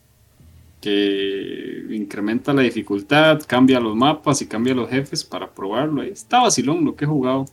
[0.81, 6.01] que incrementa la dificultad, cambia los mapas y cambia los jefes para probarlo.
[6.01, 7.45] Ahí está vacilón lo que he jugado.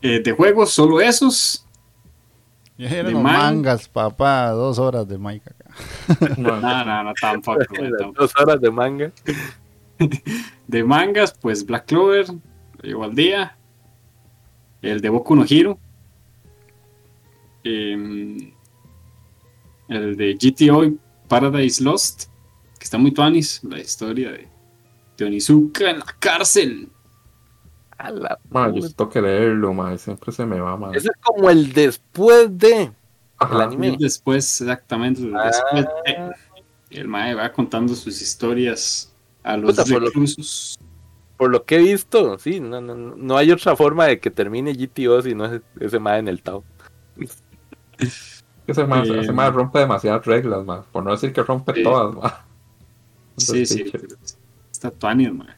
[0.00, 1.64] Eh, de juegos, solo esos.
[2.76, 6.34] de mangas, papá, dos horas de Mike acá.
[6.36, 7.62] no, no, no, tampoco.
[8.18, 9.12] Dos horas de manga.
[10.66, 13.56] de mangas, pues Black Clover, lo llevo al día
[14.82, 15.78] el de Boku no Hero,
[17.64, 18.52] em,
[19.88, 20.92] el de GTO
[21.28, 22.24] Paradise Lost,
[22.78, 24.48] que está muy tuanis, la historia de,
[25.24, 26.88] Onizuka en la cárcel.
[27.96, 28.40] A la
[28.74, 30.96] yo tengo que leerlo, siempre se me va mal.
[30.96, 32.90] Ese es como el después de
[33.50, 33.96] el anime.
[33.98, 35.86] Después, exactamente, después
[36.90, 40.91] el mae va contando sus historias a los reclusos por lo
[41.64, 45.34] que he visto, sí, no, no, no hay otra forma de que termine GTO si
[45.34, 46.64] no es ese más en el Tao.
[48.64, 52.32] Ese más, ese más rompe demasiadas reglas, más, por no decir que rompe todas, más.
[53.36, 53.90] Sí, sí,
[54.70, 55.48] está tuanio, man.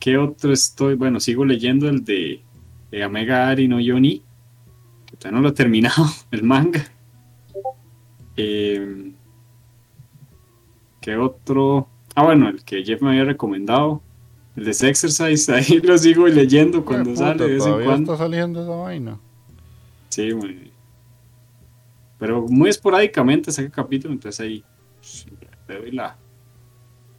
[0.00, 0.94] ¿Qué otro estoy?
[0.94, 2.42] Bueno, sigo leyendo el de,
[2.90, 4.22] de Omega Ari no Yoni,
[5.06, 6.84] que todavía no lo he terminado, el manga.
[8.36, 9.12] Eh,
[11.00, 11.88] ¿Qué otro?
[12.20, 14.02] Ah, bueno, el que Jeff me había recomendado.
[14.54, 18.12] El de Exercise, ahí lo sigo leyendo cuando sale de vez en cuando.
[18.12, 19.18] está saliendo esa vaina.
[20.10, 20.70] Sí, muy.
[22.18, 24.62] Pero muy esporádicamente saca capítulo, entonces ahí
[25.66, 26.18] le doy la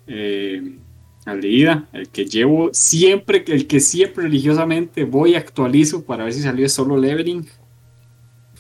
[0.06, 0.78] eh,
[1.26, 1.90] leída.
[1.94, 6.70] El que llevo siempre, el que siempre religiosamente voy y actualizo para ver si salió
[6.70, 7.48] solo leveling.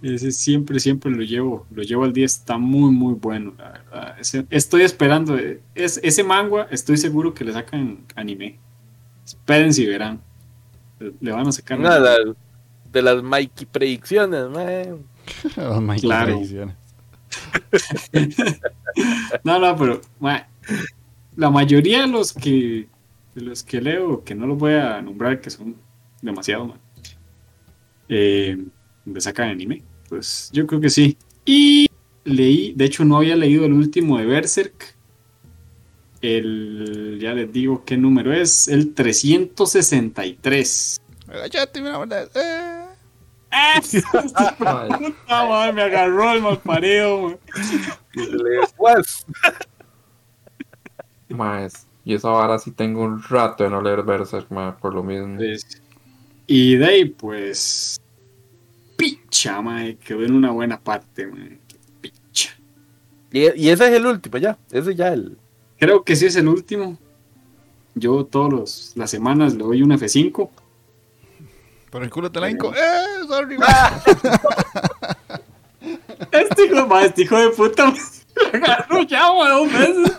[0.02, 4.16] Ese siempre, siempre lo llevo, lo llevo al día, está muy, muy bueno, la verdad.
[4.50, 5.36] estoy esperando,
[5.74, 8.58] es, ese manga estoy seguro que le sacan anime.
[9.24, 10.20] Esperen si verán.
[11.20, 11.78] Le van a sacar.
[11.78, 12.16] Nada,
[12.92, 15.04] de las Mikey predicciones, man.
[15.56, 16.76] las Mikey predicciones.
[19.44, 20.00] no, no, pero
[21.36, 22.88] la mayoría de los que
[23.34, 25.76] de los que leo, que no los voy a nombrar, que son
[26.22, 26.78] demasiado, man,
[28.08, 28.64] eh,
[29.04, 29.82] le sacan anime.
[30.08, 31.16] Pues yo creo que sí.
[31.44, 31.86] Y
[32.24, 34.96] leí, de hecho no había leído el último de Berserk.
[36.20, 41.00] El, ya les digo qué número es, el 363.
[43.50, 43.80] Ah,
[45.74, 47.38] me agarró el mal pareo.
[51.28, 51.86] Más.
[52.04, 55.38] Y esa vara sí tengo un rato de no leer Berserk, más por lo mismo.
[56.46, 58.00] Y de ahí, pues,
[59.38, 61.58] picha, mae, quedó en una buena parte, mae.
[62.00, 62.50] Picha.
[63.30, 64.58] Y, ese es el último, ya.
[64.70, 65.38] Ese ya el.
[65.78, 66.98] Creo que sí es el último.
[67.94, 70.50] Yo todas las semanas le doy un F5.
[71.90, 72.72] Por el culo te la inco.
[72.74, 73.26] ¡Eh!
[73.28, 73.56] Sorry,
[76.32, 77.94] este hijo, este hijo de puta
[78.52, 80.16] me agarró ya, dos veces.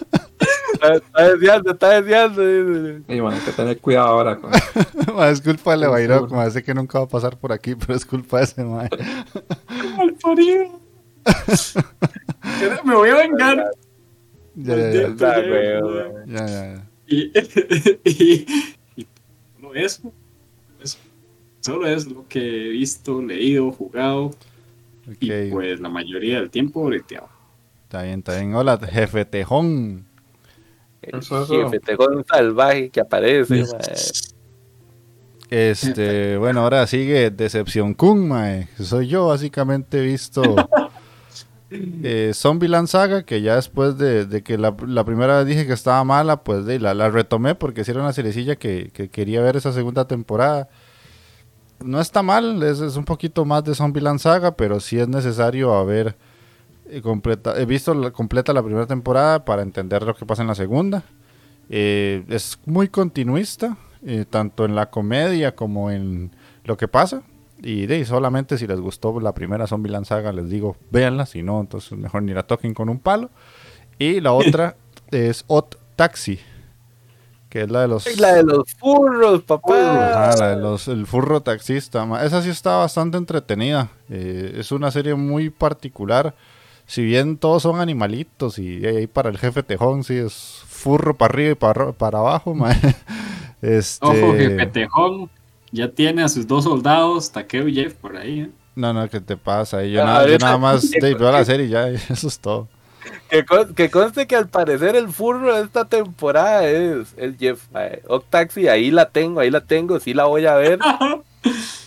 [0.81, 2.43] Está desviando, está desviando.
[3.14, 4.38] Y bueno, hay que tener cuidado ahora.
[4.38, 4.51] Con...
[5.23, 8.06] es culpa de Levairo, como dice que nunca va a pasar por aquí, pero es
[8.06, 8.89] culpa de ese mae.
[9.97, 10.80] Mal parido.
[12.85, 13.72] Me voy a vengar.
[14.56, 15.35] Ya, ya, ya.
[16.26, 17.31] ya, ya, Y,
[18.03, 18.45] y,
[18.95, 19.07] y
[19.56, 20.11] solo eso,
[20.81, 20.97] eso.
[21.61, 24.31] Solo es lo que he visto, leído, jugado.
[25.15, 25.47] Okay.
[25.47, 27.30] Y pues la mayoría del tiempo breteado.
[27.84, 28.53] Está bien, está bien.
[28.53, 30.06] Hola, jefe Tejón.
[31.01, 33.63] El jefe Tejón salvaje que aparece.
[35.49, 38.67] Este, bueno, ahora sigue Decepción Kun, mae.
[38.80, 40.55] Soy yo, básicamente, visto
[41.71, 46.43] eh, Zombieland Saga, que ya después de, que la, primera vez dije que estaba mala,
[46.43, 49.71] pues de, la, la retomé porque si era una seriecilla que, que, quería ver esa
[49.71, 50.69] segunda temporada.
[51.84, 55.73] No está mal, es, es un poquito más de Zombieland Saga, pero sí es necesario
[55.73, 56.17] haber
[56.91, 60.47] eh, completa, he visto la, completa la primera temporada para entender lo que pasa en
[60.47, 61.03] la segunda.
[61.69, 66.31] Eh, es muy continuista, eh, tanto en la comedia como en
[66.63, 67.21] lo que pasa.
[67.61, 71.59] Y de solamente si les gustó la primera Zombie Saga, les digo, véanla, si no,
[71.59, 73.29] entonces mejor ni la toquen con un palo.
[73.99, 74.75] Y la otra
[75.11, 76.39] es Hot Taxi,
[77.49, 78.19] que es la de los...
[78.19, 80.31] La de los furros, papá.
[80.31, 82.07] Ah, la de los, el furro taxista.
[82.23, 83.89] Esa sí está bastante entretenida.
[84.07, 86.33] es una serie muy particular
[86.89, 91.31] si bien todos son animalitos y ahí para el jefe tejón sí es furro para
[91.31, 92.55] arriba y para, para abajo,
[93.61, 94.05] Este...
[94.05, 95.29] Ojo, jefe tejón
[95.71, 98.39] ya tiene a sus dos soldados, Takeo y Jeff por ahí.
[98.41, 98.49] ¿eh?
[98.73, 99.83] No, no, ¿qué te pasa?
[99.83, 102.67] Yo, nada, nada más veo la serie y ya, eso es todo.
[103.29, 107.67] Que, conste que al parecer el furro de esta temporada es el Jeff.
[108.07, 110.79] Octaxi, ahí la tengo, ahí la tengo, sí la voy a ver.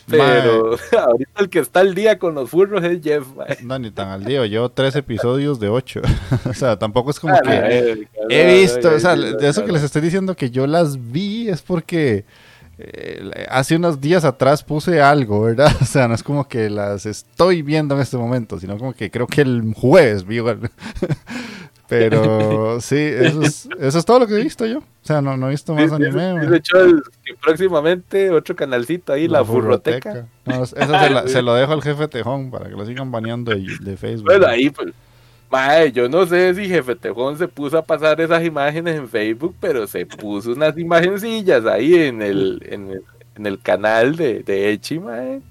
[0.08, 3.26] Pero ahorita el que está al día con los furros es Jeff.
[3.62, 4.44] No, ni tan al día.
[4.46, 6.00] Llevo tres episodios de ocho.
[6.48, 8.94] o sea, tampoco es como que he visto.
[8.94, 12.24] O sea, de eso que les estoy diciendo que yo las vi es porque
[12.78, 15.70] eh, hace unos días atrás puse algo, ¿verdad?
[15.80, 19.10] O sea, no es como que las estoy viendo en este momento, sino como que
[19.10, 20.40] creo que el jueves vi.
[21.88, 24.82] Pero sí, eso es, eso es todo lo que he visto yo.
[25.02, 26.46] O sea, no, no he visto más anime.
[26.46, 26.76] De hecho,
[27.42, 30.26] próximamente otro canalcito ahí, la, furroteca.
[30.46, 30.76] eso
[31.26, 34.26] se, lo dejo al jefe Tejón para que lo sigan baneando de, de Facebook.
[34.26, 34.92] Bueno, ahí pues.
[35.50, 39.54] Mae, yo no sé si Jefe Tejón se puso a pasar esas imágenes en Facebook,
[39.60, 43.02] pero se puso unas imagencillas ahí en el, en el,
[43.36, 45.42] en el canal de, de Echi, mae.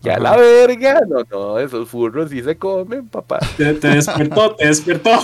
[0.00, 3.38] Ya la verga, no, no, esos furros sí se comen, papá.
[3.58, 5.10] Te, despertó, te despertó.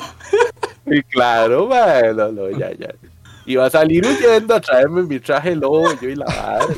[0.86, 2.88] Y claro, mae, no, no, ya, ya.
[3.50, 6.76] Iba a salir huyendo a traerme mi traje lobo yo y la madre.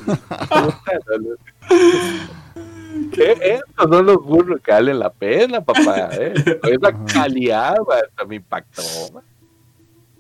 [3.13, 3.33] ¿Qué?
[3.33, 6.09] Estos son los burros que valen la pena, papá.
[6.13, 6.33] ¿eh?
[6.63, 8.83] Esa calidad, hasta me impactó.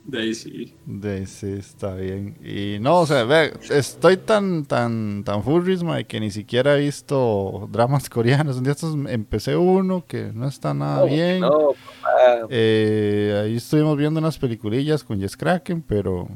[0.04, 0.74] De ahí sí.
[0.84, 2.36] De ahí sí, está bien.
[2.42, 7.68] Y no, o sea, ve, estoy tan, tan, tan furries, que ni siquiera he visto
[7.70, 8.56] dramas coreanos.
[8.56, 11.40] Un día estos empecé uno que no está nada bien.
[11.40, 11.72] No,
[12.02, 12.46] papá.
[12.50, 16.28] Eh, ahí estuvimos viendo unas peliculillas con Jess Kraken, pero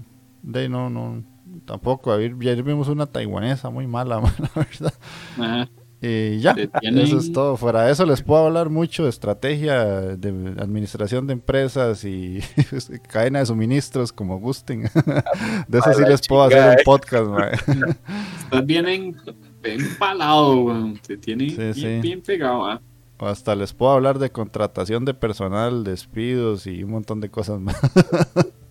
[0.42, 1.24] de ahí no, no,
[1.64, 2.12] tampoco.
[2.12, 4.94] Ayer vimos una taiwanesa muy mala, la verdad.
[5.38, 5.68] Ajá.
[6.00, 7.56] Y ya, eso es todo.
[7.56, 12.40] Fuera de eso les puedo hablar mucho de estrategia, de administración de empresas y
[13.08, 14.82] cadena de suministros como gusten.
[15.68, 17.26] de eso sí les puedo hacer un podcast.
[18.44, 19.16] Estás bien
[19.62, 22.66] empalado, te tiene bien, pegado.
[22.66, 22.82] ¿ah?
[23.18, 27.58] O hasta les puedo hablar de contratación de personal, despidos y un montón de cosas
[27.58, 27.80] más.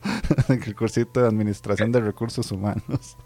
[0.50, 3.18] el cursito de administración de recursos humanos.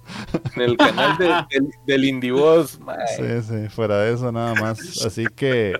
[0.55, 1.17] en el canal
[1.85, 2.79] del Indivoz.
[3.17, 5.05] Sí, sí, fuera de eso nada más.
[5.05, 5.73] Así que,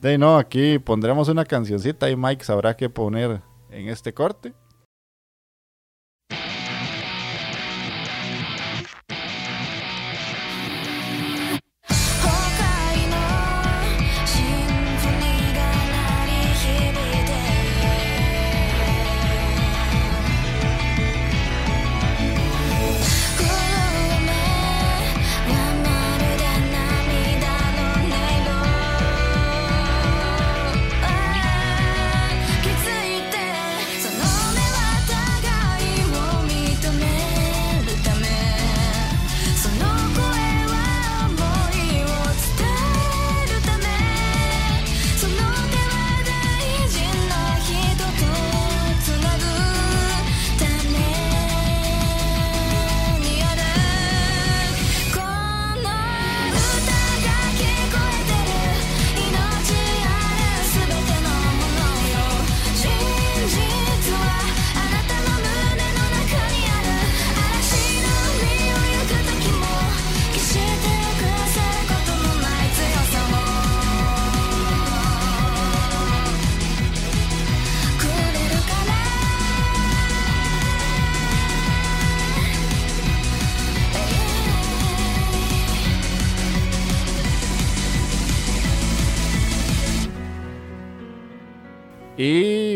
[0.00, 3.40] de no, aquí pondremos una cancioncita y Mike sabrá qué poner
[3.70, 4.54] en este corte.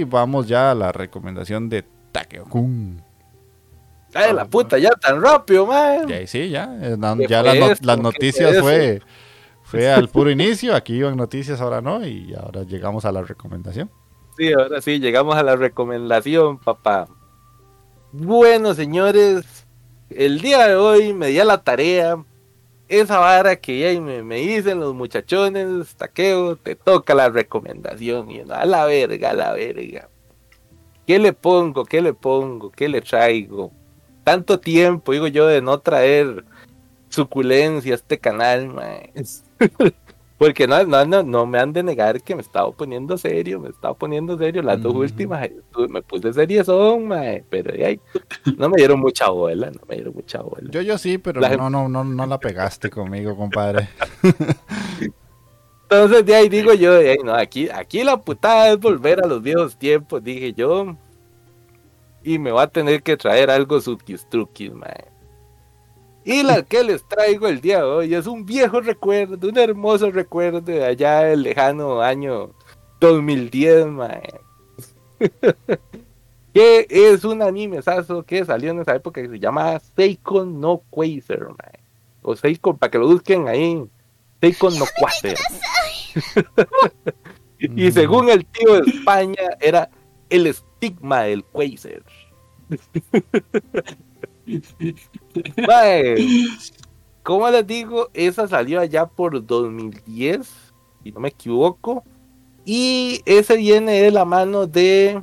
[0.08, 3.02] Vamos ya a la recomendación de Takeo-kun.
[4.14, 6.08] Ay, la puta, ya tan rápido, man.
[6.08, 6.76] Ya, sí, ya.
[6.80, 6.96] Eh,
[7.28, 9.00] ya las, noticias fue,
[9.62, 13.90] fue al puro inicio, aquí iban noticias, ahora no, y ahora llegamos a la recomendación.
[14.38, 17.08] Sí, ahora sí, llegamos a la recomendación, papá.
[18.12, 19.66] Bueno, señores,
[20.10, 22.24] el día de hoy me di a la tarea.
[22.88, 28.30] Esa vara que ya me, dicen los muchachones, taqueo, te toca la recomendación.
[28.30, 30.08] Y a la verga, a la verga.
[31.06, 31.84] ¿Qué le pongo?
[31.84, 32.70] ¿Qué le pongo?
[32.70, 33.72] ¿Qué le traigo?
[34.24, 36.44] Tanto tiempo, digo yo, de no traer
[37.08, 38.74] suculencia a este canal,
[40.38, 43.70] Porque no, no, no, no me han de negar que me estaba poniendo serio, me
[43.70, 44.62] estaba poniendo serio.
[44.62, 45.50] Las dos últimas
[45.88, 47.10] me puse serio son,
[47.50, 48.00] pero ahí,
[48.56, 50.70] no me dieron mucha bola, no me dieron mucha bola.
[50.70, 53.88] Yo, yo sí, pero no, no, no, no la pegaste conmigo, compadre.
[55.90, 59.26] Entonces de ahí digo yo, de ahí, no, aquí, aquí la putada es volver a
[59.26, 60.96] los viejos tiempos, dije yo.
[62.22, 65.17] Y me va a tener que traer algo sukistruquis, mae.
[66.28, 70.10] Y la que les traigo el día de hoy es un viejo recuerdo, un hermoso
[70.10, 72.50] recuerdo de allá del lejano año
[73.00, 74.40] 2010, mae.
[76.52, 77.80] que es un anime
[78.26, 81.80] que salió en esa época que se llama Seiko no Quasar, mae.
[82.20, 83.82] O Seiko, para que lo busquen ahí.
[84.42, 85.36] Seiko no Quasar.
[87.58, 89.88] y según el tío de España, era
[90.28, 92.02] el estigma del Quasar.
[97.22, 100.48] Como les digo, esa salió allá por 2010,
[101.02, 102.04] si no me equivoco.
[102.64, 105.22] Y ese viene de la mano de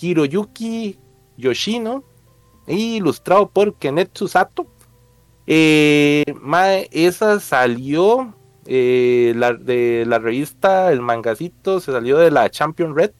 [0.00, 0.98] Hiroyuki
[1.36, 2.04] Yoshino,
[2.66, 4.66] ilustrado por Kenetsu Sato.
[5.46, 6.24] Eh,
[6.90, 8.34] esa salió
[8.66, 13.12] eh, de la revista, el mangacito, se salió de la Champion Red.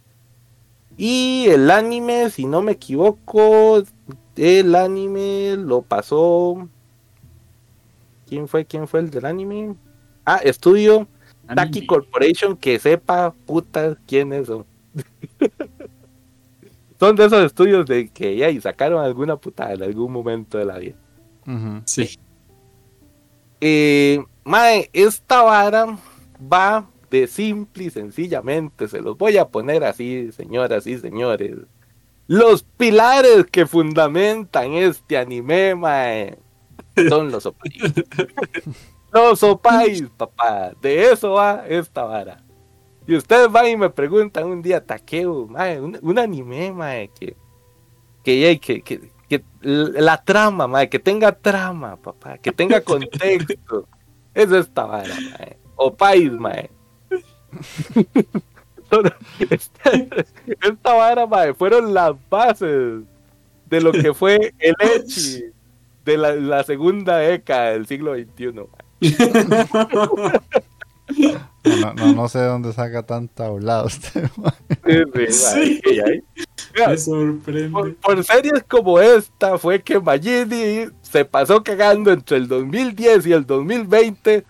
[0.96, 3.82] Y el anime, si no me equivoco,
[4.36, 6.68] el anime lo pasó.
[8.28, 8.64] ¿Quién fue?
[8.64, 9.76] ¿Quién fue el del anime?
[10.24, 11.06] Ah, estudio
[11.46, 14.64] Taki Corporation, que sepa, puta, quiénes son.
[16.98, 20.64] son de esos estudios de que ya y sacaron alguna puta en algún momento de
[20.64, 20.96] la vida.
[21.84, 22.18] Sí.
[23.60, 25.98] Eh, mae, esta vara
[26.40, 31.56] va de simple y sencillamente, se los voy a poner así, señoras y señores.
[32.26, 36.38] Los pilares que fundamentan este anime, mae,
[37.08, 37.74] son los opais.
[39.12, 40.72] los opais, papá.
[40.80, 42.42] De eso va esta vara.
[43.06, 47.36] Y ustedes van y me preguntan un día, Takeo, mae, un, anime, mae, que,
[48.22, 53.86] que, que, que, que la trama, mae, que tenga trama, papá, que tenga contexto.
[54.34, 55.58] es esta vara, mae.
[55.76, 56.70] Opais, mae.
[59.50, 63.02] esta, vara, mae, fueron las bases
[63.70, 65.44] de lo que fue el Echi
[66.04, 68.52] de la, segunda década del siglo XXI.
[71.64, 74.28] No, no, no, sé de dónde saca tanta hablada usted.
[74.84, 76.22] Sí,
[76.98, 77.94] sorprende.
[78.02, 83.46] Por, series como esta fue que Magini se pasó cagando entre el 2010 y el
[83.46, 84.44] 2020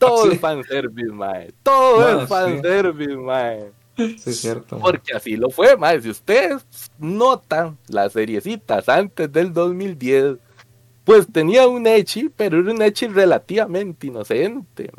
[0.00, 1.52] todo el fanservice, mae.
[1.62, 3.70] Todo el fanservice, mae.
[4.06, 4.78] Sí, es cierto.
[4.78, 6.00] Porque así lo fue, mae.
[6.00, 6.64] Si ustedes
[6.98, 10.38] notan las seriecitas antes del 2010,
[11.04, 14.90] pues tenía un Echi, pero era un Echi relativamente inocente.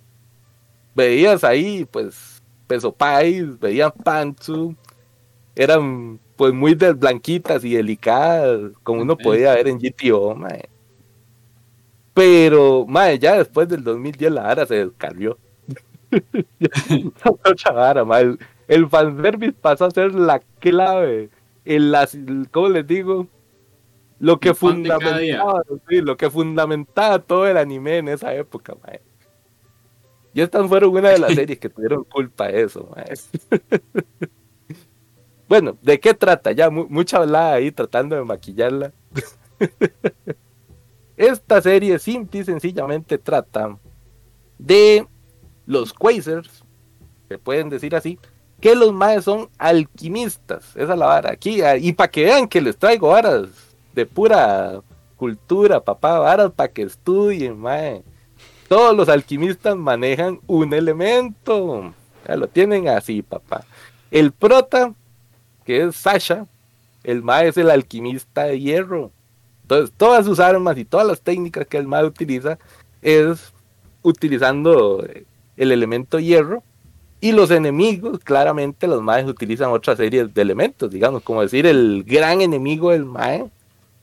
[0.94, 4.76] Veías ahí, pues, Peso Pais, veían Pantsu,
[5.56, 10.70] eran pues muy blanquitas y delicadas, como uno podía ver en GTO, mae.
[12.14, 15.38] Pero, mae, ya después del 2010 la vara se descarrió.
[18.20, 18.40] el,
[18.72, 21.30] el fanservice pasó a ser la clave.
[21.66, 22.18] En las,
[22.52, 23.28] ¿Cómo les digo?
[24.18, 29.02] Lo que fundamentaba, sí, lo que fundamentaba todo el anime en esa época, mae.
[30.34, 33.14] Y estas fueron una de las series que tuvieron culpa de eso, mae.
[35.50, 36.54] bueno, ¿de qué trata?
[36.54, 38.94] Ya mucha hablada ahí tratando de maquillarla.
[41.18, 43.78] Esta serie simple y sencillamente trata
[44.58, 45.06] de
[45.66, 46.64] los Quasers,
[47.28, 48.18] se pueden decir así,
[48.62, 50.76] que los maes son alquimistas.
[50.76, 51.62] Esa es la vara aquí.
[51.62, 53.50] Ah, y para que vean que les traigo varas
[53.94, 54.82] de pura
[55.18, 58.04] cultura, papá, varas para que estudien, mae.
[58.68, 61.94] Todos los alquimistas manejan un elemento.
[62.28, 63.66] Ya lo tienen así, papá.
[64.12, 64.94] El prota,
[65.66, 66.46] que es Sasha,
[67.04, 69.12] el mae es el alquimista de hierro.
[69.72, 72.60] Entonces, todas sus armas y todas las técnicas que el MAE utiliza
[73.02, 73.54] es
[74.02, 75.08] utilizando
[75.56, 76.62] el elemento hierro.
[77.22, 82.04] Y los enemigos, claramente, los MAEs utilizan otra serie de elementos, digamos, como decir, el
[82.04, 83.46] gran enemigo del MAE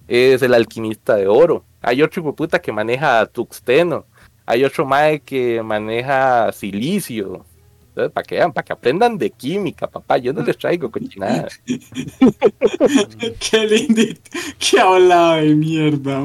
[0.07, 1.65] es el alquimista de oro.
[1.83, 4.07] Hay otro puta que maneja tuxteno.
[4.47, 7.45] Hay otro mae que maneja silicio.
[8.13, 10.19] Para que vean, para que aprendan de química, papá.
[10.19, 11.49] Yo no les traigo cochinada.
[13.51, 14.03] Qué lindo.
[14.59, 16.21] Qué hablado de mierda,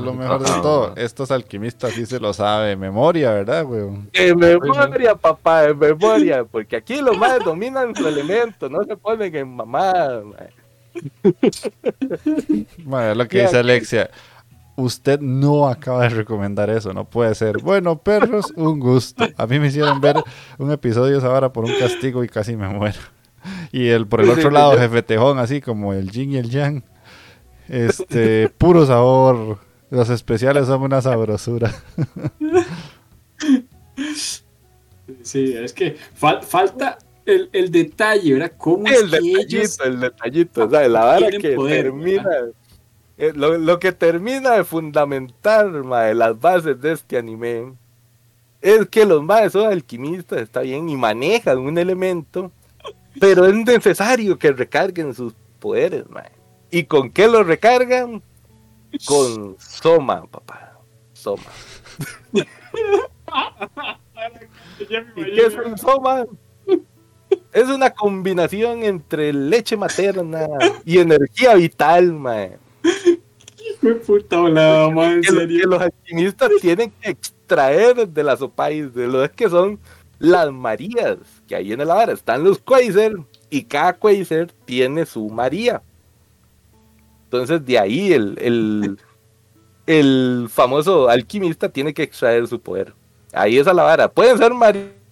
[0.00, 4.08] Lo mejor de todo, estos alquimistas sí se lo sabe de memoria, ¿verdad, weón?
[4.12, 6.44] En memoria, papá, en memoria.
[6.44, 10.22] Porque aquí los más dominan su elemento, no se ponen en mamá.
[12.84, 14.10] Madre, lo que dice Alexia
[14.78, 17.58] usted no acaba de recomendar eso, no puede ser.
[17.58, 19.26] Bueno, perros, un gusto.
[19.36, 20.16] A mí me hicieron ver
[20.56, 22.98] un episodio ahora por un castigo y casi me muero.
[23.72, 26.82] Y el por el otro lado, jefe tejón, así como el yin y el yang.
[27.68, 29.58] Este, puro sabor.
[29.90, 31.74] Los especiales son una sabrosura.
[35.22, 38.52] Sí, es que falta el, el, detalle, ¿verdad?
[38.58, 42.30] ¿Cómo el es detallito, ellos el detallito, o sea, la vara que termina,
[43.18, 47.74] lo, que termina de fundamentar las bases de este anime
[48.60, 52.52] es que los maes son alquimistas, está bien, y manejan un elemento,
[53.20, 56.04] pero es necesario que recarguen sus poderes,
[56.70, 58.22] ¿Y con qué lo recargan?
[59.06, 60.78] Con Soma, papá.
[61.12, 61.42] Soma.
[62.32, 62.44] ¿Y
[65.24, 66.24] qué es un Soma?
[67.52, 70.46] Es una combinación entre leche materna
[70.84, 72.58] y energía vital, mae.
[73.80, 75.60] Qué puta volada, en serio.
[75.60, 79.78] Que los alquimistas tienen que extraer de las opais, de los que son
[80.18, 83.12] las Marías, que ahí en el vara están los Quasar,
[83.50, 85.82] y cada Quasar tiene su María.
[87.24, 88.98] Entonces, de ahí el, el,
[89.86, 92.94] el famoso alquimista tiene que extraer su poder.
[93.32, 94.10] Ahí es a la vara.
[94.10, 94.54] Pueden ser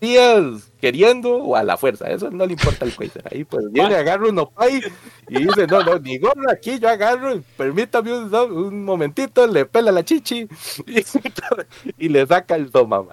[0.01, 2.09] Marías queriendo o a la fuerza.
[2.09, 3.24] Eso no le importa al Quasar.
[3.31, 4.81] Ahí pues viene, agarra un opay
[5.28, 10.05] y dice, no, no, ni gorro aquí, yo agarro, permítame un, momentito, le pela la
[10.05, 10.48] chichi
[11.98, 13.05] y, le saca el toma,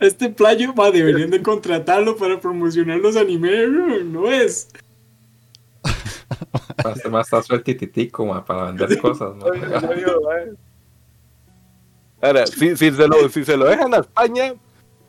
[0.00, 3.68] Este playo va, deberían de contratarlo para promocionar los animes,
[4.04, 4.68] no es.
[7.10, 9.32] Más está sueltititico, para vender cosas,
[12.20, 14.54] Ahora, si, si, se lo, si se lo dejan a España,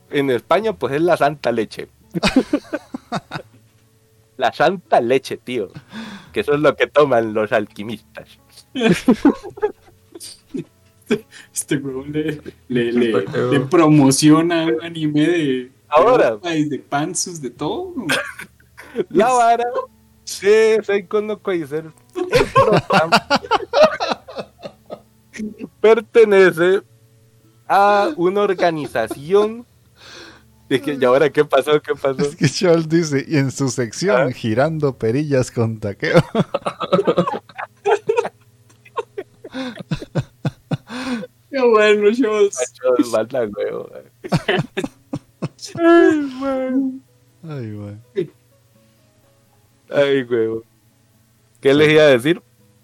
[0.09, 1.87] en España, pues es la santa leche.
[4.37, 5.69] la santa leche, tío.
[6.33, 8.29] Que eso es lo que toman los alquimistas.
[11.53, 12.91] Este huevón le, le,
[13.51, 17.93] le, promociona un anime de, Ahora, de, de panzus, de todo.
[19.09, 19.65] La vara
[20.25, 21.93] Sí, soy con Quasar.
[25.79, 26.81] pertenece
[27.67, 29.65] a una organización
[30.69, 31.81] ¿y ahora qué pasó?
[31.81, 32.21] ¿Qué pasó?
[32.21, 34.31] Es que Charles dice, y en su sección, ¿Ah?
[34.31, 36.23] girando perillas con taqueo.
[41.49, 42.73] Qué bueno, Charles.
[42.73, 43.89] Charles huevo.
[47.43, 47.71] Ay, güey.
[47.71, 48.31] Ay, güey.
[49.89, 50.63] Ay, huevo.
[51.61, 52.41] ¿Qué les iba a decir?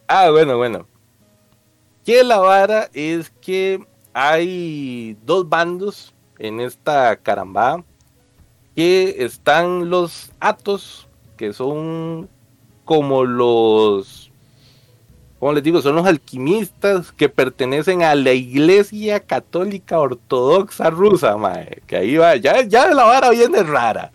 [0.08, 0.88] Ah, bueno, bueno.
[2.06, 7.84] Que la vara es que hay dos bandos en esta caramba
[8.76, 11.08] que están los atos,
[11.38, 12.30] que son
[12.84, 14.32] como los,
[15.40, 21.84] como les digo, son los alquimistas que pertenecen a la iglesia católica ortodoxa rusa, mae,
[21.86, 24.12] que ahí va, ya, ya la vara viene rara.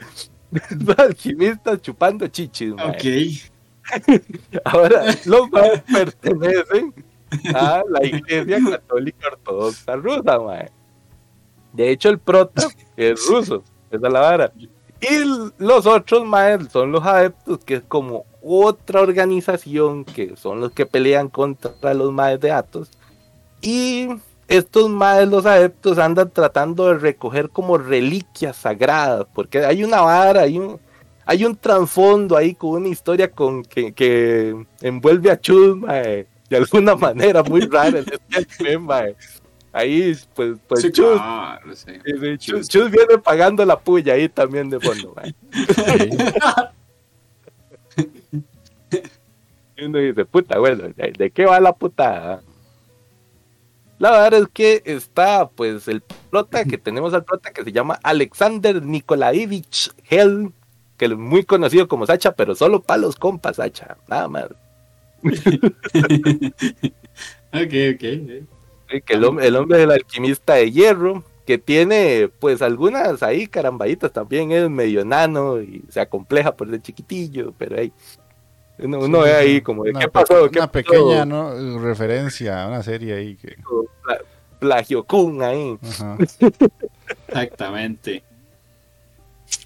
[0.71, 2.89] Los alquimistas chupando chichis, mae.
[2.89, 4.23] Ok.
[4.65, 6.93] Ahora, los más pertenecen
[7.55, 10.71] a la iglesia católica ortodoxa rusa, mae.
[11.77, 12.67] De hecho, el prota
[12.97, 14.53] es ruso, es la vara.
[15.01, 20.73] Y los otros maes son los adeptos, que es como otra organización, que son los
[20.73, 22.91] que pelean contra los maes de Atos.
[23.61, 24.09] Y
[24.49, 30.43] estos maes, los adeptos, andan tratando de recoger como reliquias sagradas, porque hay una vara,
[30.43, 30.81] hay un,
[31.27, 35.79] hay un trasfondo ahí con una historia con que, que envuelve a Chus,
[36.49, 38.01] de alguna manera muy rara
[38.31, 39.17] este mae.
[39.77, 41.21] Ahí, pues, pues Chus,
[42.67, 45.15] Chus, viene pagando la puya ahí también de fondo.
[49.77, 52.41] y uno dice, puta, bueno, ¿de qué va la putada?
[53.99, 58.01] La verdad es que está, pues, el prota que tenemos al prota que se llama
[58.03, 60.55] Alexander Nikolaevich Hell,
[60.97, 64.47] que es muy conocido como Sacha, pero solo para los compas, Sacha, nada más.
[67.53, 68.47] ok, ok
[68.87, 74.13] que el, hombre, el hombre del alquimista de hierro, que tiene pues algunas ahí carambaditas
[74.13, 77.93] también, es medio nano y se acompleja por el chiquitillo, pero ahí
[78.79, 80.45] uno, ve ahí como de qué pasó.
[80.45, 81.79] una pequeña ¿no?
[81.79, 83.57] referencia a una serie ahí que...
[84.59, 85.79] plagio Kun ahí.
[87.29, 88.23] Exactamente.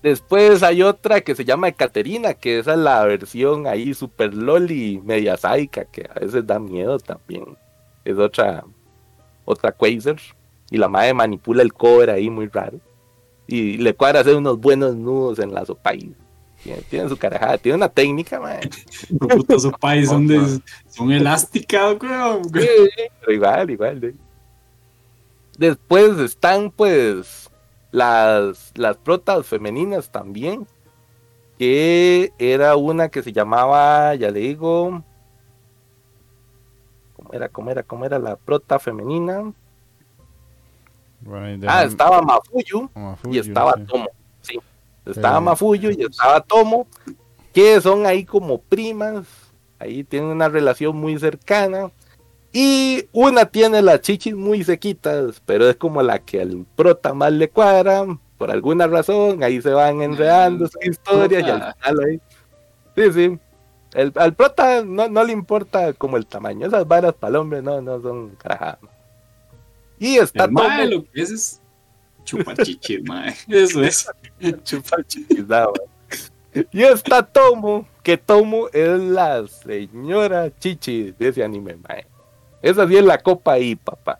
[0.02, 5.00] Después hay otra que se llama Ekaterina, que esa es la versión ahí super loli,
[5.04, 7.56] media sádica, que a veces da miedo también.
[8.04, 8.64] Es otra,
[9.44, 10.16] otra Quasar.
[10.70, 12.78] Y la madre manipula el cobre ahí muy raro.
[13.46, 15.92] Y le cuadra hacer unos buenos nudos en la sopa.
[16.62, 18.68] Tiene, su carajada, tiene una técnica, madre.
[19.58, 21.96] Sopa son, de, son elásticas,
[23.28, 24.14] igual, igual.
[25.58, 27.50] Después están, pues,
[27.90, 30.66] las, las protas femeninas también,
[31.58, 35.09] que era una que se llamaba, ya le digo, ¿cómo
[37.32, 39.52] era, cómo era, cómo era la prota femenina?
[41.66, 42.88] ah, estaba Mafuyu,
[43.30, 44.08] y estaba Tomo,
[44.40, 44.58] sí,
[45.04, 46.86] estaba Mafuyu y estaba Tomo,
[47.52, 49.26] que son ahí como primas,
[49.78, 51.90] ahí tienen una relación muy cercana,
[52.52, 57.32] y una tiene las chichis muy sequitas, pero es como la que al prota más
[57.32, 58.06] le cuadra,
[58.38, 62.20] por alguna razón, ahí se van enredando sus historias y al final ahí.
[62.96, 63.38] Sí, sí.
[63.92, 67.62] El, al prota no, no, le importa como el tamaño, esas varas para el hombre
[67.62, 68.78] no, no son carajadas.
[69.98, 70.84] Y está todo.
[70.86, 71.60] lo que es es
[73.04, 73.34] mae.
[73.48, 74.10] Eso es.
[74.64, 75.44] chupar chichis,
[76.72, 82.06] Y está Tomo, que Tomo es la señora chichi de ese anime, mae.
[82.62, 84.18] Esa sí es la copa ahí, papá.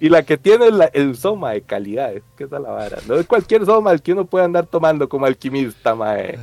[0.00, 2.98] y la que tiene el soma de calidad, es que esa es la vara.
[3.06, 6.38] No es cualquier soma el que uno puede andar tomando como alquimista, mae.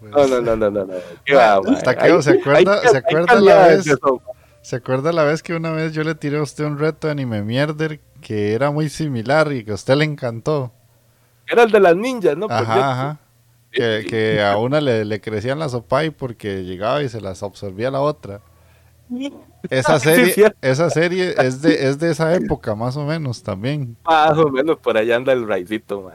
[0.00, 0.10] Pues.
[0.10, 0.94] No, no, no, no, no, no.
[1.24, 3.84] ¿Qué va, ¿se acuerda, ¿se acuerda la vez?
[4.62, 7.12] ¿Se acuerda la vez que una vez yo le tiré a usted un reto de
[7.12, 10.72] anime mierder que era muy similar y que a usted le encantó?
[11.48, 12.46] Era el de las ninjas, ¿no?
[12.48, 13.18] Ajá, ajá.
[13.72, 18.40] Que, a una le, crecían las opay porque llegaba y se las absorbía la otra.
[19.70, 23.96] Esa serie, esa serie es de, es de esa época, más o menos, también.
[24.04, 26.10] Más o menos, por allá anda el raicito,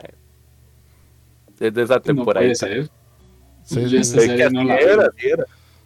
[1.60, 2.54] Es de esa temporada.
[3.64, 3.78] Sí,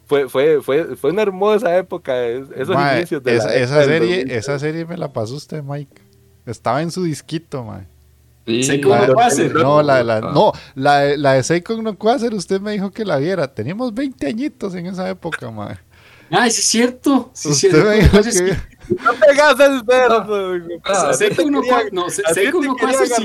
[0.06, 4.84] Fue, fue, fue, fue una hermosa época, esos inicios de esa, esa serie, esa serie
[4.84, 6.02] me la pasó usted, Mike.
[6.44, 7.92] Estaba en su disquito, Mike.
[8.64, 9.14] Seiko no.
[9.62, 13.18] No, la, la, no la, la de Seiko no Quasar, usted me dijo que la
[13.18, 13.54] viera.
[13.54, 15.78] Teníamos 20 añitos en esa época, madre.
[16.32, 17.30] Ay, sí es cierto.
[17.34, 18.22] Sí usted cierto.
[18.22, 18.72] que...
[18.88, 20.26] No pegas el perro.
[20.84, 21.60] Ah, Seiko no
[21.92, 23.24] no, Seiko no Quasar sí.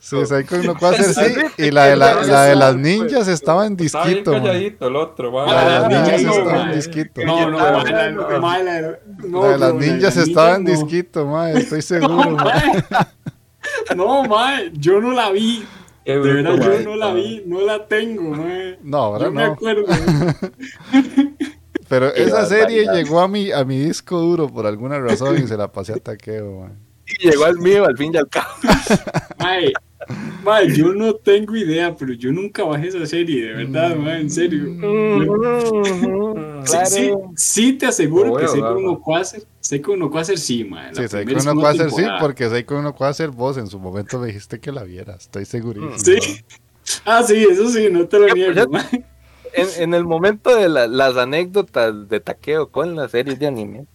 [0.00, 1.34] Sí, Seiko no Quasar sí.
[1.58, 4.08] Y la de, la, la de las ninjas estaba en disquito.
[4.08, 5.46] Estaba calladito el otro.
[5.46, 7.20] La de las ninjas estaba en disquito.
[7.24, 11.60] No, no, La de las ninjas estaba en disquito, madre.
[11.60, 12.36] Estoy seguro,
[13.96, 15.64] No, mae, yo no la vi.
[16.04, 18.78] de verdad, yo no la vi, no la tengo, mae.
[18.82, 19.32] No, ahora no.
[19.32, 19.84] me acuerdo.
[21.88, 25.56] Pero esa serie llegó a mi, a mi disco duro por alguna razón y se
[25.56, 26.70] la pasé a taqueo, mae.
[27.06, 28.48] Y llegó al mío al fin y al cabo.
[29.38, 29.72] Mae,
[30.42, 34.30] mae, yo no tengo idea, pero yo nunca bajé esa serie, de verdad, mae, en
[34.30, 34.64] serio.
[36.64, 40.94] Sí, sí, sí, te aseguro que sé cómo Quasar Seiko no Quasar sí, man.
[40.94, 44.58] Sí, Seiko no Quasar sí, porque Seiko no Quasar vos en su momento me dijiste
[44.60, 45.98] que la vieras, estoy segurísimo.
[45.98, 46.18] Sí.
[47.04, 48.86] Ah, sí, eso sí, no te lo niego, man.
[49.56, 53.86] En, el momento de la, las anécdotas de taqueo con las series de anime,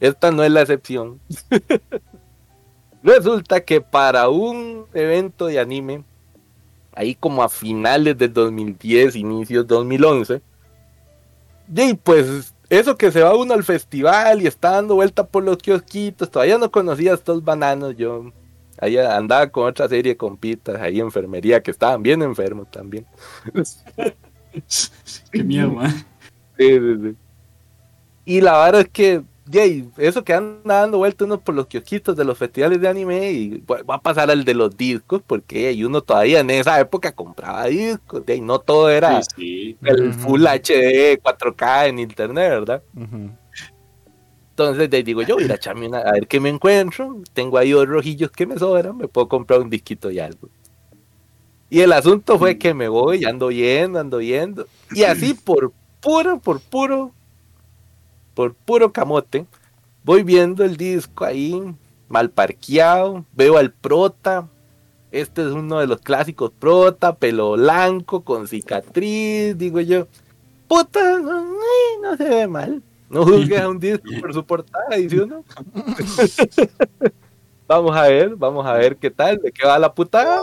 [0.00, 1.20] esta no es la excepción.
[3.02, 6.04] Resulta que para un evento de anime,
[6.92, 10.42] ahí como a finales del 2010, inicios 2011,
[11.74, 15.58] y pues eso que se va uno al festival y está dando vuelta por los
[15.58, 18.32] kiosquitos, todavía no conocía a estos bananos, yo
[18.78, 23.06] ahí andaba con otra serie de compitas, ahí enfermería, que estaban bien enfermos también.
[25.30, 25.90] Qué miedo, man.
[26.58, 27.16] Sí, sí, sí.
[28.24, 29.22] Y la verdad es que
[29.52, 33.32] Jay, eso que anda dando vueltas uno por los kiosquitos de los festivales de anime
[33.32, 37.66] y va a pasar al de los discos, porque uno todavía en esa época compraba
[37.66, 39.20] discos, y no todo era
[39.82, 42.82] el Full HD 4K en internet, ¿verdad?
[44.50, 47.72] Entonces le digo yo, voy a echarme una, a ver qué me encuentro, tengo ahí
[47.72, 50.48] dos rojillos que me sobran, me puedo comprar un disquito y algo.
[51.70, 56.40] Y el asunto fue que me voy, ando yendo, ando yendo, y así por puro,
[56.40, 57.12] por puro
[58.34, 59.46] por puro camote,
[60.02, 61.62] voy viendo el disco ahí,
[62.08, 64.48] mal parqueado, veo al prota,
[65.12, 70.06] este es uno de los clásicos prota, pelo blanco, con cicatriz, digo yo,
[70.68, 75.44] puta, no, se ve mal, no juzgues a un disco por su portada, dice uno.
[77.68, 80.40] vamos a ver, vamos a ver qué tal, de qué va la putada.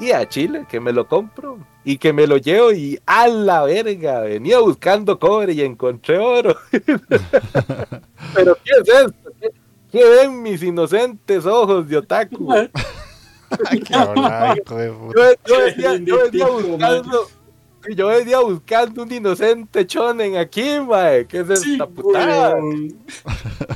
[0.00, 3.62] Y a Chile, que me lo compro y que me lo llevo y a la
[3.62, 6.56] verga, venía buscando cobre y encontré oro.
[8.34, 9.30] Pero ¿qué es esto?
[9.92, 12.48] ¿Qué, ven mis inocentes ojos de otaku?
[13.90, 14.14] yo,
[15.76, 17.26] venía, buscando
[17.88, 21.26] yo venía buscando un inocente chonen aquí, mae.
[21.26, 22.56] ¿Qué es esta putada?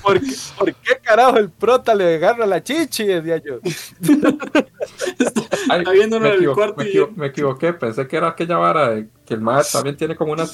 [0.02, 3.04] ¿Por qué, ¿Por qué, carajo el prota le agarra la chichi?
[3.04, 3.60] Decía yo.
[5.68, 10.16] Ay, me, equivo me, equivoqué, pensé que era aquella vara que el mae también tiene
[10.16, 10.44] como una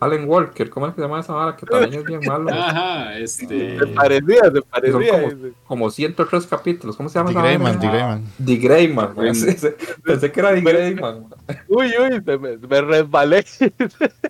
[0.00, 1.56] Alan Walker, ¿cómo es que se llama esa vara?
[1.56, 2.50] Que también es bien malo.
[2.52, 3.78] Ajá, este.
[3.78, 5.22] Se parecía, se parecía.
[5.22, 7.32] Como, como 103 capítulos, ¿cómo se llama?
[7.32, 8.24] The Greyman, The Greyman.
[8.44, 11.26] The Greyman, pensé que era The Greyman.
[11.68, 13.42] Uy, uy, me, me resbalé.
[13.42, 13.72] Sí,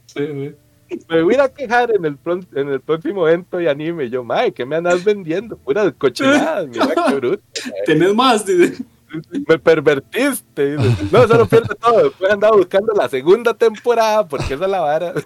[0.07, 0.55] sí.
[1.09, 2.19] Me voy a quejar en el,
[2.55, 4.09] en el próximo evento y anime.
[4.11, 5.57] Yo, mae, ¿qué me andas vendiendo?
[5.57, 7.43] Puras cochinadas, mira qué bruto.
[7.87, 8.85] Tenés más, dice
[9.49, 10.77] me pervertiste.
[11.11, 12.05] No, solo pierde todo.
[12.05, 15.15] Después andaba buscando la segunda temporada porque esa es la vara.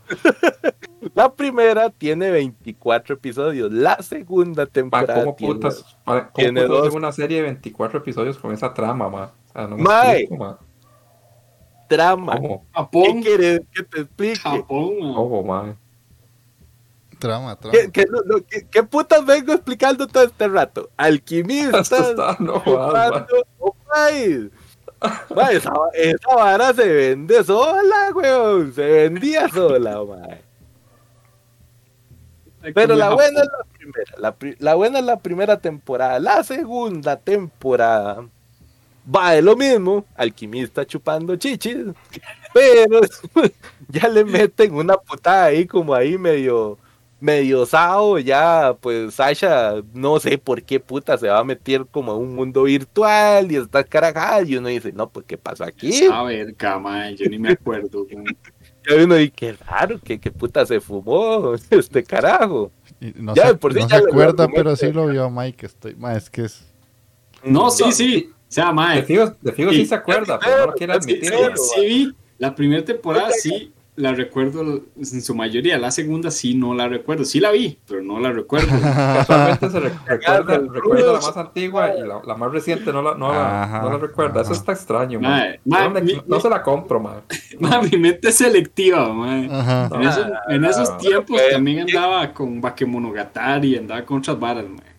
[1.15, 3.73] La primera tiene 24 episodios.
[3.73, 6.95] La segunda temporada ¿Cómo tiene, putas, ¿cómo tiene dos.
[6.95, 9.33] una serie de 24 episodios con esa trama, ma?
[9.49, 10.59] O sea, no me explico, ma.
[11.89, 12.37] Trama.
[12.37, 12.67] ¿Cómo?
[12.91, 14.37] ¿Qué quieres que te explique?
[14.37, 15.15] Japón.
[15.15, 15.77] ¿Cómo, ma?
[17.19, 17.73] Trama, trama.
[17.77, 20.91] ¿Qué, qué, lo- lo- qué- qué putas vengo explicando todo este rato?
[20.97, 21.91] Alquimistas.
[22.11, 22.63] Está no.
[25.35, 28.73] Ma, esa, esa vara se vende sola, weón.
[28.75, 30.43] Se vendía sola, mae.
[32.75, 34.13] Pero la buena es la primera.
[34.19, 36.19] La, pri- la buena es la primera temporada.
[36.19, 38.27] La segunda temporada
[39.15, 40.05] va de lo mismo.
[40.17, 41.77] Alquimista chupando chichis.
[42.53, 43.01] Pero
[43.89, 46.77] ya le meten una putada ahí como ahí medio
[47.21, 48.19] medio sao.
[48.19, 52.35] Ya pues Sasha no sé por qué puta se va a meter como a un
[52.35, 54.43] mundo virtual y está carajada.
[54.43, 56.05] Y uno dice, no, pues ¿qué pasó aquí?
[56.13, 58.07] A ver, cama, yo ni me acuerdo.
[58.91, 62.73] Y uno dice, qué raro, que qué puta se fumó este carajo.
[63.01, 65.67] Y no Ya, se, por no acuerda, pero sí lo vio Mike.
[65.67, 66.65] Estoy, ma, es que es.
[67.45, 68.31] No, sí, sí.
[68.33, 68.73] O sea,
[69.05, 69.87] fijo, de fijo sí Sí.
[69.87, 71.31] se acuerda, pero no lo quiere admitir.
[71.31, 71.57] sí, ma.
[71.57, 74.63] sí vi la primera temporada, sí la recuerdo
[74.97, 75.77] en su mayoría.
[75.79, 77.25] La segunda sí no la recuerdo.
[77.25, 78.69] Sí la vi, pero no la recuerdo.
[78.81, 83.03] Casualmente se re- recuerda, el recuerda la más antigua y la, la más reciente no
[83.03, 84.41] la, no la, no la recuerda.
[84.43, 85.21] Eso está extraño,
[85.65, 87.23] no, mi- no se la compro, ma.
[87.61, 89.07] Ma, mi mente es selectiva.
[89.51, 89.91] Ajá.
[89.95, 94.98] En, esos, en esos Ah, tiempos también andaba con Bakemonogatari, andaba con otras varas, mae.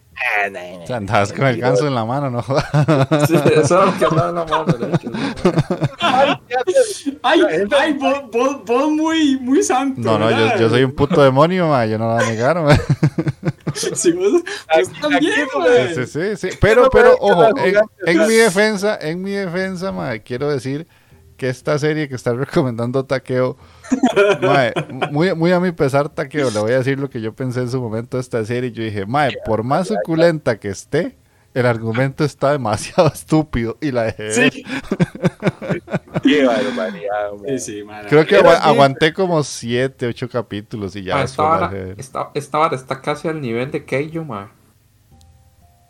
[0.94, 2.44] Andabas con el ganso en la mano, ¿no?
[3.28, 5.12] Sí, eso es lo que andaba en la mano, de hecho.
[7.24, 7.42] Ay,
[7.72, 10.02] Ay, vos, vos, vos muy, muy santo.
[10.02, 12.62] No, no, yo, yo soy un puto demonio, ma, yo no lo voy a negar,
[12.62, 12.76] ma.
[13.74, 15.96] Sí, vos, Aquí- también, aquí.
[15.96, 16.58] Sí, sí, sí.
[16.60, 17.76] Pero, pero, ojo, en,
[18.06, 20.88] en mi defensa, en mi defensa, ma, quiero decir
[21.38, 23.58] que esta serie que está recomendando Takeo,
[24.42, 24.74] mae,
[25.12, 27.70] muy, muy a mi pesar, Takeo, le voy a decir lo que yo pensé en
[27.70, 28.72] su momento de esta serie.
[28.72, 31.18] Yo dije, mae, por más suculenta que esté,
[31.54, 34.52] el argumento está demasiado estúpido y la dejé.
[34.52, 34.64] Sí,
[36.24, 37.84] Qué barbaridad, sí.
[38.08, 41.86] Creo que aguanté como siete, ocho capítulos y ya Ma, después esta, la vara, dejé
[41.86, 42.00] ver.
[42.00, 44.52] esta, esta vara está casi al nivel de Keijo, ma.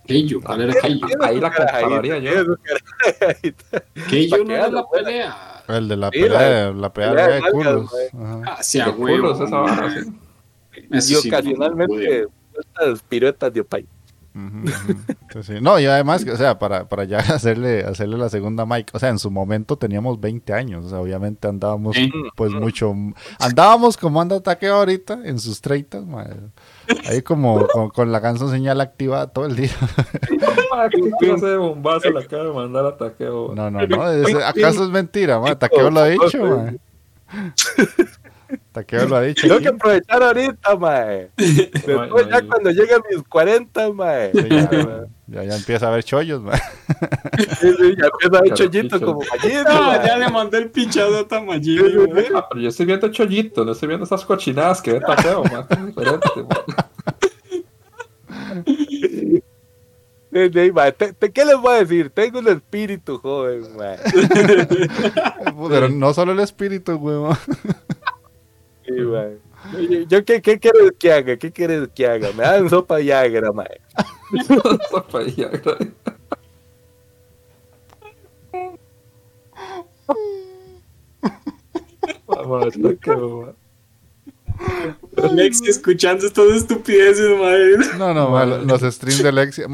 [0.05, 1.07] Keijo, ¿cuál era Keijo?
[1.21, 2.55] Ahí la compararía yo.
[4.09, 5.48] Keijo no era la pelea.
[5.69, 7.91] El de la Sí, pelea, la pelea pelea de de culos.
[8.57, 9.21] Hacia De huevo.
[9.33, 10.09] culos esa vara, sí.
[10.91, 12.27] Eso Y sí, ocasionalmente
[12.59, 13.85] estas piruetas de opay.
[15.61, 19.09] No, y además, o sea, para, para ya hacerle, hacerle la segunda Mike, o sea,
[19.09, 21.95] en su momento teníamos 20 años, o sea, obviamente andábamos
[22.35, 22.93] pues mucho,
[23.39, 26.37] andábamos como anda ataque ahorita, en sus 30, madre.
[27.07, 29.71] ahí como con, con la canción señal activada todo el día.
[30.75, 33.53] Ma, qué clase de bombazo le acaba de mandar a Takeo.
[33.55, 35.39] No, no, no, es- ¿acaso es mentira?
[35.57, 36.65] Takeo lo ha dicho.
[38.71, 39.47] Takeo lo ha dicho.
[39.47, 41.29] Tengo que aprovechar ahorita, mae.
[41.37, 42.47] Después no, ya no.
[42.47, 44.31] cuando llegue a mis 40, mae.
[44.33, 46.55] Sí, ya, ya, ya empieza a haber chollos, ma.
[46.57, 46.63] Sí,
[47.77, 49.05] sí, ya empieza a ver Claro, chollito picho.
[49.05, 49.63] como gallina.
[49.63, 50.07] No, mae.
[50.07, 51.39] Ya le mandé el pinchado a
[52.07, 52.27] güey.
[52.33, 55.67] Ah, pero yo estoy viendo chollito, no estoy viendo esas cochinadas que ve Takeo, ma.
[55.69, 56.29] Es diferente,
[60.71, 60.91] mae.
[60.91, 62.11] Te- te- ¿Qué les voy a decir?
[62.11, 63.97] Tengo un espíritu joven, mae.
[65.69, 67.35] Pero no solo el espíritu, huevón.
[68.89, 69.37] Sí, mae.
[69.87, 71.37] Yo, yo- ¿qué, ¿qué quieres que haga?
[71.37, 72.31] ¿Qué quieres que haga?
[72.33, 73.79] Me dan sopa de Viagra, mae.
[74.89, 75.77] Sopa y agra-
[82.27, 83.55] Vamos, Takeo,
[85.17, 85.23] ma.
[85.23, 87.77] Alexia escuchando estas estupideces, madre.
[87.97, 89.67] No, no, los streams de Alexia.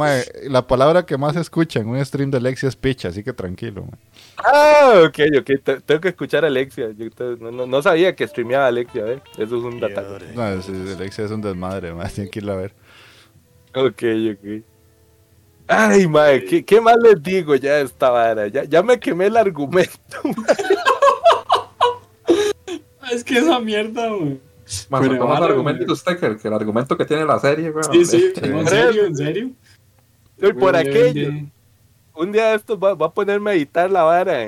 [0.43, 3.87] la palabra que más escucha en un stream de Alexia es picha, así que tranquilo.
[4.37, 5.51] Ah, ok, ok.
[5.85, 6.89] tengo que escuchar a Alexia.
[7.39, 9.21] no, sabía que streameaba Alexia, ¿eh?
[9.37, 10.19] Eso es un datazo.
[10.33, 12.73] No, Alexia es un desmadre, más tienen que irla a ver.
[13.75, 14.03] Ok,
[14.33, 14.63] ok.
[15.67, 18.47] Ay, madre, ¿qué, ¿qué, más les digo ya esta vara?
[18.47, 20.19] Ya, ya me quemé el argumento.
[23.11, 24.39] es que esa mierda, güey.
[24.89, 27.83] Más Pero más argumento usted que, el argumento que tiene la serie, güey.
[27.91, 29.51] Sí, sí, en serio, en serio.
[30.41, 31.31] Y por aquello.
[32.15, 34.39] Un día de estos va, a ponerme a editar la vara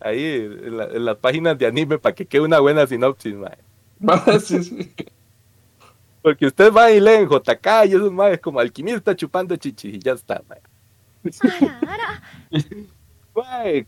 [0.00, 3.58] ahí en, las páginas de anime para que quede una buena sinopsis, mae.
[4.40, 4.92] sí, sí.
[6.22, 9.98] Porque usted va y lee en JK y esos maes como alquimista chupando chichi y
[9.98, 10.60] ya está, mae.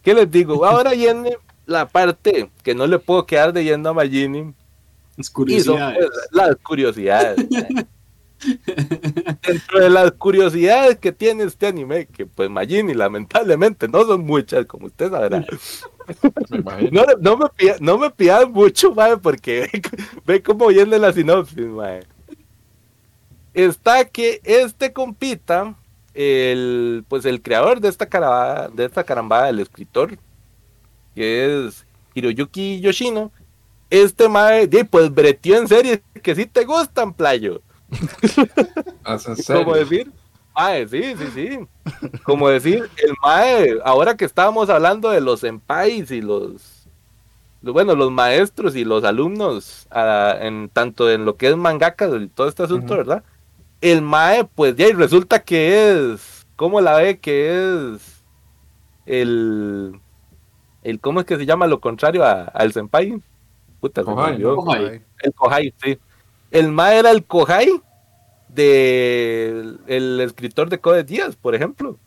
[0.02, 0.64] ¿Qué les digo?
[0.64, 1.36] Ahora viene
[1.66, 4.54] la parte que no le puedo quedar de yendo a Magini.
[5.18, 5.98] Las curiosidades.
[5.98, 7.36] Pues, las curiosidades.
[9.42, 14.64] Dentro de las curiosidades que tiene este anime, que pues Magini lamentablemente no son muchas,
[14.66, 15.44] como usted sabrá.
[16.92, 19.68] no, no, me pidan, no me pidan mucho, mae, porque
[20.24, 22.04] ve, cómo viene la sinopsis, mae.
[23.54, 25.74] Está que este compita,
[26.14, 30.16] el, pues el creador de esta, caramba, de esta carambada, el escritor,
[31.16, 31.84] que es
[32.14, 33.32] Hiroyuki Yoshino,
[33.90, 37.62] este mae, pues breteó en serie que sí te gustan, playo.
[39.46, 40.12] Como decir,
[40.54, 41.58] mae, sí, sí, sí.
[42.22, 46.88] Como decir, el mae, ahora que estábamos hablando de los senpais y los,
[47.62, 52.48] bueno, los maestros y los alumnos, en tanto en lo que es mangaka y todo
[52.48, 53.24] este asunto, ¿verdad?
[53.80, 57.18] El mae, pues ya, y resulta que es, ¿cómo la ve?
[57.18, 58.22] Que es
[59.06, 60.00] el
[60.82, 63.20] el cómo es que se llama lo contrario al senpai.
[63.80, 64.10] Puta, se
[65.22, 65.98] El kohai, sí.
[66.50, 67.80] El ma era el kohai
[68.48, 71.98] de el escritor de Code Díaz, por ejemplo.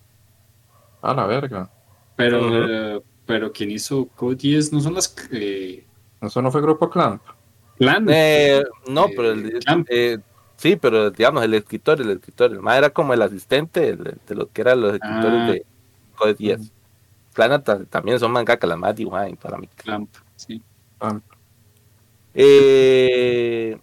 [1.01, 1.69] A la verga.
[2.15, 5.85] Pero, pero quien hizo Code Díaz no son las que...
[6.21, 7.21] ¿Eso no fue Grupo Clamp?
[7.81, 8.05] Clan.
[8.09, 10.19] Eh, no, pero el, eh,
[10.55, 14.51] sí, pero digamos, el escritor, el escritor, el ma era como el asistente de, lo
[14.51, 15.51] que eran los escritores ah.
[15.51, 15.65] de
[16.15, 16.71] Code Díaz.
[17.33, 19.67] Clan también son mangaka, las más dibujadas para mí.
[19.75, 20.61] Clamp, sí.
[22.33, 23.77] Eh,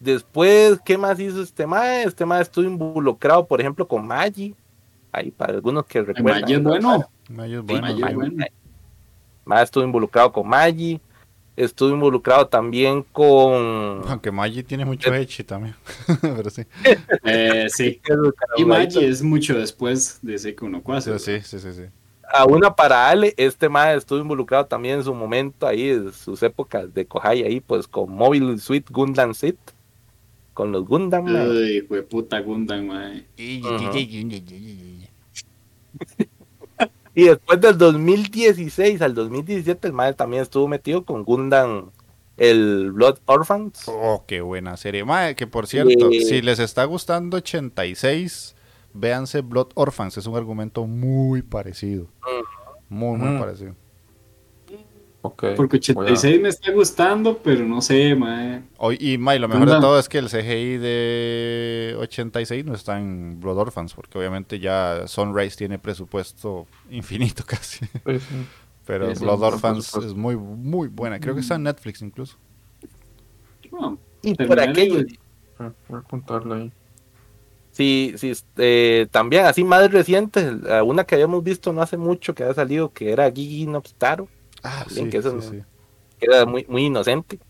[0.00, 2.04] después, ¿qué más hizo este mae?
[2.04, 4.54] Este mae estuvo involucrado, por ejemplo, con Magi.
[5.12, 6.42] Ahí para algunos que recuerdan.
[6.42, 7.08] Magi es bueno.
[7.28, 7.64] Magi es
[8.14, 8.44] bueno.
[9.62, 11.00] estuvo involucrado con Magi.
[11.56, 14.02] Estuvo involucrado también con.
[14.08, 15.76] Aunque Magi tiene mucho hecho también.
[16.20, 16.62] Pero sí.
[17.22, 18.00] Eh, sí.
[18.56, 21.84] y Magi es mucho después de Seiko no Sí, sí, sí, sí
[22.32, 26.42] a una para Ale, este más estuvo involucrado también en su momento ahí, en sus
[26.42, 29.56] épocas de Kohai ahí, pues con Mobile Suite Gundam Sit,
[30.52, 31.26] con los Gundam.
[31.26, 32.88] Ay, fue puta Gundam,
[37.14, 41.90] y después del 2016 al 2017, el mae también estuvo metido con Gundam,
[42.36, 43.84] el Blood Orphans.
[43.86, 45.04] Oh, qué buena serie.
[45.04, 48.56] Mae, que por cierto, si les está gustando 86
[48.94, 52.06] véanse Blood Orphans, es un argumento muy parecido.
[52.88, 53.74] Muy, muy parecido.
[55.26, 58.62] Okay, Porque 86 me está gustando, pero no sé, mae.
[59.00, 63.40] y mae, lo mejor de todo es que el CGI de 86 no está en
[63.40, 67.86] Blood Orphans, porque obviamente ya Sunrise tiene presupuesto infinito casi.
[68.84, 71.18] pero Blood Orphans es muy, muy buena.
[71.18, 72.36] Creo que está en Netflix incluso.
[74.22, 75.06] y por aquello.
[75.58, 76.72] Ah, voy a apuntarlo ahí.
[77.74, 80.48] Sí, sí, eh, también así más reciente,
[80.84, 84.28] una que habíamos visto no hace mucho que había salido, que era Gigi Nobstaro.
[84.62, 85.62] Ah, sí, que, sí,
[86.20, 87.40] era muy, muy inocente.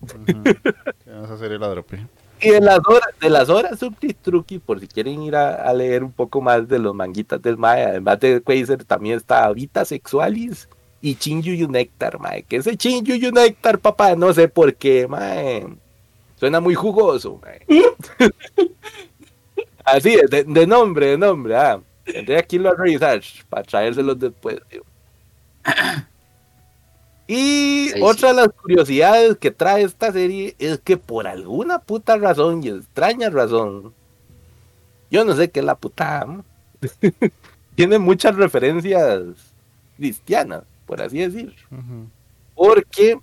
[1.07, 1.85] Vamos a la
[2.41, 3.79] Y de las horas, de las horas
[4.23, 7.85] Truki, por si quieren ir a, leer un poco más de los manguitas del Mae,
[7.85, 10.69] además de Quaser, también está Vita Sexualis
[11.03, 12.45] y Chinjuyu Nectar, Mae.
[12.45, 15.67] Que ese Chinjuyu Nectar, papá, no sé por qué, Mae.
[16.37, 17.61] Suena muy jugoso, Mae.
[19.85, 21.57] Así, de, de nombre, de nombre.
[21.57, 24.61] Ah, tendré aquí los research para traérselos después.
[27.27, 32.63] Y otra de las curiosidades que trae esta serie es que por alguna puta razón
[32.63, 33.95] y extraña razón,
[35.11, 36.27] yo no sé qué es la puta,
[37.75, 39.23] tiene muchas referencias
[39.97, 41.55] cristianas, por así decir.
[42.55, 43.19] Porque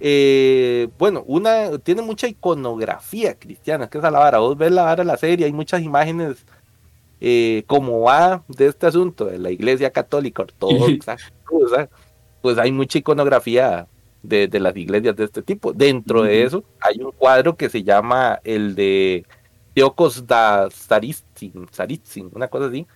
[0.00, 4.38] eh, bueno, una tiene mucha iconografía cristiana, que es a la vara.
[4.38, 6.46] Vos ves la vara de la serie, hay muchas imágenes
[7.20, 11.18] eh, como va de este asunto de la iglesia católica ortodoxa,
[12.40, 13.86] pues hay mucha iconografía
[14.22, 15.74] de, las iglesias de este tipo.
[15.74, 19.26] Dentro de eso hay un cuadro que se llama el de
[19.74, 20.68] Teocos da
[22.32, 22.86] una cosa así,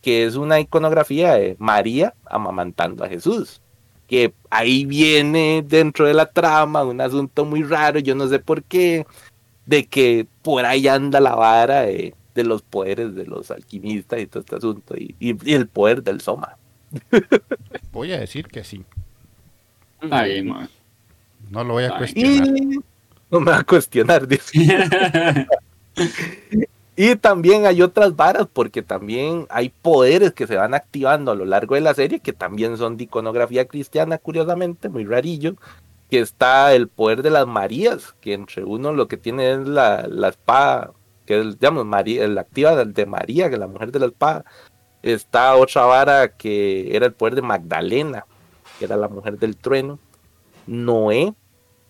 [0.00, 3.60] que es una iconografía de María amamantando a Jesús.
[4.06, 8.62] Que ahí viene dentro de la trama un asunto muy raro, yo no sé por
[8.62, 9.06] qué,
[9.66, 14.40] de que por ahí anda la vara de, los poderes de los alquimistas y todo
[14.40, 15.16] este asunto, y,
[15.52, 16.56] el poder del Soma.
[17.92, 18.84] Voy a decir que sí.
[20.10, 20.42] Ahí,
[21.50, 22.48] No lo voy a cuestionar.
[23.30, 24.28] no me va a cuestionar,
[26.96, 31.44] Y también hay otras varas, porque también hay poderes que se van activando a lo
[31.44, 35.56] largo de la serie, que también son de iconografía cristiana, curiosamente, muy rarillo.
[36.08, 40.06] Que está el poder de las Marías, que entre uno lo que tiene es la,
[40.06, 40.92] la espada,
[41.26, 44.44] que es, María, la activa de María, que es la mujer de la espada.
[45.02, 48.26] Está otra vara que era el poder de Magdalena,
[48.78, 49.98] que era la mujer del trueno.
[50.66, 51.34] Noé,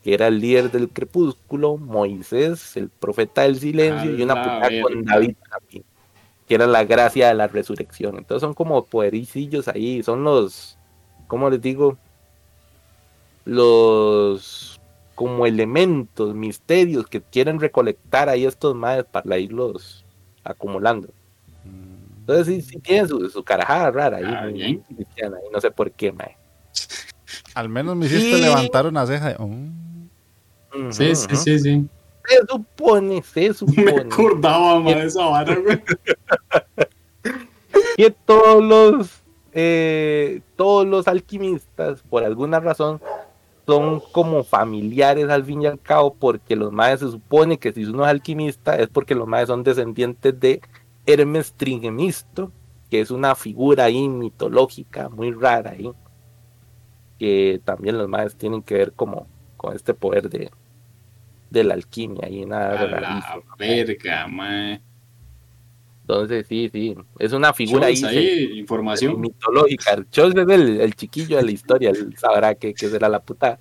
[0.04, 5.02] que era el líder del crepúsculo, Moisés, el profeta del silencio, y una puta con
[5.02, 5.84] David también,
[6.46, 8.18] que era la gracia de la resurrección.
[8.18, 10.76] Entonces son como podericillos ahí, son los,
[11.26, 11.96] ¿cómo les digo?
[13.46, 14.78] Los
[15.14, 20.04] como elementos, misterios que quieren recolectar ahí estos madres para irlos
[20.42, 21.08] acumulando.
[22.18, 24.82] Entonces sí, sí tienen su, carajada rara ahí,
[25.22, 26.36] ah, no sé por qué, mae.
[27.54, 29.36] Al menos me hiciste levantar una ceja de...
[29.38, 29.83] Oh"
[30.90, 31.88] sí, sí.
[32.26, 33.84] Se supone, se supone.
[33.84, 35.82] Me acordaba más de esa vara, güey.
[37.96, 39.22] que todos los,
[39.52, 43.00] eh, todos los alquimistas, por alguna razón,
[43.66, 47.84] son como familiares al fin y al cabo, porque los maes se supone que si
[47.84, 50.60] uno es alquimista es porque los maes son descendientes de
[51.06, 52.52] Hermes Trismegisto,
[52.90, 55.90] que es una figura ahí mitológica muy rara ahí,
[57.18, 59.26] que también los maes tienen que ver como
[59.56, 60.50] con este poder de,
[61.54, 64.82] de la alquimia y nada de la verga, mae.
[66.02, 70.04] Entonces, sí, sí, es una figura ahí, información mitológica.
[70.10, 73.58] Chos es el, chiquillo de la historia, él sabrá que, será la puta.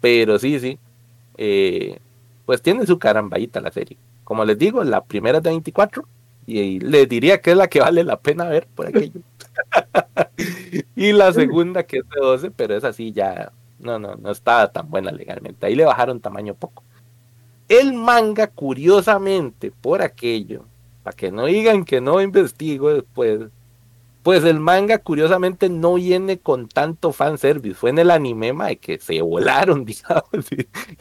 [0.00, 0.78] Pero sí, sí,
[1.36, 1.98] eh,
[2.46, 3.96] pues tiene su carambayita la serie.
[4.22, 6.06] Como les digo, la primera es de 24
[6.46, 9.20] y, les diría que es la que vale la pena ver por aquello.
[10.94, 13.50] y la segunda que es de 12, pero es así ya
[13.82, 15.66] no, no, no estaba tan buena legalmente.
[15.66, 16.82] Ahí le bajaron tamaño poco.
[17.68, 20.64] El manga, curiosamente, por aquello,
[21.02, 23.40] para que no digan que no investigo después,
[24.22, 27.74] pues el manga curiosamente no viene con tanto fanservice.
[27.74, 30.24] Fue en el anime, mae, que se volaron, digamos,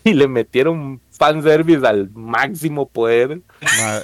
[0.03, 3.41] y, le metieron fanservice al máximo poder.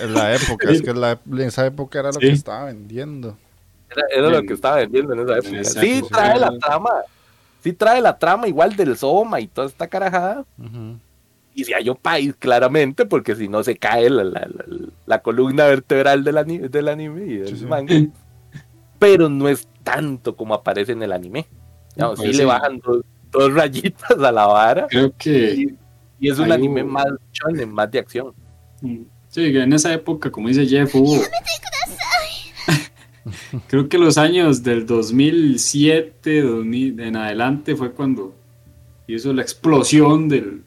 [0.02, 3.38] en la época, es que en esa época era lo que estaba vendiendo.
[4.14, 5.64] Era, lo que estaba vendiendo en esa época.
[5.64, 6.92] sí, trae la trama
[7.68, 10.46] sí trae la trama igual del Soma y toda esta carajada.
[11.54, 16.38] Y si hay un país, claramente, porque si no se cae la, columna vertebral del,
[16.38, 17.94] anime, del anime y del manga.
[19.00, 21.46] Pero no es tanto como aparece en el anime.
[21.98, 22.80] No, sí, le bajan
[23.32, 24.88] dos, rayitas a la vara.
[24.88, 25.76] Creo que.
[26.20, 28.34] Y, es un anime más chonen, más de acción.
[29.28, 31.22] Sí, en esa época, como dice Jeff, hubo
[33.68, 38.36] Creo que los años del 2007, 2000 en adelante fue cuando
[39.08, 40.64] hizo la explosión del,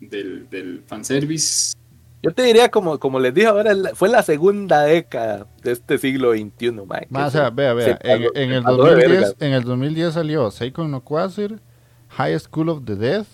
[0.00, 1.74] del, del fanservice.
[2.22, 6.32] Yo te diría, como, como les dije ahora, fue la segunda década de este siglo
[6.32, 7.08] XXI, Mike.
[7.12, 11.60] o sea, vea, vea, en, el 2010, en el 2010 salió Seiko no Quasar,
[12.08, 13.26] High School of the Death.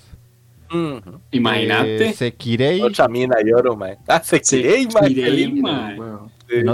[1.31, 2.09] Imagínate.
[2.09, 2.83] Eh, Sekirei.
[2.83, 3.97] Otra mina lloro, man.
[4.09, 5.63] Ah, Sekirei, Sekirei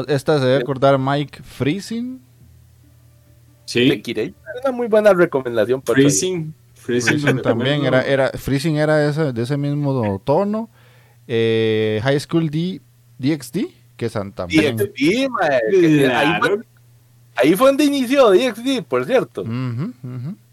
[0.09, 2.21] esta se debe acordar Mike Freezing.
[3.65, 4.03] Sí.
[4.63, 5.81] una muy buena recomendación.
[5.81, 6.55] Para Freezing.
[6.75, 10.69] Freezing, también era, era, Freezing era de ese, de ese mismo tono.
[11.29, 12.81] Eh, High School D,
[13.19, 14.77] DxD, que es también.
[14.77, 15.31] DxD,
[17.37, 19.45] ahí, fue, donde inició DxD, por cierto.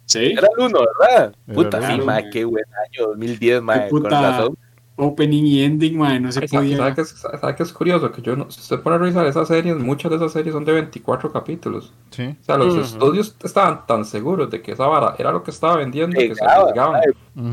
[0.05, 0.19] Sí.
[0.19, 1.35] Era el uno, ¿verdad?
[1.53, 4.57] puta, sí, ma, qué buen año, 2010, ma, con razón
[4.97, 6.77] opening y ending, man, no se podía.
[6.77, 8.11] ¿Sabe que, es, ¿Sabe que es curioso?
[8.11, 10.65] Que yo no, si usted pone a revisar esas series, muchas de esas series son
[10.65, 11.93] de 24 capítulos.
[12.09, 12.35] Sí.
[12.41, 15.77] O sea, los estudios estaban tan seguros de que esa vara era lo que estaba
[15.77, 17.01] vendiendo que se arriesgaban.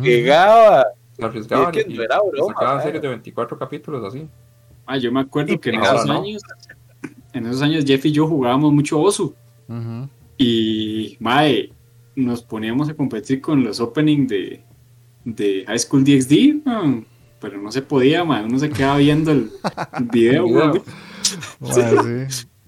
[0.02, 0.86] Llegaba.
[1.12, 1.96] Se arriesgaban y, y,
[2.48, 4.26] sacaban series de 24 capítulos así.
[4.86, 6.42] Ah, yo me acuerdo que en esos años,
[7.32, 9.34] en esos años Jeff y yo jugábamos mucho oso.
[10.36, 11.72] Y, mae,
[12.16, 14.64] nos poníamos a competir con los openings de,
[15.24, 16.62] de High School DxD
[17.44, 18.46] pero no se podía, man.
[18.46, 19.50] Uno se quedaba viendo el,
[20.10, 20.46] video,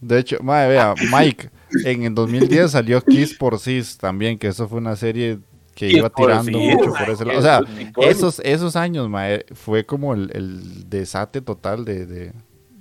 [0.01, 1.49] De hecho, madre, vea, Mike,
[1.85, 5.39] en el 2010 salió Kiss por Sis también, que eso fue una serie
[5.75, 7.39] que iba tirando mucho por ese lado.
[7.39, 7.61] O sea,
[8.03, 12.33] esos, esos años, mae, fue como el, el desate total de, de,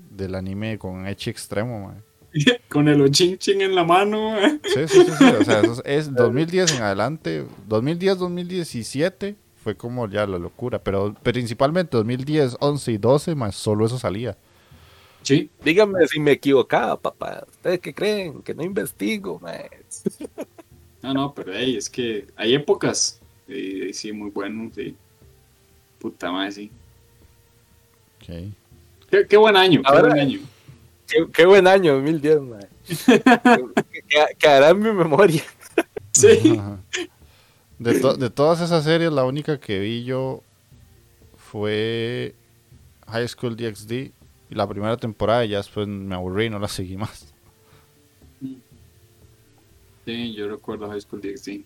[0.09, 1.95] del anime con Echi Extremo, mae.
[2.69, 4.35] con el Ochinchin en la mano.
[4.65, 5.23] Sí, sí, sí, sí.
[5.23, 7.45] O sea, eso es 2010 en adelante.
[7.67, 9.35] 2010, 2017
[9.65, 10.77] fue como ya la locura.
[10.77, 14.37] Pero principalmente 2010, 11 y 12, más solo eso salía.
[15.23, 15.49] Sí.
[15.63, 17.43] Díganme si me equivocaba, papá.
[17.49, 18.43] ¿Ustedes qué creen?
[18.43, 19.41] Que no investigo,
[21.01, 23.19] No, no, pero hey, es que hay épocas.
[23.47, 24.95] Sí, sí, muy bueno, sí.
[25.97, 26.71] Puta madre, sí.
[28.21, 28.53] Okay.
[29.09, 30.39] Qué, qué buen año, qué buen año.
[31.33, 32.67] Qué, buen año, 2010, man.
[34.37, 35.43] Quedará en mi memoria.
[36.11, 36.61] Sí.
[37.79, 40.41] De, de todas esas series, la única que vi yo
[41.35, 42.35] fue
[43.07, 43.91] High School DxD
[44.49, 47.33] y la primera temporada y ya después me aburrí y no la seguí más.
[50.05, 51.63] Sí, yo recuerdo High School DxD.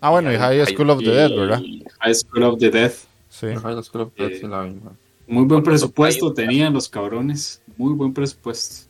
[0.00, 1.62] Ah, bueno, y High School of the Dead, ¿verdad?
[2.00, 2.92] High School of the Dead.
[3.28, 3.46] Sí.
[3.46, 4.92] High School of the Dead, sí, la misma.
[5.26, 7.62] Muy buen presupuesto tenían los cabrones.
[7.76, 8.88] Muy buen presupuesto.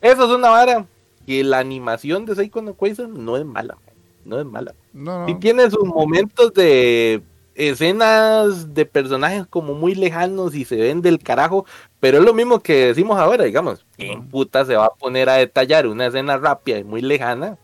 [0.00, 0.86] Eso es una vara.
[1.26, 2.76] Y la animación de Seiko no
[3.08, 3.76] no es mala.
[4.24, 4.74] No es mala.
[4.92, 7.22] No, Sí tiene sus momentos de
[7.54, 11.66] escenas de personajes como muy lejanos y se ven del carajo,
[12.00, 15.34] pero es lo mismo que decimos ahora, digamos, ¿quién puta se va a poner a
[15.34, 17.56] detallar una escena rápida y muy lejana?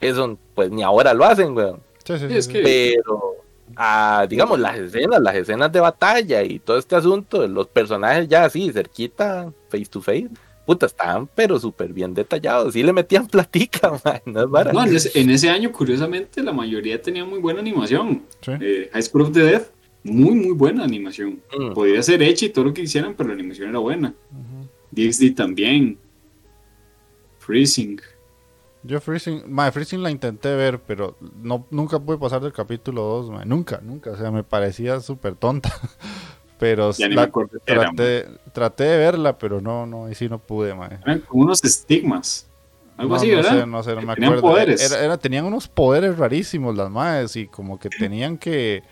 [0.00, 1.80] Eso, pues ni ahora lo hacen, weón.
[2.04, 2.52] Sí, sí, Sí, es sí.
[2.52, 3.36] que- Pero,
[3.76, 8.44] ah, digamos, las escenas, las escenas de batalla y todo este asunto, los personajes ya
[8.44, 10.28] así, cerquita, face to face,
[10.68, 12.74] puta, estaban pero súper bien detallados.
[12.74, 14.70] Sí le metían platica, man, no es vara.
[14.70, 18.22] No, en ese, en ese año, curiosamente, la mayoría tenía muy buena animación.
[18.42, 18.52] Sí.
[18.60, 19.62] Eh, High School of the Dead,
[20.04, 21.40] muy, muy buena animación.
[21.58, 21.72] Mm.
[21.72, 24.14] Podría ser hecha y todo lo que quisieran, pero la animación era buena.
[24.30, 24.68] Ujú.
[24.90, 25.98] DxD también.
[27.38, 27.98] Freezing.
[28.82, 33.30] Yo Freezing, mae, Freezing la intenté ver, pero no, nunca pude pasar del capítulo 2,
[33.30, 33.46] mae.
[33.46, 35.72] nunca, nunca, o sea, me parecía súper tonta.
[36.58, 37.30] Pero la-
[37.64, 40.98] traté, traté de verla, pero no, no, ahí sí no pude, mae.
[41.04, 42.46] Eran como unos estigmas.
[42.96, 43.60] Algo no, así, no ¿verdad?
[43.60, 44.50] sé, no sé, no me Tenían acuerdo.
[44.56, 44.90] poderes.
[44.92, 48.82] Era- era- tenían unos poderes rarísimos las madres y como que tenían que...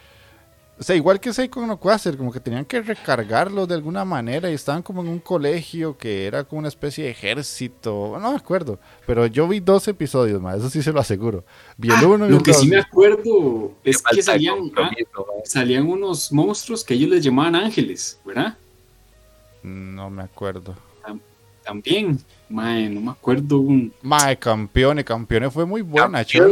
[0.79, 4.51] O sea, igual que Seiko no Quasar, como que tenían que recargarlos de alguna manera
[4.51, 8.19] y estaban como en un colegio que era como una especie de ejército.
[8.21, 8.79] No me acuerdo.
[9.07, 11.45] Pero yo vi dos episodios, más, eso sí se lo aseguro.
[11.79, 12.61] Vi el uno y Ah, Lo el que dos.
[12.61, 14.91] sí me acuerdo es que salían, ah, man.
[15.47, 18.59] salían unos monstruos que ellos les llamaban ángeles, ¿verdad?
[19.63, 20.77] No me acuerdo.
[21.67, 23.59] También, mae, no me acuerdo.
[23.59, 23.93] Un...
[24.03, 26.47] Mae, campeones, campeones fue muy buena, hecho,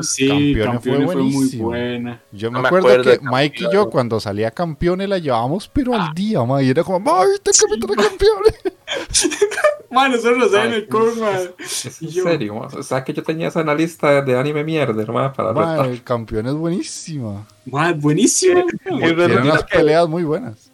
[0.00, 1.64] Sí, Campeones campeones, fue fue, muy buenísimo.
[1.66, 2.22] buena.
[2.32, 5.68] Yo No me me acuerdo, acuerdo que Mike y yo cuando salía campeones la llevábamos
[5.68, 6.64] pero al día, mae.
[6.64, 8.54] Y era como, ¡Ay, este capítulo de campeones!
[9.90, 11.50] Mae, nosotros lo saben en el core, mae.
[11.58, 12.66] Es en yo- serio, ma.
[12.66, 15.52] o sea que yo tenía esa analista de anime mierda, hermano, para.
[15.52, 17.46] Mae, campeones buenísima.
[17.66, 18.64] Mae, buenísima.
[18.90, 19.04] mae.
[19.10, 20.70] Es verdad Tiene unas que- peleas muy buenas.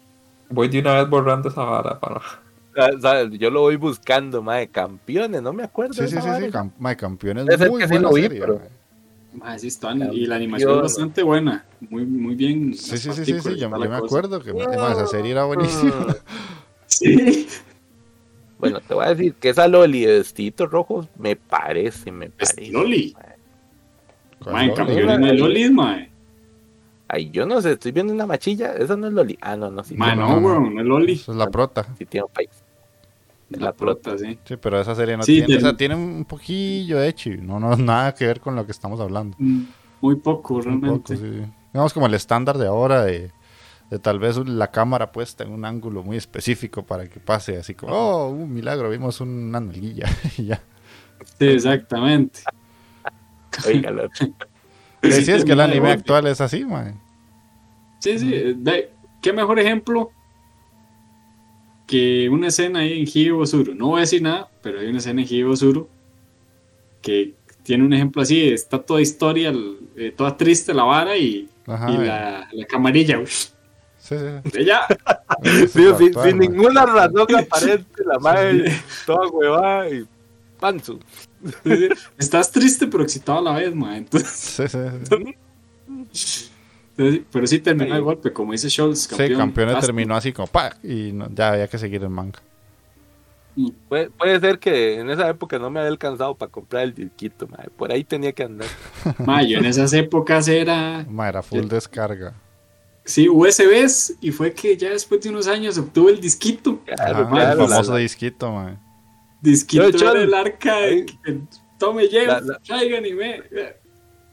[0.49, 2.21] Voy de una vez borrando esa vara para.
[2.75, 5.93] O sea, Yo lo voy buscando, mae, campeones, no me acuerdo.
[5.93, 6.45] Sí, de sí, sí, sí.
[6.51, 8.61] cam- mae, campeones ser muy que sí buena lo vi, serie, pero-
[9.33, 9.59] mae.
[9.59, 10.13] Sí están.
[10.13, 11.65] Y la animación es bastante buena.
[11.89, 12.73] Muy, muy bien.
[12.73, 13.55] Sí, sí, sí, sí, sí.
[13.57, 15.91] Yo, me acuerdo que mae, esa serie era buenísima.
[15.95, 16.15] Mm.
[16.87, 17.47] Sí.
[18.57, 22.53] Bueno, te voy a decir que esa Loli de vestiditos rojos me parece, me Es
[22.53, 22.71] parece.
[22.71, 23.13] Loli.
[24.41, 26.11] ¿Cuál Mae, campeones de Loli, mae.
[27.07, 28.73] Ay, yo no sé, estoy viendo una machilla.
[28.75, 29.37] Esa no es Loli.
[29.41, 29.95] Ah, no, no, sí.
[29.95, 30.69] Tiene- no, no.
[30.69, 31.13] no es Loli.
[31.13, 31.85] Esa es la prota.
[31.97, 32.49] sí tiene un país.
[33.49, 34.37] La prota, sí.
[34.43, 35.47] Sí, pero esa serie no Sí, tiene.
[35.47, 37.29] del- O sea, tiene un poquillo de hecho.
[37.41, 39.37] No, no, nada que ver con lo que estamos hablando.
[39.39, 39.63] Mm,
[40.01, 41.15] Muy poco, realmente.
[41.15, 41.45] poco, sí.
[41.73, 43.31] Digamos como el estándar de ahora de,
[43.89, 47.75] de tal vez la cámara puesta en un ángulo muy específico para que pase así
[47.75, 50.07] como, oh, un milagro, vimos una nalguilla
[50.37, 50.61] y ya.
[51.39, 52.39] Sí, exactamente.
[53.67, 54.09] Oiga, lo-
[55.03, 56.99] Sí, sí, es que el de anime actual es así, man.
[57.99, 58.33] Sí, sí.
[59.21, 60.11] ¿Qué mejor ejemplo
[61.87, 63.75] que una escena ahí en Hiro Suru?
[63.75, 65.87] No voy a decir nada, pero hay una escena en Hiro Suru
[67.01, 67.33] que
[67.63, 68.49] tiene un ejemplo así.
[68.49, 69.53] Está toda historia,
[69.95, 71.91] eh, toda triste la vara y, Ajá.
[71.91, 72.05] y eh.
[72.05, 73.19] la, la camarilla.
[73.19, 73.49] uff,
[73.97, 74.59] Sí, sí.
[74.59, 74.81] Ella,
[75.43, 76.39] Sí, sin, actual, sin man.
[76.39, 78.71] ninguna razón aparece la madre
[79.07, 80.05] toda huevada y
[80.59, 80.99] panzo.
[82.17, 83.97] estás triste pero excitado a la vez, ma.
[83.97, 84.77] Entonces, Sí, sí,
[86.11, 86.51] sí.
[86.95, 88.99] pero sí terminó el golpe, como dice Scholz.
[89.01, 89.87] Sí, campeones Basta.
[89.87, 92.39] terminó así como, pa, y no- ya había que seguir el manga.
[93.87, 97.47] Puede, puede ser que en esa época no me había alcanzado para comprar el disquito,
[97.47, 97.69] madre.
[97.77, 98.67] Por ahí tenía que andar.
[99.25, 102.33] Ma, yo en esas épocas era Ma, era full descarga.
[103.05, 106.79] Sí, USBs y fue que ya después de unos años obtuve el disquito.
[106.85, 108.79] Claro, Ajá, claro, el famoso la- disquito, man.
[109.41, 111.05] Disquito Yo, era el arca ahí.
[111.77, 113.41] tome la- traigan y me.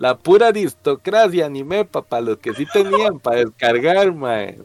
[0.03, 4.59] La pura aristocracia anime, para los que sí tenían para descargar, mae.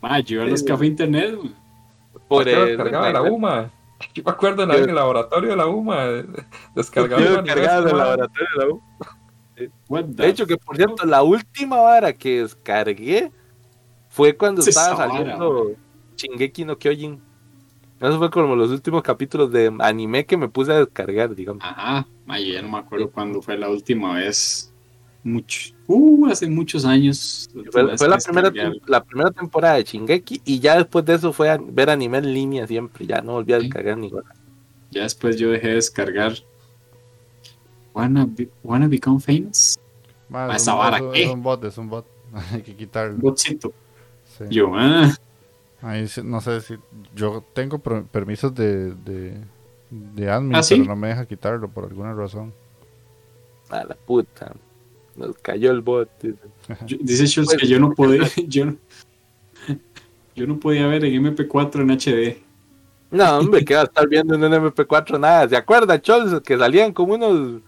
[0.00, 1.52] Ma, yo iba a los cafés internet, mae.
[2.26, 3.70] Por el, descargaba la UMA.
[4.14, 6.04] Yo me acuerdo en el laboratorio de la UMA,
[6.74, 7.46] descargaba el
[7.96, 10.02] laboratorio de la UMA.
[10.02, 13.30] De hecho, que por cierto, la última vara que descargué
[14.08, 15.74] fue cuando estaba saliendo
[16.16, 17.22] Shingeki no Kyojin.
[18.00, 21.62] Eso fue como los últimos capítulos de anime que me puse a descargar, digamos.
[21.64, 24.72] Ajá, yo ya no me acuerdo cuándo fue la última vez.
[25.24, 27.50] Mucho, uh, hace muchos años.
[27.72, 28.52] Fue, la, primera,
[28.86, 32.32] la primera temporada de Shingeki y ya después de eso fue a ver anime en
[32.32, 33.04] línea siempre.
[33.04, 34.32] Ya no volví a descargar ni nada.
[34.90, 36.34] Ya después yo dejé de descargar
[37.98, 38.28] Wanna,
[38.62, 39.76] wanna Become Famous.
[40.32, 42.06] Ah, es, un, es, un, bot, es un bot.
[42.52, 43.18] Hay que quitarlo.
[43.18, 43.72] Botcito.
[44.48, 45.12] Yo, ah.
[45.82, 46.74] Ahí no sé si.
[47.14, 49.40] Yo tengo permisos de, de,
[49.90, 52.52] de admin, ¿Ah, pero no me deja quitarlo por alguna razón.
[53.68, 54.52] A la puta.
[55.14, 56.10] Nos cayó el bot.
[57.00, 58.28] Dice, Schultz que yo no podía.
[58.48, 58.76] Yo no,
[60.34, 62.40] yo no podía ver en MP4 en HD.
[63.10, 65.48] No, hombre, ¿qué va a estar viendo en MP4 nada?
[65.48, 66.40] ¿Se acuerda, Scholz?
[66.42, 67.60] Que salían como unos.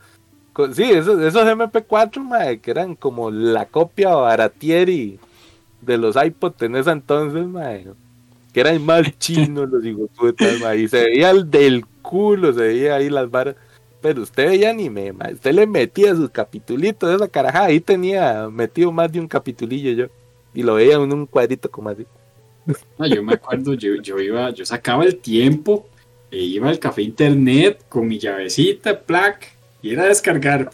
[0.74, 5.18] Sí, esos, esos MP4, madre, que eran como la copia baratieri
[5.80, 7.86] de los iPod en ese entonces, mae,
[8.52, 12.60] que eran más chinos los hijos putas, mae, y se veía el del culo, se
[12.60, 13.56] veía ahí las varas.
[14.00, 18.48] Pero usted veía anime, mae, usted le metía sus capitulitos de esa carajada, ahí tenía
[18.48, 20.06] metido más de un capitulillo yo,
[20.54, 22.06] y lo veía en un cuadrito como así.
[22.98, 25.88] No, yo me acuerdo, yo, yo iba, yo sacaba el tiempo,
[26.30, 29.52] e iba al café internet con mi llavecita, plac,
[29.82, 30.70] y era a descargar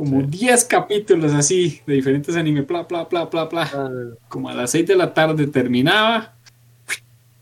[0.00, 3.70] como 10 capítulos así de diferentes animes, bla, bla, bla, bla, bla.
[3.70, 3.90] Ah.
[4.30, 6.32] Como a las 6 de la tarde terminaba.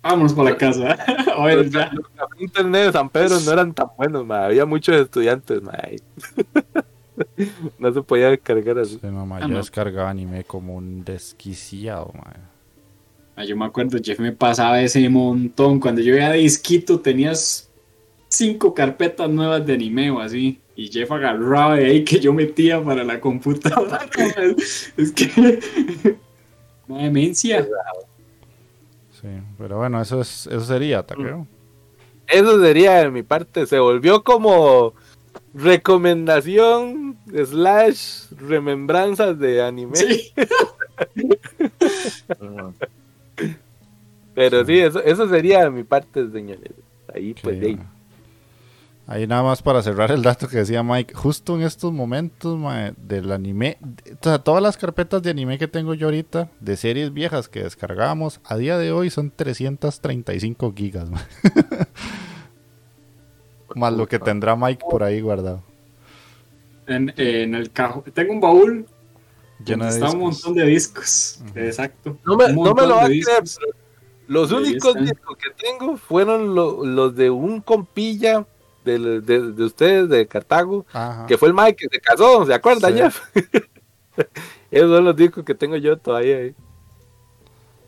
[0.03, 0.99] Vámonos para la casa.
[1.39, 1.67] Los
[2.41, 5.63] internet de San Pedro no eran tan buenos, había muchos estudiantes.
[7.79, 8.99] no se podía descargar así.
[9.05, 12.13] Ah, yo descargaba anime como un desquiciado.
[13.37, 15.79] Ah, yo me acuerdo, Jeff me pasaba ese montón.
[15.79, 17.71] Cuando yo iba de disquito tenías
[18.29, 22.81] cinco carpetas nuevas de anime o así y Jeff agarraba de ahí que yo metía
[22.81, 23.99] para la computadora.
[24.97, 25.59] es que.
[26.87, 27.67] Una demencia.
[29.21, 29.27] Sí,
[29.59, 31.49] pero bueno, eso es eso sería, creo.
[32.29, 33.67] Eso sería de mi parte.
[33.67, 34.95] Se volvió como
[35.53, 39.97] recomendación slash remembranzas de anime.
[39.97, 40.33] Sí.
[44.33, 46.71] pero sí, eso, eso sería de mi parte, señores.
[47.13, 47.81] Ahí pues ahí.
[49.11, 52.61] Ahí nada más para cerrar el dato que decía Mike, justo en estos momentos
[52.99, 53.79] del anime,
[54.13, 57.63] o sea, todas las carpetas de anime que tengo yo ahorita, de series viejas que
[57.63, 61.09] descargábamos, a día de hoy son 335 gigas.
[63.75, 65.63] más lo que tendrá Mike por ahí guardado.
[66.87, 68.87] En, el cajón, tengo un baúl
[69.65, 72.19] lleno está un montón de discos, exacto.
[72.27, 73.25] No me, no me lo va a creer,
[74.27, 78.47] los únicos discos que tengo fueron los de un compilla
[78.97, 80.87] de, ustedes, de Cartago,
[81.27, 83.13] que fue el Mike que se casó, ¿se acuerdan ya?
[84.71, 86.55] Esos son los discos que tengo yo todavía ahí.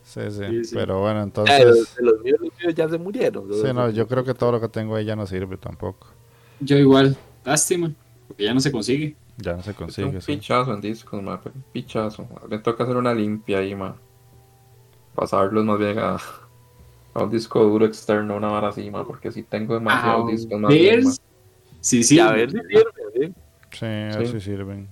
[0.03, 1.97] Sí, sí, pero bueno, entonces...
[2.01, 2.41] los, míos,
[2.75, 3.53] ya se murieron.
[3.53, 6.09] Sí, no, yo creo que todo lo que tengo ahí ya no sirve tampoco.
[6.59, 7.93] Yo igual, lástima,
[8.27, 9.15] porque ya no se consigue.
[9.37, 11.41] Ya no se consigue, un pichazo en discos, ma,
[11.73, 12.29] pichazo.
[12.49, 13.97] Me toca hacer una limpia ahí, ma.
[15.15, 16.19] Pasarlos más bien a,
[17.15, 21.21] a un disco duro externo, una vara así, porque si tengo demasiados ah, discos más.
[21.81, 23.33] Sí, sí, a ver si sirve,
[23.73, 24.89] Sí, a ver si sirven.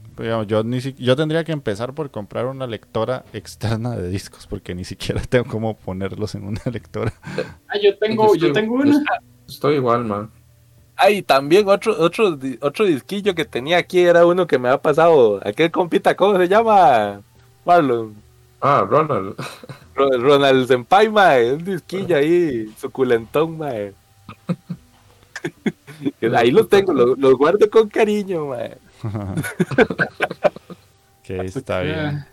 [0.46, 4.84] yo, ni yo tendría que empezar por comprar una lectora externa de discos, porque ni
[4.84, 7.12] siquiera tengo cómo ponerlos en una lectora.
[7.68, 9.02] Ah, yo tengo, yo, tengo una.
[9.46, 10.30] Estoy igual, man.
[10.96, 15.40] Ay, también otro, otro, otro disquillo que tenía aquí era uno que me ha pasado.
[15.44, 17.22] Aquel compita, ¿cómo se llama?
[17.64, 18.14] Marlon.
[18.60, 19.36] Ah, Ronald.
[19.98, 23.92] Ronald Senpai, mae, un disquillo ahí, suculentón, mae.
[26.36, 28.76] ahí los tengo, los, guardo con cariño, mae.
[31.22, 32.24] que está bien.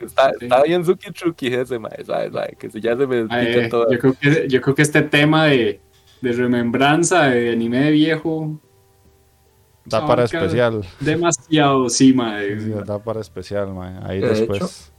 [0.00, 2.32] Está, está bien Suki Truki ese, mae, ¿sabes?
[2.58, 3.92] Que ya se me explica todo.
[3.92, 5.80] Yo creo, que, yo creo que este tema de,
[6.20, 8.58] de remembranza de anime viejo
[9.84, 10.84] Da para especial.
[11.00, 12.56] Demasiado, sí, mae.
[12.84, 13.98] da para especial, mae.
[14.02, 14.91] Ahí después.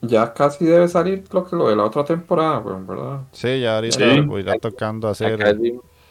[0.00, 3.22] Ya casi debe salir lo que lo de la otra temporada, ¿verdad?
[3.32, 5.58] Sí, ya ahorita voy irá tocando hacer.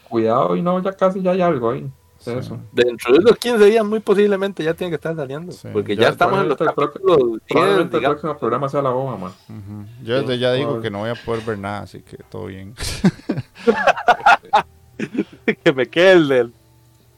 [0.08, 1.90] Cuidado y no, ya casi ya hay algo ahí.
[2.26, 2.58] Eso.
[2.72, 5.54] Dentro de los 15 días, muy posiblemente ya tiene que estar saliendo.
[5.72, 7.40] Porque ya, estamos en los capítulos.
[7.48, 9.32] Probablemente el próximo programa sea la bomba, man.
[10.02, 12.74] Yo desde ya digo que no voy a poder ver nada, así que todo bien.
[15.64, 16.52] que me quede el del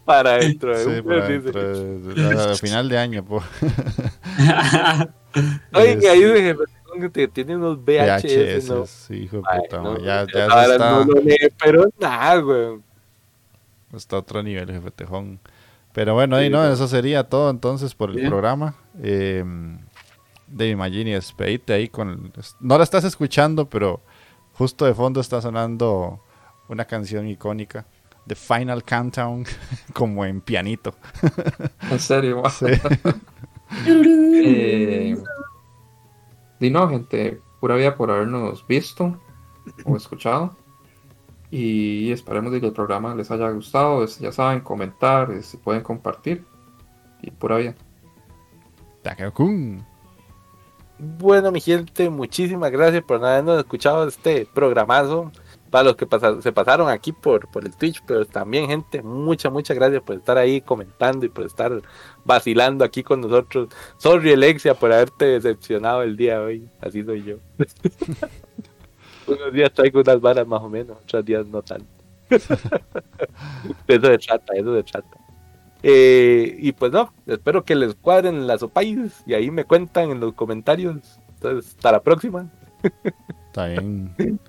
[0.04, 3.24] para dentro de sí, para dentro final de año.
[3.24, 3.42] Po.
[5.72, 6.56] Ahí de
[7.12, 8.86] que tiene unos VHS, VHS ¿no?
[8.86, 11.04] Sí, hijo de puta, no, ya, ya está...
[11.04, 11.06] No,
[11.62, 12.80] pero nada, güey.
[13.94, 15.40] Está a otro nivel, jefe Tejón.
[15.92, 18.74] Pero bueno, ahí no, eso sería todo entonces por el programa.
[19.02, 19.44] Eh,
[20.46, 22.32] de Imagine, despedite ahí con...
[22.60, 24.00] No la estás escuchando, pero
[24.54, 26.20] justo de fondo está sonando
[26.68, 27.86] una canción icónica.
[28.26, 29.44] The Final Countdown,
[29.92, 30.94] como en pianito.
[31.90, 32.66] En serio, sí.
[33.86, 35.16] Eh,
[36.60, 39.18] y no, gente, pura vida por habernos visto
[39.84, 40.56] o escuchado.
[41.50, 44.06] Y esperemos que el programa les haya gustado.
[44.06, 46.44] ya saben, comentar, si pueden compartir.
[47.22, 47.74] Y pura vida.
[50.98, 55.32] Bueno, mi gente, muchísimas gracias por habernos escuchado este programazo.
[55.70, 56.06] Para los que
[56.40, 60.36] se pasaron aquí por, por el Twitch, pero también, gente, muchas, muchas gracias por estar
[60.36, 61.80] ahí comentando y por estar
[62.24, 63.68] vacilando aquí con nosotros.
[63.96, 66.68] Sorry, Alexia, por haberte decepcionado el día de hoy.
[66.80, 67.36] Así soy yo.
[69.26, 71.86] Unos días traigo unas varas más o menos, otros días no tanto.
[72.30, 75.20] eso se trata, eso se trata.
[75.82, 80.20] Eh, y pues no, espero que les cuadren las opais y ahí me cuentan en
[80.20, 81.20] los comentarios.
[81.34, 82.50] Entonces, hasta la próxima.
[83.46, 84.14] Está bien.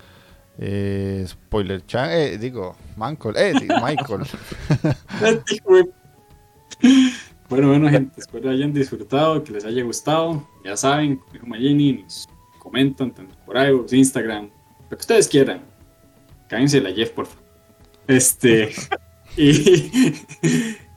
[0.58, 4.22] Eh, spoiler chan, eh, digo, Michael, eh, Michael.
[7.50, 10.48] bueno, bueno, gente, espero hayan disfrutado, que les haya gustado.
[10.64, 12.28] Ya saben, como Magini, nos
[12.60, 14.50] comentan tanto por iVoox, Instagram,
[14.90, 15.62] lo que ustedes quieran.
[16.48, 17.44] Cállense la Jeff, por favor.
[18.08, 18.74] Este.
[19.38, 20.14] y,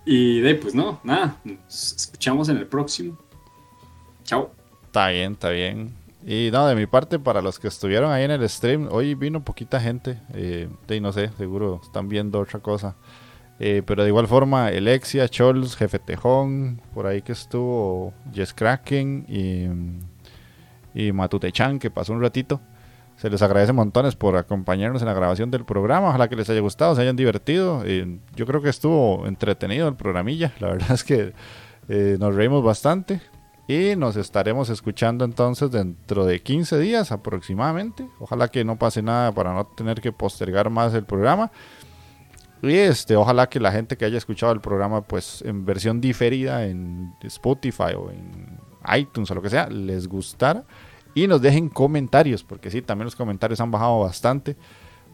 [0.04, 1.40] y de pues no, nada.
[1.44, 3.16] Nos escuchamos en el próximo.
[4.24, 4.52] Chao.
[4.86, 6.03] Está bien, está bien.
[6.26, 9.44] Y no, de mi parte, para los que estuvieron ahí en el stream, hoy vino
[9.44, 10.18] poquita gente.
[10.32, 12.96] Eh, de no sé, seguro están viendo otra cosa.
[13.60, 19.26] Eh, pero de igual forma, Alexia, Chols, Jefe Tejón, por ahí que estuvo Jess Kraken
[19.28, 22.60] y, y Matute-chan, que pasó un ratito.
[23.16, 26.08] Se les agradece montones por acompañarnos en la grabación del programa.
[26.08, 27.84] Ojalá que les haya gustado, se hayan divertido.
[28.34, 30.52] Yo creo que estuvo entretenido el programilla.
[30.58, 31.32] La verdad es que
[31.88, 33.20] eh, nos reímos bastante.
[33.66, 38.06] Y nos estaremos escuchando entonces dentro de 15 días aproximadamente.
[38.18, 41.50] Ojalá que no pase nada para no tener que postergar más el programa.
[42.62, 46.66] Y este, ojalá que la gente que haya escuchado el programa pues en versión diferida
[46.66, 48.58] en Spotify o en
[48.96, 50.64] iTunes o lo que sea, les gustara
[51.14, 54.56] y nos dejen comentarios, porque sí, también los comentarios han bajado bastante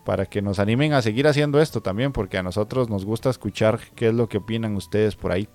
[0.04, 3.78] para que nos animen a seguir haciendo esto también, porque a nosotros nos gusta escuchar
[3.94, 5.48] qué es lo que opinan ustedes por ahí.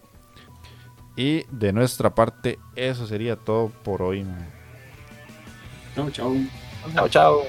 [1.16, 4.26] Y de nuestra parte, eso sería todo por hoy.
[5.96, 6.36] Chao, chao.
[6.94, 7.44] Chao, chao.